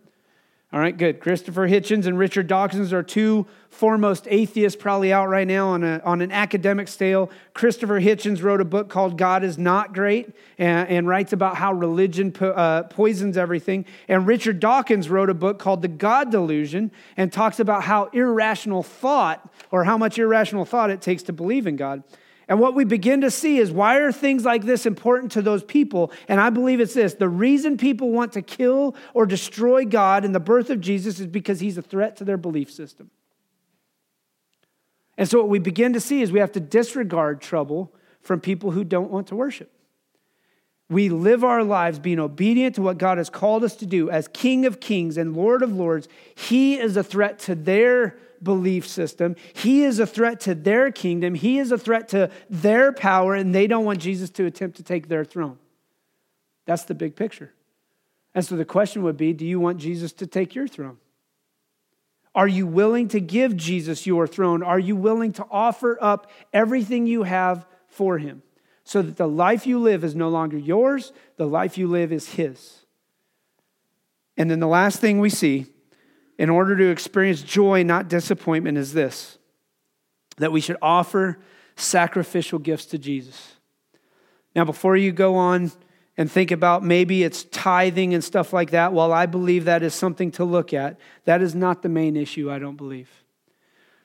All 0.73 0.79
right, 0.79 0.97
good. 0.97 1.19
Christopher 1.19 1.67
Hitchens 1.67 2.07
and 2.07 2.17
Richard 2.17 2.47
Dawkins 2.47 2.93
are 2.93 3.03
two 3.03 3.49
foremost 3.71 4.29
atheists 4.31 4.81
probably 4.81 5.13
out 5.13 5.29
right 5.29 5.47
now 5.47 5.71
on, 5.71 5.83
a, 5.83 6.01
on 6.05 6.21
an 6.21 6.31
academic 6.31 6.87
scale. 6.87 7.29
Christopher 7.55 8.01
Hitchens 8.01 8.41
wrote 8.41 8.61
a 8.61 8.65
book 8.65 8.89
called 8.89 9.19
God 9.19 9.43
is 9.43 9.59
Not 9.59 9.93
Great 9.93 10.33
and, 10.59 10.89
and 10.89 11.09
writes 11.09 11.33
about 11.33 11.57
how 11.57 11.73
religion 11.73 12.31
po- 12.31 12.51
uh, 12.51 12.85
poisons 12.85 13.37
everything. 13.37 13.85
And 14.07 14.29
Richard 14.29 14.61
Dawkins 14.61 15.11
wrote 15.11 15.29
a 15.29 15.35
book 15.35 15.59
called 15.59 15.83
The 15.83 15.89
God 15.89 16.31
Delusion 16.31 16.93
and 17.17 17.33
talks 17.33 17.59
about 17.59 17.83
how 17.83 18.05
irrational 18.13 18.85
thought 18.85 19.53
or 19.73 19.83
how 19.83 19.99
much 19.99 20.21
irrational 20.21 20.65
thought 20.65 20.91
it 20.91 21.03
takes 21.03 21.25
to 21.25 21.33
believe 21.33 21.67
in 21.67 21.75
God. 21.75 22.05
And 22.51 22.59
what 22.59 22.75
we 22.75 22.85
begin 22.85 23.21
to 23.21 23.31
see 23.31 23.59
is 23.59 23.71
why 23.71 23.99
are 23.99 24.11
things 24.11 24.45
like 24.45 24.65
this 24.65 24.85
important 24.85 25.31
to 25.33 25.41
those 25.41 25.63
people? 25.63 26.11
And 26.27 26.41
I 26.41 26.51
believe 26.51 26.81
it's 26.81 26.95
this 26.95 27.15
the 27.15 27.29
reason 27.29 27.79
people 27.79 28.11
want 28.11 28.33
to 28.33 28.43
kill 28.43 28.97
or 29.15 29.25
destroy 29.25 29.85
God 29.85 30.25
in 30.25 30.33
the 30.33 30.41
birth 30.41 30.69
of 30.69 30.81
Jesus 30.81 31.21
is 31.21 31.29
because 31.29 31.61
he's 31.61 31.79
a 31.79 31.83
threat 31.83 32.17
to 32.17 32.25
their 32.25 32.37
belief 32.37 32.69
system. 32.73 33.13
And 35.17 35.29
so 35.29 35.39
what 35.39 35.49
we 35.49 35.61
begin 35.61 35.93
to 35.93 36.01
see 36.01 36.23
is 36.23 36.33
we 36.33 36.41
have 36.41 36.51
to 36.53 36.61
disregard 36.61 37.41
trouble 37.41 37.95
from 38.21 38.41
people 38.41 38.73
who 38.73 38.83
don't 38.83 39.13
want 39.13 39.29
to 39.29 39.37
worship. 39.37 39.71
We 40.89 41.09
live 41.09 41.45
our 41.45 41.63
lives 41.63 42.01
being 42.01 42.19
obedient 42.19 42.75
to 42.75 42.83
what 42.83 42.99
God 42.99 43.19
has 43.19 43.31
called 43.31 43.63
us 43.63 43.77
to 43.77 43.87
do 43.87 44.11
as 44.11 44.27
King 44.27 44.67
of 44.67 44.81
Kings 44.81 45.17
and 45.17 45.37
Lord 45.37 45.63
of 45.63 45.73
Lords. 45.73 46.09
He 46.35 46.81
is 46.81 46.97
a 46.97 47.05
threat 47.05 47.39
to 47.41 47.55
their 47.55 48.19
belief 48.43 48.87
system. 48.87 49.37
He 49.55 49.85
is 49.85 49.99
a 49.99 50.07
threat 50.07 50.41
to 50.41 50.55
their 50.55 50.91
kingdom. 50.91 51.35
He 51.35 51.59
is 51.59 51.73
a 51.73 51.79
threat 51.79 52.09
to 52.09 52.31
their 52.49 52.93
power, 52.93 53.35
and 53.35 53.55
they 53.55 53.67
don't 53.67 53.85
want 53.85 54.01
Jesus 54.01 54.31
to 54.31 54.47
attempt 54.47 54.77
to 54.79 54.83
take 54.83 55.09
their 55.09 55.25
throne. 55.25 55.59
That's 56.67 56.85
the 56.85 56.95
big 56.95 57.17
picture. 57.17 57.53
And 58.35 58.45
so 58.45 58.57
the 58.57 58.65
question 58.65 59.03
would 59.03 59.17
be 59.17 59.33
do 59.33 59.45
you 59.45 59.59
want 59.59 59.79
Jesus 59.79 60.13
to 60.15 60.27
take 60.27 60.55
your 60.55 60.69
throne? 60.69 60.99
Are 62.35 62.49
you 62.49 62.67
willing 62.67 63.09
to 63.09 63.21
give 63.21 63.57
Jesus 63.57 64.07
your 64.07 64.27
throne? 64.27 64.63
Are 64.63 64.79
you 64.79 64.95
willing 64.95 65.33
to 65.33 65.47
offer 65.51 65.99
up 66.01 66.31
everything 66.53 67.07
you 67.07 67.25
have 67.25 67.67
for 67.89 68.19
him 68.19 68.43
so 68.85 69.03
that 69.03 69.17
the 69.17 69.27
life 69.27 69.67
you 69.67 69.81
live 69.81 70.05
is 70.05 70.15
no 70.15 70.29
longer 70.29 70.57
yours, 70.57 71.13
the 71.37 71.47
life 71.47 71.77
you 71.77 71.89
live 71.89 72.13
is 72.13 72.35
his? 72.35 72.85
And 74.37 74.49
then 74.51 74.61
the 74.61 74.69
last 74.69 75.01
thing 75.01 75.19
we 75.19 75.29
see 75.29 75.67
in 76.41 76.49
order 76.49 76.75
to 76.75 76.89
experience 76.89 77.43
joy, 77.43 77.83
not 77.83 78.09
disappointment, 78.09 78.79
is 78.79 78.95
this 78.95 79.37
that 80.39 80.51
we 80.51 80.61
should 80.63 80.79
offer 80.81 81.39
sacrificial 81.77 82.59
gifts 82.59 82.87
to 82.87 82.97
Jesus. 82.97 83.57
Now, 84.57 84.65
before 84.65 84.97
you 84.97 85.13
go 85.13 85.37
on 85.37 85.71
and 86.17 86.33
think 86.33 86.51
about 86.51 86.83
maybe 86.83 87.25
it's 87.25 87.45
tithing 87.45 88.15
and 88.15 88.25
stuff 88.25 88.55
like 88.55 88.71
that, 88.71 88.95
while 88.95 89.13
I 89.13 89.27
believe 89.27 89.67
that 89.67 89.83
is 89.83 89.95
something 89.95 90.31
to 90.33 90.45
look 90.45 90.73
at, 90.73 90.99
that 91.27 91.43
is 91.43 91.55
not 91.55 91.83
the 91.83 91.91
main 91.91 92.17
issue, 92.17 92.51
I 92.51 92.59
don't 92.59 92.77
believe. 92.77 93.11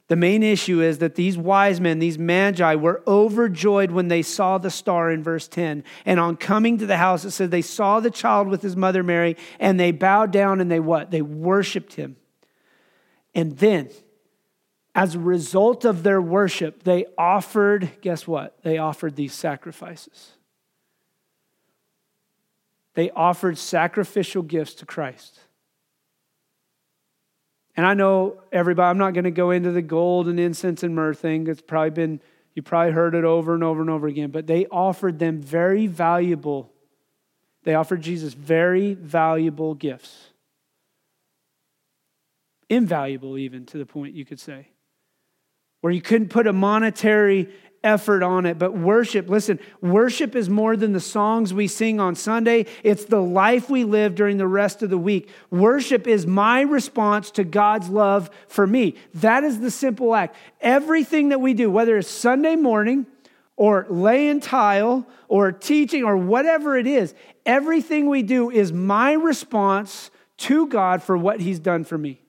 The 0.10 0.18
main 0.18 0.44
issue 0.44 0.82
is 0.82 0.98
that 0.98 1.16
these 1.16 1.38
wise 1.38 1.80
men, 1.80 2.00
these 2.00 2.20
magi, 2.20 2.76
were 2.76 3.02
overjoyed 3.08 3.92
when 3.92 4.10
they 4.10 4.22
saw 4.22 4.58
the 4.58 4.70
star 4.70 5.10
in 5.10 5.24
verse 5.24 5.48
10. 5.48 5.86
And 6.06 6.20
on 6.20 6.36
coming 6.36 6.80
to 6.80 6.86
the 6.86 6.98
house, 6.98 7.24
it 7.24 7.32
said 7.32 7.50
they 7.50 7.62
saw 7.62 8.02
the 8.02 8.12
child 8.12 8.50
with 8.50 8.62
his 8.62 8.76
mother 8.76 9.04
Mary, 9.04 9.38
and 9.58 9.80
they 9.80 9.94
bowed 9.94 10.34
down 10.34 10.60
and 10.60 10.70
they 10.70 10.82
what? 10.82 11.12
They 11.12 11.22
worshiped 11.22 11.94
him. 11.94 12.18
And 13.36 13.58
then, 13.58 13.90
as 14.96 15.14
a 15.14 15.20
result 15.20 15.84
of 15.84 16.04
their 16.04 16.22
worship, 16.22 16.84
they 16.84 17.06
offered, 17.18 17.92
guess 18.02 18.26
what? 18.26 18.58
They 18.64 18.78
offered 18.78 19.18
these 19.18 19.34
sacrifices. 19.34 20.32
They 22.94 23.10
offered 23.12 23.58
sacrificial 23.58 24.42
gifts 24.42 24.76
to 24.76 24.86
Christ. 24.86 25.38
And 27.76 27.86
I 27.86 27.94
know 27.94 28.42
everybody, 28.54 28.90
I'm 28.90 28.98
not 28.98 29.14
going 29.14 29.26
to 29.26 29.32
go 29.32 29.52
into 29.52 29.72
the 29.72 29.82
gold 29.82 30.30
and 30.30 30.40
incense 30.40 30.82
and 30.82 30.96
myrrh 30.96 31.14
thing. 31.14 31.48
It's 31.48 31.60
probably 31.60 31.90
been, 31.90 32.22
you 32.54 32.62
probably 32.62 32.94
heard 32.94 33.16
it 33.16 33.26
over 33.26 33.54
and 33.54 33.66
over 33.66 33.82
and 33.82 33.90
over 33.90 34.08
again. 34.08 34.32
But 34.32 34.48
they 34.48 34.66
offered 34.68 35.20
them 35.20 35.42
very 35.42 35.88
valuable, 35.88 36.72
they 37.64 37.76
offered 37.76 38.02
Jesus 38.02 38.34
very 38.34 38.94
valuable 38.94 39.74
gifts 39.74 40.30
invaluable, 42.76 43.38
even 43.38 43.66
to 43.68 43.78
the 43.78 43.86
point 43.86 44.16
you 44.16 44.26
could 44.26 44.40
say, 44.40 44.68
where 45.82 45.94
you 45.94 46.02
couldn't 46.02 46.30
put 46.30 46.48
a 46.48 46.54
monetary 46.54 47.50
effort 47.84 48.24
on 48.24 48.46
it. 48.46 48.58
But 48.58 48.76
worship, 48.76 49.30
listen, 49.30 49.60
worship 49.80 50.36
is 50.36 50.50
more 50.50 50.76
than 50.76 50.92
the 50.92 51.00
songs 51.00 51.54
we 51.54 51.68
sing 51.68 52.00
on 52.00 52.16
Sunday, 52.16 52.66
it's 52.84 53.06
the 53.06 53.22
life 53.22 53.70
we 53.70 53.84
live 53.84 54.16
during 54.16 54.38
the 54.38 54.48
rest 54.48 54.82
of 54.82 54.90
the 54.90 54.98
week. 54.98 55.30
Worship 55.52 56.08
is 56.08 56.26
my 56.26 56.62
response 56.62 57.32
to 57.32 57.44
God's 57.44 57.90
love 57.90 58.30
for 58.48 58.66
me. 58.66 58.96
That 59.14 59.44
is 59.44 59.60
the 59.60 59.72
simple 59.72 60.16
act. 60.16 60.36
Everything 60.60 61.30
that 61.30 61.40
we 61.40 61.54
do, 61.54 61.70
whether 61.70 61.98
it's 61.98 62.10
Sunday 62.10 62.56
morning, 62.56 63.06
or 63.58 63.86
laying 63.90 64.42
tile 64.42 65.08
or 65.30 65.52
teaching 65.52 66.04
or 66.04 66.18
whatever 66.18 66.76
it 66.76 66.88
is, 66.88 67.14
everything 67.46 68.10
we 68.10 68.22
do 68.22 68.50
is 68.50 68.74
my 68.74 69.14
response 69.14 70.12
to 70.38 70.68
God 70.68 71.02
for 71.02 71.18
what 71.18 71.40
He's 71.40 71.60
done 71.60 71.86
for 71.86 71.98
me. 71.98 72.25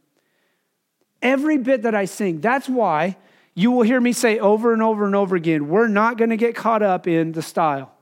Every 1.22 1.58
bit 1.58 1.82
that 1.82 1.94
I 1.94 2.04
sing. 2.04 2.40
That's 2.40 2.68
why 2.68 3.16
you 3.54 3.70
will 3.70 3.82
hear 3.82 4.00
me 4.00 4.12
say 4.12 4.38
over 4.38 4.72
and 4.72 4.82
over 4.82 5.06
and 5.06 5.14
over 5.14 5.34
again, 5.34 5.68
we're 5.68 5.88
not 5.88 6.18
going 6.18 6.30
to 6.30 6.36
get 6.36 6.54
caught 6.54 6.82
up 6.82 7.06
in 7.06 7.32
the 7.32 7.42
style. 7.42 7.92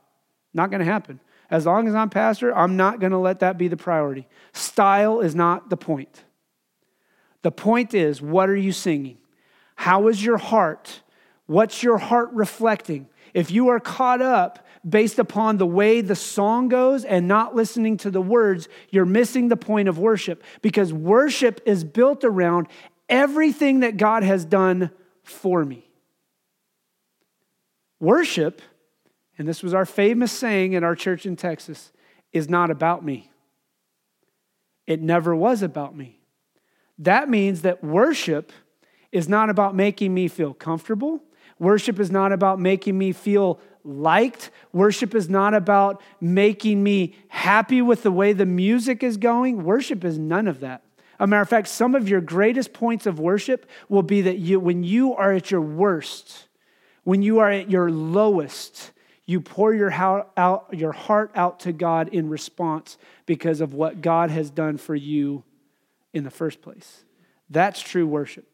Not 0.52 0.70
going 0.70 0.80
to 0.80 0.84
happen. 0.84 1.20
As 1.50 1.66
long 1.66 1.86
as 1.86 1.94
I'm 1.94 2.10
pastor, 2.10 2.54
I'm 2.56 2.76
not 2.76 2.98
going 2.98 3.12
to 3.12 3.18
let 3.18 3.40
that 3.40 3.56
be 3.56 3.68
the 3.68 3.76
priority. 3.76 4.26
Style 4.52 5.20
is 5.20 5.34
not 5.34 5.70
the 5.70 5.76
point. 5.76 6.24
The 7.42 7.52
point 7.52 7.94
is, 7.94 8.20
what 8.20 8.48
are 8.48 8.56
you 8.56 8.72
singing? 8.72 9.18
How 9.76 10.08
is 10.08 10.24
your 10.24 10.38
heart? 10.38 11.02
What's 11.46 11.82
your 11.82 11.98
heart 11.98 12.30
reflecting? 12.32 13.08
If 13.34 13.50
you 13.50 13.68
are 13.68 13.80
caught 13.80 14.22
up 14.22 14.66
based 14.88 15.18
upon 15.18 15.58
the 15.58 15.66
way 15.66 16.00
the 16.00 16.16
song 16.16 16.68
goes 16.68 17.04
and 17.04 17.28
not 17.28 17.54
listening 17.54 17.96
to 17.98 18.10
the 18.10 18.22
words, 18.22 18.68
you're 18.90 19.04
missing 19.04 19.48
the 19.48 19.56
point 19.56 19.88
of 19.88 19.98
worship 19.98 20.42
because 20.62 20.92
worship 20.92 21.60
is 21.66 21.84
built 21.84 22.24
around 22.24 22.68
everything 23.08 23.80
that 23.80 23.96
God 23.96 24.22
has 24.22 24.44
done 24.44 24.90
for 25.22 25.64
me. 25.64 25.88
Worship, 28.00 28.60
and 29.38 29.48
this 29.48 29.62
was 29.62 29.74
our 29.74 29.86
famous 29.86 30.32
saying 30.32 30.72
in 30.74 30.84
our 30.84 30.94
church 30.94 31.26
in 31.26 31.36
Texas, 31.36 31.92
is 32.32 32.48
not 32.48 32.70
about 32.70 33.04
me. 33.04 33.30
It 34.86 35.00
never 35.00 35.34
was 35.34 35.62
about 35.62 35.96
me. 35.96 36.20
That 36.98 37.28
means 37.28 37.62
that 37.62 37.82
worship 37.82 38.52
is 39.10 39.28
not 39.28 39.48
about 39.48 39.74
making 39.74 40.12
me 40.12 40.28
feel 40.28 40.52
comfortable. 40.52 41.22
Worship 41.58 41.98
is 41.98 42.10
not 42.10 42.32
about 42.32 42.60
making 42.60 42.98
me 42.98 43.12
feel 43.12 43.60
liked. 43.84 44.50
Worship 44.72 45.14
is 45.14 45.28
not 45.28 45.54
about 45.54 46.02
making 46.20 46.82
me 46.82 47.14
happy 47.28 47.80
with 47.80 48.02
the 48.02 48.10
way 48.10 48.32
the 48.32 48.46
music 48.46 49.02
is 49.02 49.16
going. 49.16 49.62
Worship 49.62 50.04
is 50.04 50.18
none 50.18 50.48
of 50.48 50.60
that. 50.60 50.82
A 51.18 51.26
matter 51.26 51.42
of 51.42 51.48
fact, 51.48 51.68
some 51.68 51.94
of 51.94 52.08
your 52.08 52.20
greatest 52.20 52.72
points 52.72 53.06
of 53.06 53.18
worship 53.18 53.68
will 53.88 54.02
be 54.02 54.22
that 54.22 54.38
you, 54.38 54.58
when 54.58 54.82
you 54.82 55.14
are 55.14 55.32
at 55.32 55.50
your 55.50 55.60
worst, 55.60 56.48
when 57.04 57.22
you 57.22 57.38
are 57.38 57.50
at 57.50 57.70
your 57.70 57.90
lowest, 57.90 58.92
you 59.26 59.40
pour 59.40 59.72
your, 59.72 59.92
out, 59.92 60.66
your 60.72 60.92
heart 60.92 61.30
out 61.34 61.60
to 61.60 61.72
God 61.72 62.08
in 62.08 62.28
response 62.28 62.98
because 63.26 63.60
of 63.60 63.74
what 63.74 64.02
God 64.02 64.30
has 64.30 64.50
done 64.50 64.76
for 64.76 64.94
you 64.94 65.44
in 66.12 66.24
the 66.24 66.30
first 66.30 66.60
place. 66.62 67.04
That's 67.48 67.80
true 67.80 68.06
worship. 68.06 68.46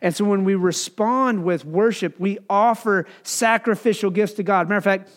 And 0.00 0.14
so 0.14 0.24
when 0.24 0.44
we 0.44 0.54
respond 0.54 1.44
with 1.44 1.64
worship, 1.64 2.20
we 2.20 2.38
offer 2.48 3.06
sacrificial 3.22 4.10
gifts 4.10 4.34
to 4.34 4.42
God. 4.42 4.68
Matter 4.68 4.78
of 4.78 4.84
fact, 4.84 5.10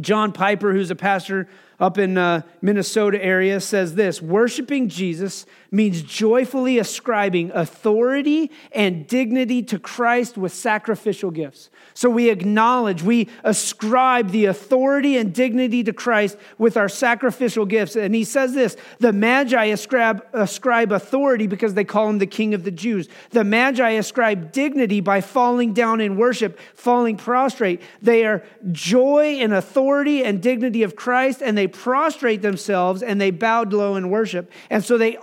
John 0.00 0.32
Piper, 0.32 0.72
who's 0.72 0.90
a 0.90 0.96
pastor 0.96 1.48
up 1.78 1.98
in 1.98 2.16
uh, 2.16 2.42
Minnesota 2.62 3.22
area 3.22 3.60
says 3.60 3.94
this 3.94 4.22
worshiping 4.22 4.88
Jesus 4.88 5.46
means 5.76 6.02
joyfully 6.02 6.78
ascribing 6.78 7.50
authority 7.52 8.50
and 8.72 9.06
dignity 9.06 9.62
to 9.62 9.78
Christ 9.78 10.36
with 10.38 10.52
sacrificial 10.52 11.30
gifts. 11.30 11.70
So 11.94 12.10
we 12.10 12.30
acknowledge, 12.30 13.02
we 13.02 13.28
ascribe 13.44 14.30
the 14.30 14.46
authority 14.46 15.16
and 15.16 15.34
dignity 15.34 15.84
to 15.84 15.92
Christ 15.92 16.36
with 16.58 16.76
our 16.76 16.88
sacrificial 16.88 17.64
gifts. 17.64 17.96
And 17.96 18.14
he 18.14 18.24
says 18.24 18.52
this 18.52 18.76
the 18.98 19.12
Magi 19.12 19.64
ascribe, 19.66 20.26
ascribe 20.32 20.92
authority 20.92 21.46
because 21.46 21.74
they 21.74 21.84
call 21.84 22.08
him 22.08 22.18
the 22.18 22.26
King 22.26 22.54
of 22.54 22.64
the 22.64 22.70
Jews. 22.70 23.08
The 23.30 23.44
Magi 23.44 23.90
ascribe 23.90 24.52
dignity 24.52 25.00
by 25.00 25.20
falling 25.20 25.72
down 25.72 26.00
in 26.00 26.16
worship, 26.16 26.58
falling 26.74 27.16
prostrate. 27.16 27.80
They 28.02 28.24
are 28.26 28.42
joy 28.72 29.38
and 29.40 29.52
authority 29.52 30.24
and 30.24 30.42
dignity 30.42 30.82
of 30.82 30.96
Christ, 30.96 31.42
and 31.42 31.56
they 31.56 31.66
prostrate 31.66 32.42
themselves 32.42 33.02
and 33.02 33.20
they 33.20 33.30
bowed 33.30 33.72
low 33.72 33.96
in 33.96 34.10
worship. 34.10 34.50
And 34.70 34.84
so 34.84 34.98
they 34.98 35.16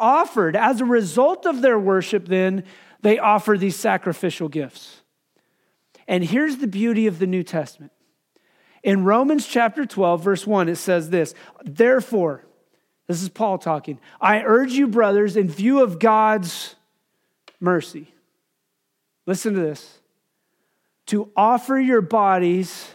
offered, 0.43 0.55
as 0.55 0.81
a 0.81 0.85
result 0.85 1.45
of 1.45 1.61
their 1.61 1.79
worship, 1.79 2.27
then, 2.27 2.63
they 3.01 3.19
offer 3.19 3.57
these 3.57 3.75
sacrificial 3.75 4.49
gifts. 4.49 5.01
And 6.07 6.23
here's 6.23 6.57
the 6.57 6.67
beauty 6.67 7.07
of 7.07 7.19
the 7.19 7.27
New 7.27 7.43
Testament. 7.43 7.91
In 8.81 9.05
Romans 9.05 9.47
chapter 9.47 9.85
12, 9.85 10.21
verse 10.21 10.45
1, 10.47 10.67
it 10.69 10.75
says 10.75 11.09
this 11.09 11.33
Therefore, 11.63 12.45
this 13.07 13.21
is 13.21 13.29
Paul 13.29 13.57
talking, 13.57 13.99
I 14.19 14.43
urge 14.43 14.73
you, 14.73 14.87
brothers, 14.87 15.37
in 15.37 15.47
view 15.47 15.81
of 15.81 15.99
God's 15.99 16.75
mercy, 17.59 18.13
listen 19.25 19.53
to 19.53 19.61
this, 19.61 19.99
to 21.07 21.31
offer 21.35 21.79
your 21.79 22.01
bodies 22.01 22.89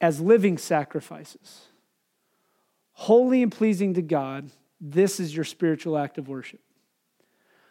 as 0.00 0.20
living 0.20 0.58
sacrifices 0.58 1.68
holy 2.96 3.42
and 3.42 3.52
pleasing 3.52 3.92
to 3.92 4.00
God, 4.00 4.50
this 4.80 5.20
is 5.20 5.34
your 5.34 5.44
spiritual 5.44 5.96
act 5.96 6.18
of 6.18 6.28
worship. 6.28 6.60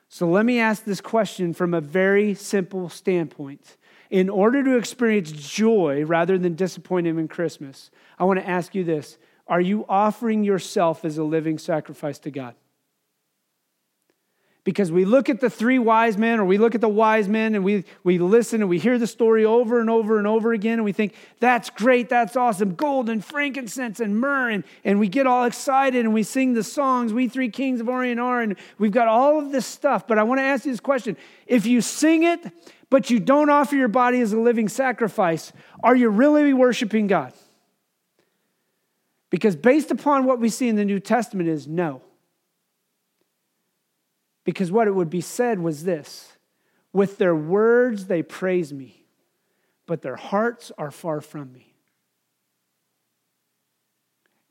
So 0.07 0.27
let 0.27 0.45
me 0.45 0.59
ask 0.59 0.83
this 0.83 1.01
question 1.01 1.53
from 1.53 1.73
a 1.73 1.81
very 1.81 2.33
simple 2.33 2.89
standpoint. 2.89 3.77
In 4.09 4.29
order 4.29 4.63
to 4.63 4.77
experience 4.77 5.31
joy 5.31 6.03
rather 6.05 6.37
than 6.37 6.55
disappointment 6.55 7.19
in 7.19 7.27
Christmas, 7.27 7.89
I 8.19 8.23
want 8.23 8.39
to 8.39 8.47
ask 8.47 8.75
you 8.75 8.83
this 8.83 9.17
Are 9.47 9.61
you 9.61 9.85
offering 9.89 10.43
yourself 10.43 11.03
as 11.03 11.17
a 11.17 11.23
living 11.23 11.57
sacrifice 11.57 12.19
to 12.19 12.31
God? 12.31 12.55
Because 14.65 14.91
we 14.91 15.05
look 15.05 15.29
at 15.29 15.39
the 15.39 15.49
three 15.49 15.77
wise 15.77 16.17
men 16.17 16.39
or 16.39 16.45
we 16.45 16.57
look 16.57 16.73
at 16.73 16.81
the 16.81 16.89
wise 16.89 17.29
men 17.29 17.53
and 17.53 17.63
we, 17.63 17.85
we 18.03 18.17
listen 18.17 18.61
and 18.61 18.69
we 18.69 18.79
hear 18.79 18.97
the 18.97 19.05
story 19.07 19.45
over 19.45 19.79
and 19.79 19.91
over 19.91 20.17
and 20.17 20.25
over 20.25 20.53
again 20.53 20.79
and 20.79 20.83
we 20.83 20.91
think, 20.91 21.13
that's 21.39 21.69
great, 21.69 22.09
that's 22.09 22.35
awesome, 22.35 22.73
gold 22.73 23.07
and 23.07 23.23
frankincense 23.23 23.99
and 23.99 24.19
myrrh. 24.19 24.49
And, 24.49 24.63
and 24.83 24.99
we 24.99 25.07
get 25.07 25.27
all 25.27 25.45
excited 25.45 26.03
and 26.03 26.15
we 26.15 26.23
sing 26.23 26.55
the 26.55 26.63
songs, 26.63 27.13
We 27.13 27.29
Three 27.29 27.49
Kings 27.49 27.79
of 27.79 27.87
Orient 27.87 28.19
are, 28.19 28.41
and 28.41 28.57
we've 28.79 28.91
got 28.91 29.07
all 29.07 29.37
of 29.37 29.51
this 29.51 29.67
stuff. 29.67 30.07
But 30.07 30.17
I 30.17 30.23
want 30.23 30.39
to 30.39 30.43
ask 30.43 30.65
you 30.65 30.71
this 30.71 30.79
question 30.79 31.15
if 31.45 31.67
you 31.67 31.79
sing 31.79 32.23
it, 32.23 32.51
but 32.89 33.11
you 33.11 33.19
don't 33.19 33.51
offer 33.51 33.75
your 33.75 33.87
body 33.87 34.19
as 34.19 34.33
a 34.33 34.39
living 34.39 34.67
sacrifice, 34.67 35.53
are 35.83 35.95
you 35.95 36.09
really 36.09 36.53
worshiping 36.53 37.05
God? 37.05 37.33
Because 39.29 39.55
based 39.55 39.91
upon 39.91 40.25
what 40.25 40.39
we 40.39 40.49
see 40.49 40.69
in 40.69 40.75
the 40.75 40.85
New 40.85 40.99
Testament 40.99 41.49
is 41.49 41.67
no. 41.67 42.01
Because 44.45 44.71
what 44.71 44.87
it 44.87 44.95
would 44.95 45.09
be 45.09 45.21
said 45.21 45.59
was 45.59 45.83
this 45.83 46.31
with 46.93 47.17
their 47.17 47.35
words 47.35 48.05
they 48.05 48.23
praise 48.23 48.71
me, 48.71 49.05
but 49.85 50.01
their 50.01 50.15
hearts 50.15 50.71
are 50.77 50.91
far 50.91 51.19
from 51.19 51.51
me. 51.51 51.73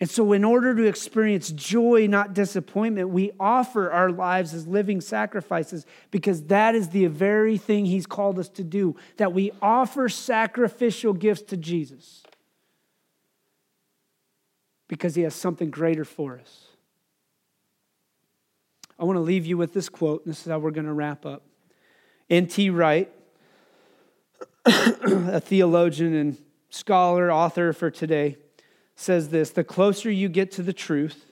And 0.00 0.10
so, 0.10 0.32
in 0.32 0.44
order 0.44 0.74
to 0.74 0.82
experience 0.82 1.50
joy, 1.50 2.06
not 2.08 2.34
disappointment, 2.34 3.08
we 3.08 3.30
offer 3.38 3.90
our 3.90 4.10
lives 4.10 4.52
as 4.52 4.66
living 4.66 5.00
sacrifices 5.00 5.86
because 6.10 6.42
that 6.48 6.74
is 6.74 6.90
the 6.90 7.06
very 7.06 7.56
thing 7.56 7.86
He's 7.86 8.04
called 8.04 8.38
us 8.38 8.48
to 8.50 8.64
do 8.64 8.96
that 9.16 9.32
we 9.32 9.52
offer 9.62 10.08
sacrificial 10.08 11.14
gifts 11.14 11.42
to 11.42 11.56
Jesus 11.56 12.24
because 14.88 15.14
He 15.14 15.22
has 15.22 15.34
something 15.34 15.70
greater 15.70 16.04
for 16.04 16.38
us. 16.38 16.63
I 18.98 19.04
want 19.04 19.16
to 19.16 19.22
leave 19.22 19.46
you 19.46 19.56
with 19.56 19.72
this 19.72 19.88
quote. 19.88 20.24
And 20.24 20.32
this 20.32 20.40
is 20.40 20.50
how 20.50 20.58
we're 20.58 20.70
going 20.70 20.86
to 20.86 20.92
wrap 20.92 21.26
up. 21.26 21.42
N.T. 22.30 22.70
Wright, 22.70 23.10
a 24.64 25.40
theologian 25.40 26.14
and 26.14 26.38
scholar, 26.70 27.30
author 27.30 27.72
for 27.72 27.90
today, 27.90 28.38
says 28.96 29.28
this 29.28 29.50
The 29.50 29.64
closer 29.64 30.10
you 30.10 30.28
get 30.28 30.50
to 30.52 30.62
the 30.62 30.72
truth, 30.72 31.26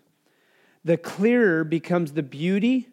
the 0.84 0.96
clearer 0.96 1.64
becomes 1.64 2.12
the 2.12 2.22
beauty, 2.22 2.88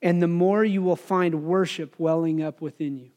and 0.00 0.22
the 0.22 0.28
more 0.28 0.64
you 0.64 0.82
will 0.82 0.96
find 0.96 1.44
worship 1.44 1.94
welling 1.98 2.42
up 2.42 2.60
within 2.60 2.96
you. 2.96 3.10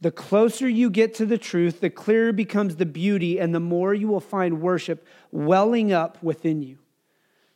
The 0.00 0.10
closer 0.10 0.68
you 0.68 0.90
get 0.90 1.14
to 1.14 1.26
the 1.26 1.38
truth, 1.38 1.80
the 1.80 1.88
clearer 1.88 2.32
becomes 2.32 2.76
the 2.76 2.86
beauty, 2.86 3.38
and 3.38 3.54
the 3.54 3.60
more 3.60 3.94
you 3.94 4.08
will 4.08 4.20
find 4.20 4.60
worship 4.60 5.06
welling 5.30 5.92
up 5.92 6.20
within 6.22 6.60
you. 6.60 6.78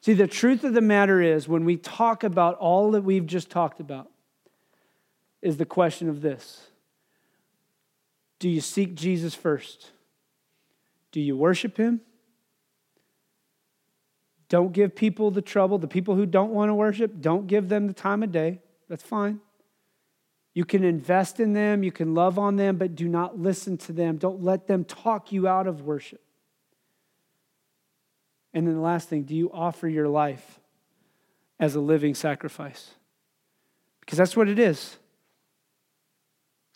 See, 0.07 0.15
the 0.15 0.29
truth 0.29 0.63
of 0.63 0.73
the 0.73 0.81
matter 0.81 1.21
is, 1.21 1.49
when 1.49 1.65
we 1.65 1.77
talk 1.77 2.23
about 2.23 2.57
all 2.59 2.93
that 2.93 3.03
we've 3.03 3.27
just 3.27 3.51
talked 3.51 3.81
about, 3.81 4.09
is 5.43 5.57
the 5.57 5.65
question 5.65 6.09
of 6.09 6.21
this 6.21 6.69
Do 8.39 8.49
you 8.49 8.61
seek 8.61 8.95
Jesus 8.95 9.35
first? 9.35 9.91
Do 11.11 11.21
you 11.21 11.37
worship 11.37 11.77
him? 11.77 12.03
Don't 14.49 14.73
give 14.73 14.95
people 14.95 15.33
the 15.33 15.43
trouble. 15.43 15.77
The 15.77 15.89
people 15.89 16.15
who 16.15 16.25
don't 16.25 16.53
want 16.53 16.69
to 16.69 16.75
worship, 16.77 17.21
don't 17.21 17.49
give 17.49 17.69
them 17.69 17.89
the 17.89 17.93
time 17.93 18.23
of 18.23 18.31
day. 18.31 18.61
That's 18.89 19.03
fine. 19.03 19.41
You 20.55 20.65
can 20.65 20.85
invest 20.85 21.41
in 21.41 21.53
them, 21.53 21.83
you 21.83 21.91
can 21.91 22.15
love 22.15 22.39
on 22.39 22.55
them, 22.55 22.77
but 22.77 22.95
do 22.95 23.09
not 23.09 23.41
listen 23.41 23.77
to 23.79 23.93
them. 23.93 24.19
Don't 24.19 24.41
let 24.41 24.69
them 24.69 24.85
talk 24.85 25.33
you 25.33 25.49
out 25.49 25.67
of 25.67 25.83
worship. 25.83 26.21
And 28.57 28.67
then 28.67 28.75
the 28.75 28.81
last 28.81 29.11
thing, 29.11 29.25
do 29.25 29.37
you 29.37 29.53
offer 29.53 29.87
your 29.87 30.09
life 30.09 30.61
as 31.61 31.75
a 31.75 31.81
living 31.81 32.15
sacrifice? 32.15 32.93
Because 34.01 34.17
that's 34.17 34.35
what 34.35 34.49
it 34.49 34.59
is. 34.59 34.97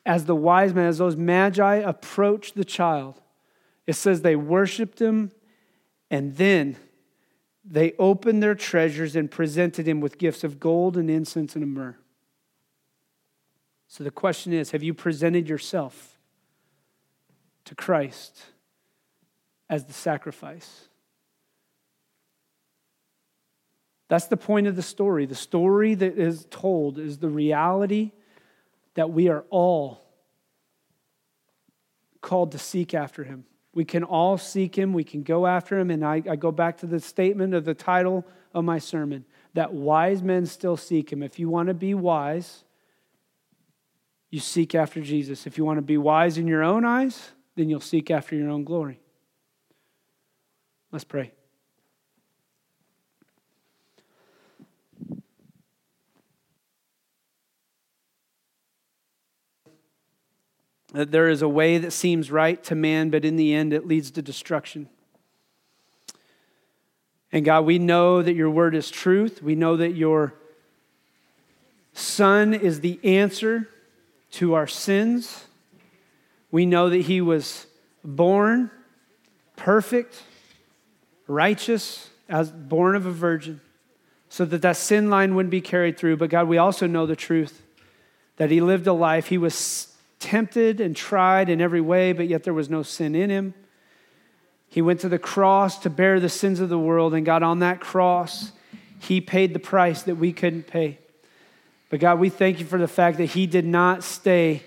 As 0.04 0.26
the 0.26 0.36
wise 0.36 0.74
men, 0.74 0.84
as 0.84 0.98
those 0.98 1.16
magi 1.16 1.76
approached 1.76 2.54
the 2.54 2.66
child, 2.66 3.18
it 3.86 3.94
says 3.94 4.20
they 4.20 4.36
worshiped 4.36 5.00
him 5.00 5.32
and 6.10 6.36
then 6.36 6.76
they 7.64 7.94
opened 7.98 8.42
their 8.42 8.54
treasures 8.54 9.16
and 9.16 9.30
presented 9.30 9.88
him 9.88 10.02
with 10.02 10.18
gifts 10.18 10.44
of 10.44 10.60
gold 10.60 10.98
and 10.98 11.10
incense 11.10 11.56
and 11.56 11.66
myrrh. 11.72 11.96
So 13.88 14.04
the 14.04 14.10
question 14.10 14.52
is 14.52 14.72
have 14.72 14.82
you 14.82 14.92
presented 14.92 15.48
yourself 15.48 16.18
to 17.64 17.74
Christ 17.74 18.38
as 19.70 19.86
the 19.86 19.94
sacrifice? 19.94 20.88
That's 24.10 24.26
the 24.26 24.36
point 24.36 24.66
of 24.66 24.74
the 24.74 24.82
story. 24.82 25.24
The 25.24 25.36
story 25.36 25.94
that 25.94 26.18
is 26.18 26.44
told 26.50 26.98
is 26.98 27.18
the 27.18 27.28
reality 27.28 28.10
that 28.94 29.10
we 29.10 29.28
are 29.28 29.44
all 29.50 30.02
called 32.20 32.50
to 32.52 32.58
seek 32.58 32.92
after 32.92 33.22
him. 33.22 33.44
We 33.72 33.84
can 33.84 34.02
all 34.02 34.36
seek 34.36 34.76
him, 34.76 34.92
we 34.92 35.04
can 35.04 35.22
go 35.22 35.46
after 35.46 35.78
him. 35.78 35.92
And 35.92 36.04
I, 36.04 36.24
I, 36.28 36.34
go 36.34 36.50
back 36.50 36.78
to 36.78 36.86
the 36.86 36.98
statement 36.98 37.54
of 37.54 37.64
the 37.64 37.72
title 37.72 38.26
of 38.52 38.64
my 38.64 38.80
sermon 38.80 39.24
that 39.54 39.72
wise 39.72 40.24
men 40.24 40.44
still 40.44 40.76
seek 40.76 41.12
him. 41.12 41.22
If 41.22 41.38
you 41.38 41.48
want 41.48 41.68
to 41.68 41.74
be 41.74 41.94
wise, 41.94 42.64
you 44.28 44.40
seek 44.40 44.74
after 44.74 45.00
Jesus. 45.00 45.46
If 45.46 45.56
you 45.56 45.64
want 45.64 45.78
to 45.78 45.82
be 45.82 45.98
wise 45.98 46.36
in 46.36 46.48
your 46.48 46.64
own 46.64 46.84
eyes, 46.84 47.30
then 47.54 47.68
you'll 47.68 47.78
seek 47.78 48.10
after 48.10 48.34
your 48.34 48.50
own 48.50 48.64
glory. 48.64 48.98
Let's 50.90 51.04
pray. 51.04 51.30
That 60.92 61.10
there 61.10 61.28
is 61.28 61.42
a 61.42 61.48
way 61.48 61.78
that 61.78 61.92
seems 61.92 62.30
right 62.30 62.62
to 62.64 62.74
man, 62.74 63.10
but 63.10 63.24
in 63.24 63.36
the 63.36 63.54
end 63.54 63.72
it 63.72 63.86
leads 63.86 64.10
to 64.12 64.22
destruction. 64.22 64.88
And 67.32 67.44
God, 67.44 67.64
we 67.64 67.78
know 67.78 68.22
that 68.22 68.34
your 68.34 68.50
word 68.50 68.74
is 68.74 68.90
truth. 68.90 69.42
We 69.42 69.54
know 69.54 69.76
that 69.76 69.94
your 69.94 70.34
Son 71.92 72.54
is 72.54 72.80
the 72.80 72.98
answer 73.04 73.68
to 74.32 74.54
our 74.54 74.66
sins. 74.66 75.46
We 76.50 76.66
know 76.66 76.88
that 76.88 77.02
he 77.02 77.20
was 77.20 77.66
born 78.04 78.70
perfect, 79.56 80.22
righteous, 81.26 82.08
as 82.28 82.50
born 82.50 82.94
of 82.96 83.06
a 83.06 83.10
virgin, 83.10 83.60
so 84.28 84.44
that 84.44 84.62
that 84.62 84.76
sin 84.76 85.10
line 85.10 85.34
wouldn't 85.34 85.50
be 85.50 85.60
carried 85.60 85.98
through. 85.98 86.16
But 86.16 86.30
God, 86.30 86.48
we 86.48 86.58
also 86.58 86.86
know 86.86 87.06
the 87.06 87.16
truth 87.16 87.62
that 88.36 88.50
he 88.50 88.60
lived 88.60 88.86
a 88.86 88.92
life. 88.92 89.26
He 89.26 89.38
was 89.38 89.89
tempted 90.20 90.80
and 90.80 90.94
tried 90.94 91.48
in 91.48 91.60
every 91.60 91.80
way, 91.80 92.12
but 92.12 92.28
yet 92.28 92.44
there 92.44 92.54
was 92.54 92.70
no 92.70 92.82
sin 92.82 93.14
in 93.14 93.30
him. 93.30 93.54
He 94.68 94.80
went 94.80 95.00
to 95.00 95.08
the 95.08 95.18
cross 95.18 95.78
to 95.80 95.90
bear 95.90 96.20
the 96.20 96.28
sins 96.28 96.60
of 96.60 96.68
the 96.68 96.78
world, 96.78 97.12
and 97.12 97.26
God, 97.26 97.42
on 97.42 97.58
that 97.58 97.80
cross, 97.80 98.52
he 99.00 99.20
paid 99.20 99.52
the 99.52 99.58
price 99.58 100.02
that 100.02 100.14
we 100.14 100.32
couldn't 100.32 100.68
pay. 100.68 100.98
But 101.88 101.98
God, 101.98 102.20
we 102.20 102.28
thank 102.28 102.60
you 102.60 102.66
for 102.66 102.78
the 102.78 102.86
fact 102.86 103.16
that 103.18 103.26
he 103.26 103.46
did 103.48 103.66
not 103.66 104.04
stay 104.04 104.62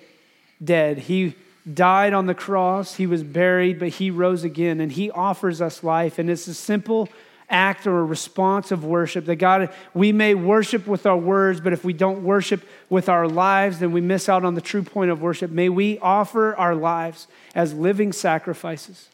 dead. 0.61 0.97
He 0.97 1.35
died 1.71 2.13
on 2.13 2.25
the 2.25 2.35
cross, 2.35 2.95
he 2.95 3.07
was 3.07 3.23
buried, 3.23 3.79
but 3.79 3.87
he 3.89 4.11
rose 4.11 4.43
again, 4.43 4.81
and 4.81 4.91
he 4.91 5.09
offers 5.11 5.61
us 5.61 5.83
life. 5.83 6.19
And 6.19 6.29
it's 6.29 6.47
a 6.47 6.53
simple 6.53 7.07
act 7.53 7.85
or 7.87 7.99
a 7.99 8.03
response 8.03 8.71
of 8.71 8.83
worship. 8.83 9.25
That 9.25 9.35
God, 9.37 9.69
we 9.93 10.11
may 10.11 10.33
worship 10.33 10.87
with 10.87 11.05
our 11.05 11.15
words, 11.15 11.61
but 11.61 11.71
if 11.71 11.85
we 11.85 11.93
don't 11.93 12.23
worship 12.23 12.67
with 12.89 13.07
our 13.07 13.27
lives, 13.27 13.79
then 13.79 13.91
we 13.91 14.01
miss 14.01 14.27
out 14.27 14.43
on 14.43 14.55
the 14.55 14.61
true 14.61 14.83
point 14.83 15.11
of 15.11 15.21
worship. 15.21 15.51
May 15.51 15.69
we 15.69 15.99
offer 15.99 16.55
our 16.55 16.75
lives 16.75 17.27
as 17.53 17.73
living 17.73 18.11
sacrifices, 18.11 19.07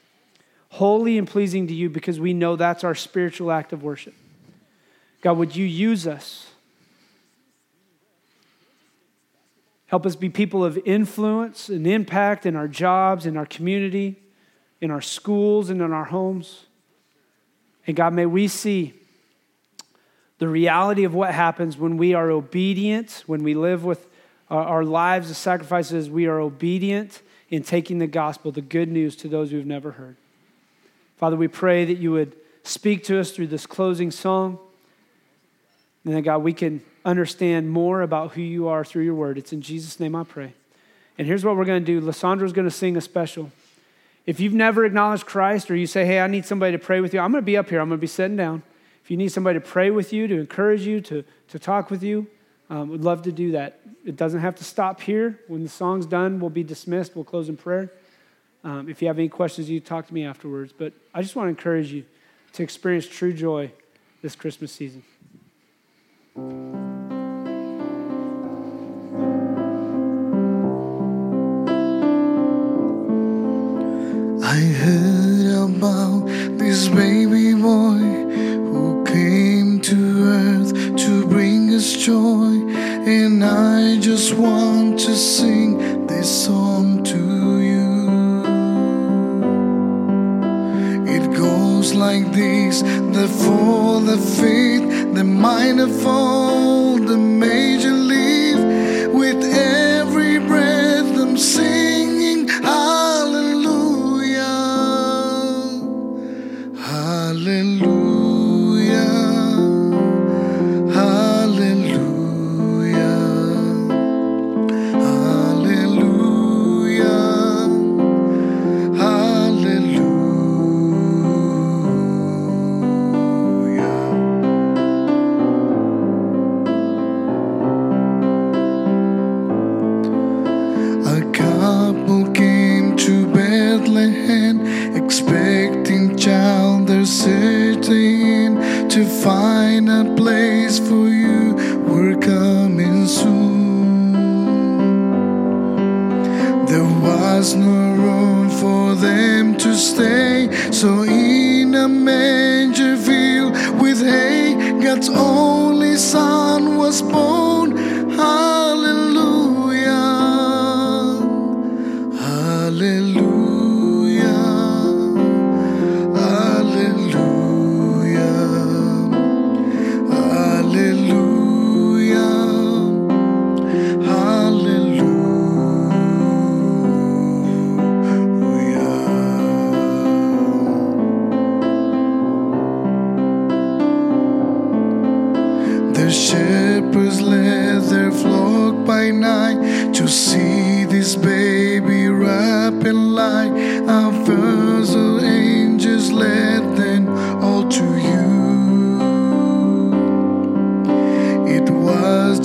holy 0.69 1.17
and 1.17 1.27
pleasing 1.27 1.67
to 1.67 1.73
you, 1.73 1.89
because 1.89 2.19
we 2.19 2.33
know 2.33 2.55
that's 2.55 2.83
our 2.83 2.95
spiritual 2.95 3.51
act 3.51 3.73
of 3.73 3.83
worship. 3.83 4.15
God, 5.21 5.37
would 5.37 5.55
you 5.55 5.65
use 5.65 6.07
us? 6.07 6.47
Help 9.87 10.05
us 10.05 10.15
be 10.15 10.29
people 10.29 10.63
of 10.63 10.77
influence 10.85 11.67
and 11.67 11.85
impact 11.85 12.45
in 12.45 12.55
our 12.55 12.67
jobs, 12.67 13.25
in 13.25 13.35
our 13.35 13.45
community, 13.45 14.21
in 14.79 14.91
our 14.91 15.01
schools, 15.01 15.69
and 15.69 15.81
in 15.81 15.91
our 15.91 16.05
homes. 16.05 16.67
And 17.89 17.95
God, 17.95 18.13
may 18.13 18.27
we 18.27 18.47
see 18.47 18.93
the 20.37 20.47
reality 20.47 21.05
of 21.05 21.15
what 21.15 21.33
happens 21.33 21.75
when 21.75 21.97
we 21.97 22.13
are 22.13 22.29
obedient, 22.29 23.23
when 23.25 23.41
we 23.41 23.55
live 23.55 23.83
with 23.83 24.05
uh, 24.51 24.57
our 24.57 24.83
lives 24.83 25.31
as 25.31 25.39
sacrifices, 25.39 26.07
we 26.07 26.27
are 26.27 26.39
obedient 26.39 27.23
in 27.49 27.63
taking 27.63 27.97
the 27.97 28.05
gospel, 28.05 28.51
the 28.51 28.61
good 28.61 28.91
news 28.91 29.15
to 29.15 29.27
those 29.27 29.49
who've 29.49 29.65
never 29.65 29.93
heard. 29.93 30.17
Father, 31.17 31.35
we 31.35 31.47
pray 31.47 31.83
that 31.83 31.97
you 31.97 32.11
would 32.11 32.35
speak 32.61 33.03
to 33.05 33.19
us 33.19 33.31
through 33.31 33.47
this 33.47 33.65
closing 33.65 34.11
song. 34.11 34.59
And 36.05 36.13
that, 36.13 36.21
God, 36.21 36.43
we 36.43 36.53
can 36.53 36.83
understand 37.03 37.71
more 37.71 38.03
about 38.03 38.33
who 38.33 38.43
you 38.43 38.67
are 38.67 38.85
through 38.85 39.05
your 39.05 39.15
word. 39.15 39.39
It's 39.39 39.51
in 39.51 39.63
Jesus' 39.63 39.99
name 39.99 40.15
I 40.15 40.25
pray. 40.25 40.53
And 41.17 41.25
here's 41.25 41.43
what 41.43 41.57
we're 41.57 41.65
going 41.65 41.83
to 41.83 41.99
do 41.99 42.05
Lisandro's 42.05 42.53
going 42.53 42.67
to 42.67 42.71
sing 42.71 42.97
a 42.97 43.01
special. 43.01 43.51
If 44.29 44.39
you've 44.39 44.53
never 44.53 44.85
acknowledged 44.85 45.25
Christ 45.25 45.71
or 45.71 45.75
you 45.75 45.87
say, 45.87 46.05
hey, 46.05 46.19
I 46.19 46.27
need 46.27 46.45
somebody 46.45 46.73
to 46.73 46.77
pray 46.77 47.01
with 47.01 47.15
you, 47.15 47.19
I'm 47.19 47.31
going 47.31 47.41
to 47.41 47.45
be 47.45 47.57
up 47.57 47.67
here. 47.67 47.79
I'm 47.81 47.89
going 47.89 47.97
to 47.97 48.01
be 48.01 48.05
sitting 48.05 48.37
down. 48.37 48.61
If 49.03 49.09
you 49.09 49.17
need 49.17 49.29
somebody 49.29 49.57
to 49.57 49.65
pray 49.65 49.89
with 49.89 50.13
you, 50.13 50.27
to 50.27 50.39
encourage 50.39 50.85
you, 50.85 51.01
to, 51.01 51.23
to 51.47 51.57
talk 51.57 51.89
with 51.89 52.03
you, 52.03 52.27
um, 52.69 52.89
would 52.89 53.03
love 53.03 53.23
to 53.23 53.31
do 53.31 53.53
that. 53.53 53.79
It 54.05 54.17
doesn't 54.17 54.41
have 54.41 54.53
to 54.57 54.63
stop 54.63 55.01
here. 55.01 55.39
When 55.47 55.63
the 55.63 55.69
song's 55.69 56.05
done, 56.05 56.39
we'll 56.39 56.51
be 56.51 56.63
dismissed. 56.63 57.15
We'll 57.15 57.25
close 57.25 57.49
in 57.49 57.57
prayer. 57.57 57.91
Um, 58.63 58.87
if 58.87 59.01
you 59.01 59.07
have 59.07 59.17
any 59.17 59.29
questions, 59.29 59.67
you 59.67 59.79
talk 59.79 60.05
to 60.05 60.13
me 60.13 60.25
afterwards. 60.25 60.73
But 60.77 60.93
I 61.11 61.23
just 61.23 61.35
want 61.35 61.47
to 61.47 61.49
encourage 61.49 61.91
you 61.91 62.05
to 62.53 62.61
experience 62.61 63.07
true 63.07 63.33
joy 63.33 63.71
this 64.21 64.35
Christmas 64.35 64.71
season. 64.71 65.01
I 74.59 74.61
heard 74.61 75.69
about 75.69 76.25
this 76.59 76.89
baby 76.89 77.53
boy 77.53 77.97
who 78.69 79.05
came 79.05 79.79
to 79.79 79.97
earth 80.25 80.73
to 80.97 81.25
bring 81.27 81.69
us 81.73 81.95
joy, 81.95 82.67
and 83.07 83.41
I 83.41 84.01
just 84.01 84.33
want 84.33 84.99
to 84.99 85.15
sing 85.15 86.05
this 86.07 86.29
song 86.45 87.05
to 87.05 87.61
you. 87.71 88.43
It 91.07 91.25
goes 91.37 91.93
like 91.93 92.29
this 92.33 92.81
the 92.81 93.29
for 93.41 94.01
the 94.01 94.17
faith, 94.41 95.13
the 95.13 95.23
minor 95.23 95.87
fall, 95.87 96.97
the 96.97 97.17
major 97.17 97.93
leave 97.93 99.13
with 99.13 99.41
every 99.41 99.78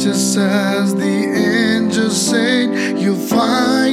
just 0.05 0.37
as 0.37 0.95
the 0.95 1.03
angels 1.03 2.29
said, 2.29 3.01
You'll 3.01 3.17
find 3.17 3.84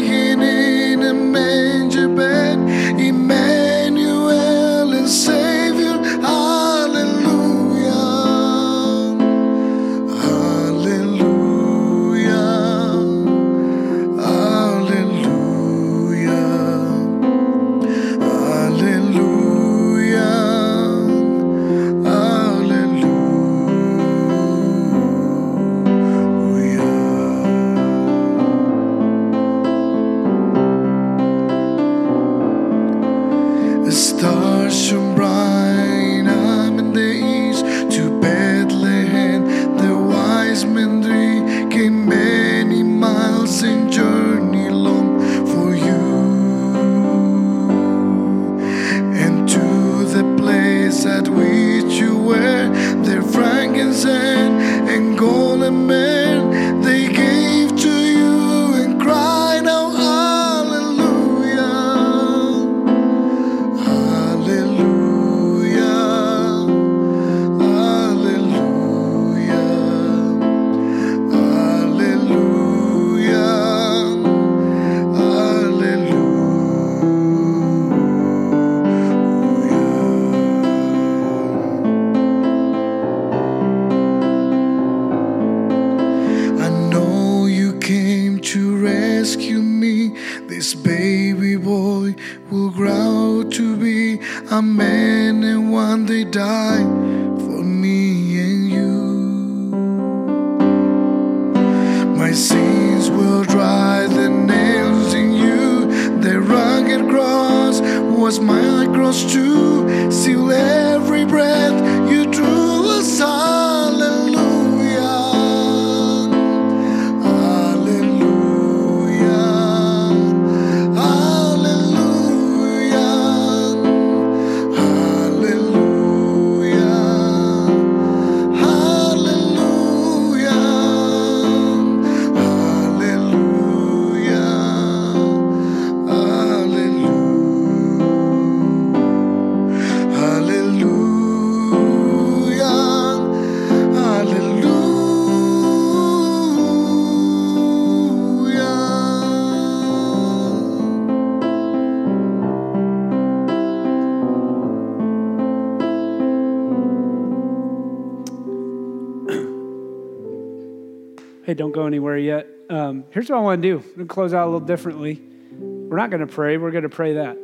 Hey, 161.43 161.55
don't 161.55 161.71
go 161.71 161.87
anywhere 161.87 162.17
yet. 162.17 162.47
Um, 162.69 163.03
here's 163.09 163.29
what 163.29 163.37
I 163.37 163.41
want 163.41 163.61
to 163.63 163.67
do. 163.67 163.77
I'm 163.77 163.95
going 163.95 164.07
to 164.07 164.13
close 164.13 164.33
out 164.33 164.43
a 164.43 164.49
little 164.51 164.65
differently. 164.65 165.19
We're 165.59 165.97
not 165.97 166.11
going 166.11 166.25
to 166.25 166.31
pray, 166.31 166.57
we're 166.57 166.71
going 166.71 166.83
to 166.83 166.89
pray 166.89 167.13
that. 167.13 167.35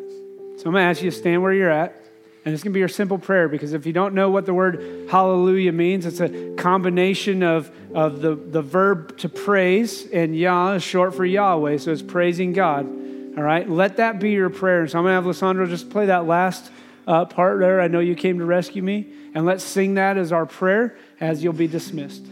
So 0.57 0.67
I'm 0.67 0.71
going 0.71 0.75
to 0.75 0.81
ask 0.81 1.01
you 1.01 1.09
to 1.09 1.17
stand 1.17 1.41
where 1.41 1.51
you're 1.51 1.71
at. 1.71 2.03
And 2.45 2.53
it's 2.53 2.63
going 2.63 2.71
to 2.71 2.75
be 2.75 2.79
your 2.79 2.87
simple 2.87 3.17
prayer 3.17 3.49
because 3.49 3.73
if 3.73 3.85
you 3.85 3.91
don't 3.91 4.13
know 4.13 4.29
what 4.29 4.45
the 4.45 4.53
word 4.53 5.09
hallelujah 5.09 5.73
means, 5.73 6.05
it's 6.05 6.21
a 6.21 6.53
combination 6.55 7.43
of, 7.43 7.69
of 7.93 8.21
the, 8.21 8.35
the 8.35 8.61
verb 8.61 9.17
to 9.17 9.27
praise, 9.27 10.09
and 10.11 10.33
Yah 10.37 10.73
is 10.73 10.83
short 10.83 11.13
for 11.13 11.25
Yahweh, 11.25 11.77
so 11.77 11.91
it's 11.91 12.01
praising 12.01 12.53
God. 12.53 12.85
All 12.85 13.43
right? 13.43 13.67
Let 13.67 13.97
that 13.97 14.19
be 14.19 14.31
your 14.31 14.49
prayer. 14.49 14.87
So 14.87 14.97
I'm 14.97 15.03
going 15.03 15.21
to 15.21 15.27
have 15.27 15.35
Lisandro 15.35 15.67
just 15.67 15.89
play 15.89 16.05
that 16.05 16.25
last 16.25 16.71
uh, 17.07 17.25
part 17.25 17.59
there. 17.59 17.81
I 17.81 17.87
know 17.87 17.99
you 17.99 18.15
came 18.15 18.39
to 18.39 18.45
rescue 18.45 18.83
me. 18.83 19.11
And 19.33 19.45
let's 19.45 19.63
sing 19.63 19.95
that 19.95 20.17
as 20.17 20.31
our 20.31 20.45
prayer 20.45 20.97
as 21.19 21.43
you'll 21.43 21.53
be 21.53 21.67
dismissed. 21.67 22.25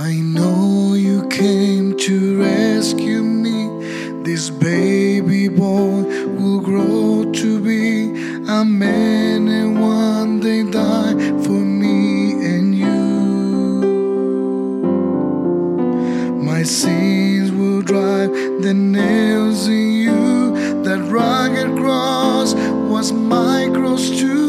I 0.00 0.14
know 0.14 0.94
you 0.94 1.26
came 1.26 1.96
to 1.96 2.40
rescue 2.40 3.20
me. 3.20 3.66
This 4.22 4.48
baby 4.48 5.48
boy 5.48 6.04
will 6.36 6.60
grow 6.60 7.24
to 7.32 7.60
be 7.60 8.10
a 8.48 8.64
man 8.64 9.48
and 9.48 9.80
one 9.80 10.38
day 10.38 10.62
die 10.62 11.14
for 11.42 11.60
me 11.82 12.30
and 12.46 12.78
you. 12.78 13.00
My 16.44 16.62
sins 16.62 17.50
will 17.50 17.82
drive 17.82 18.30
the 18.62 18.74
nails 18.74 19.66
in 19.66 19.94
you. 19.94 20.82
That 20.84 21.00
rugged 21.10 21.76
cross 21.76 22.54
was 22.54 23.10
my 23.10 23.68
cross 23.74 24.10
too. 24.10 24.47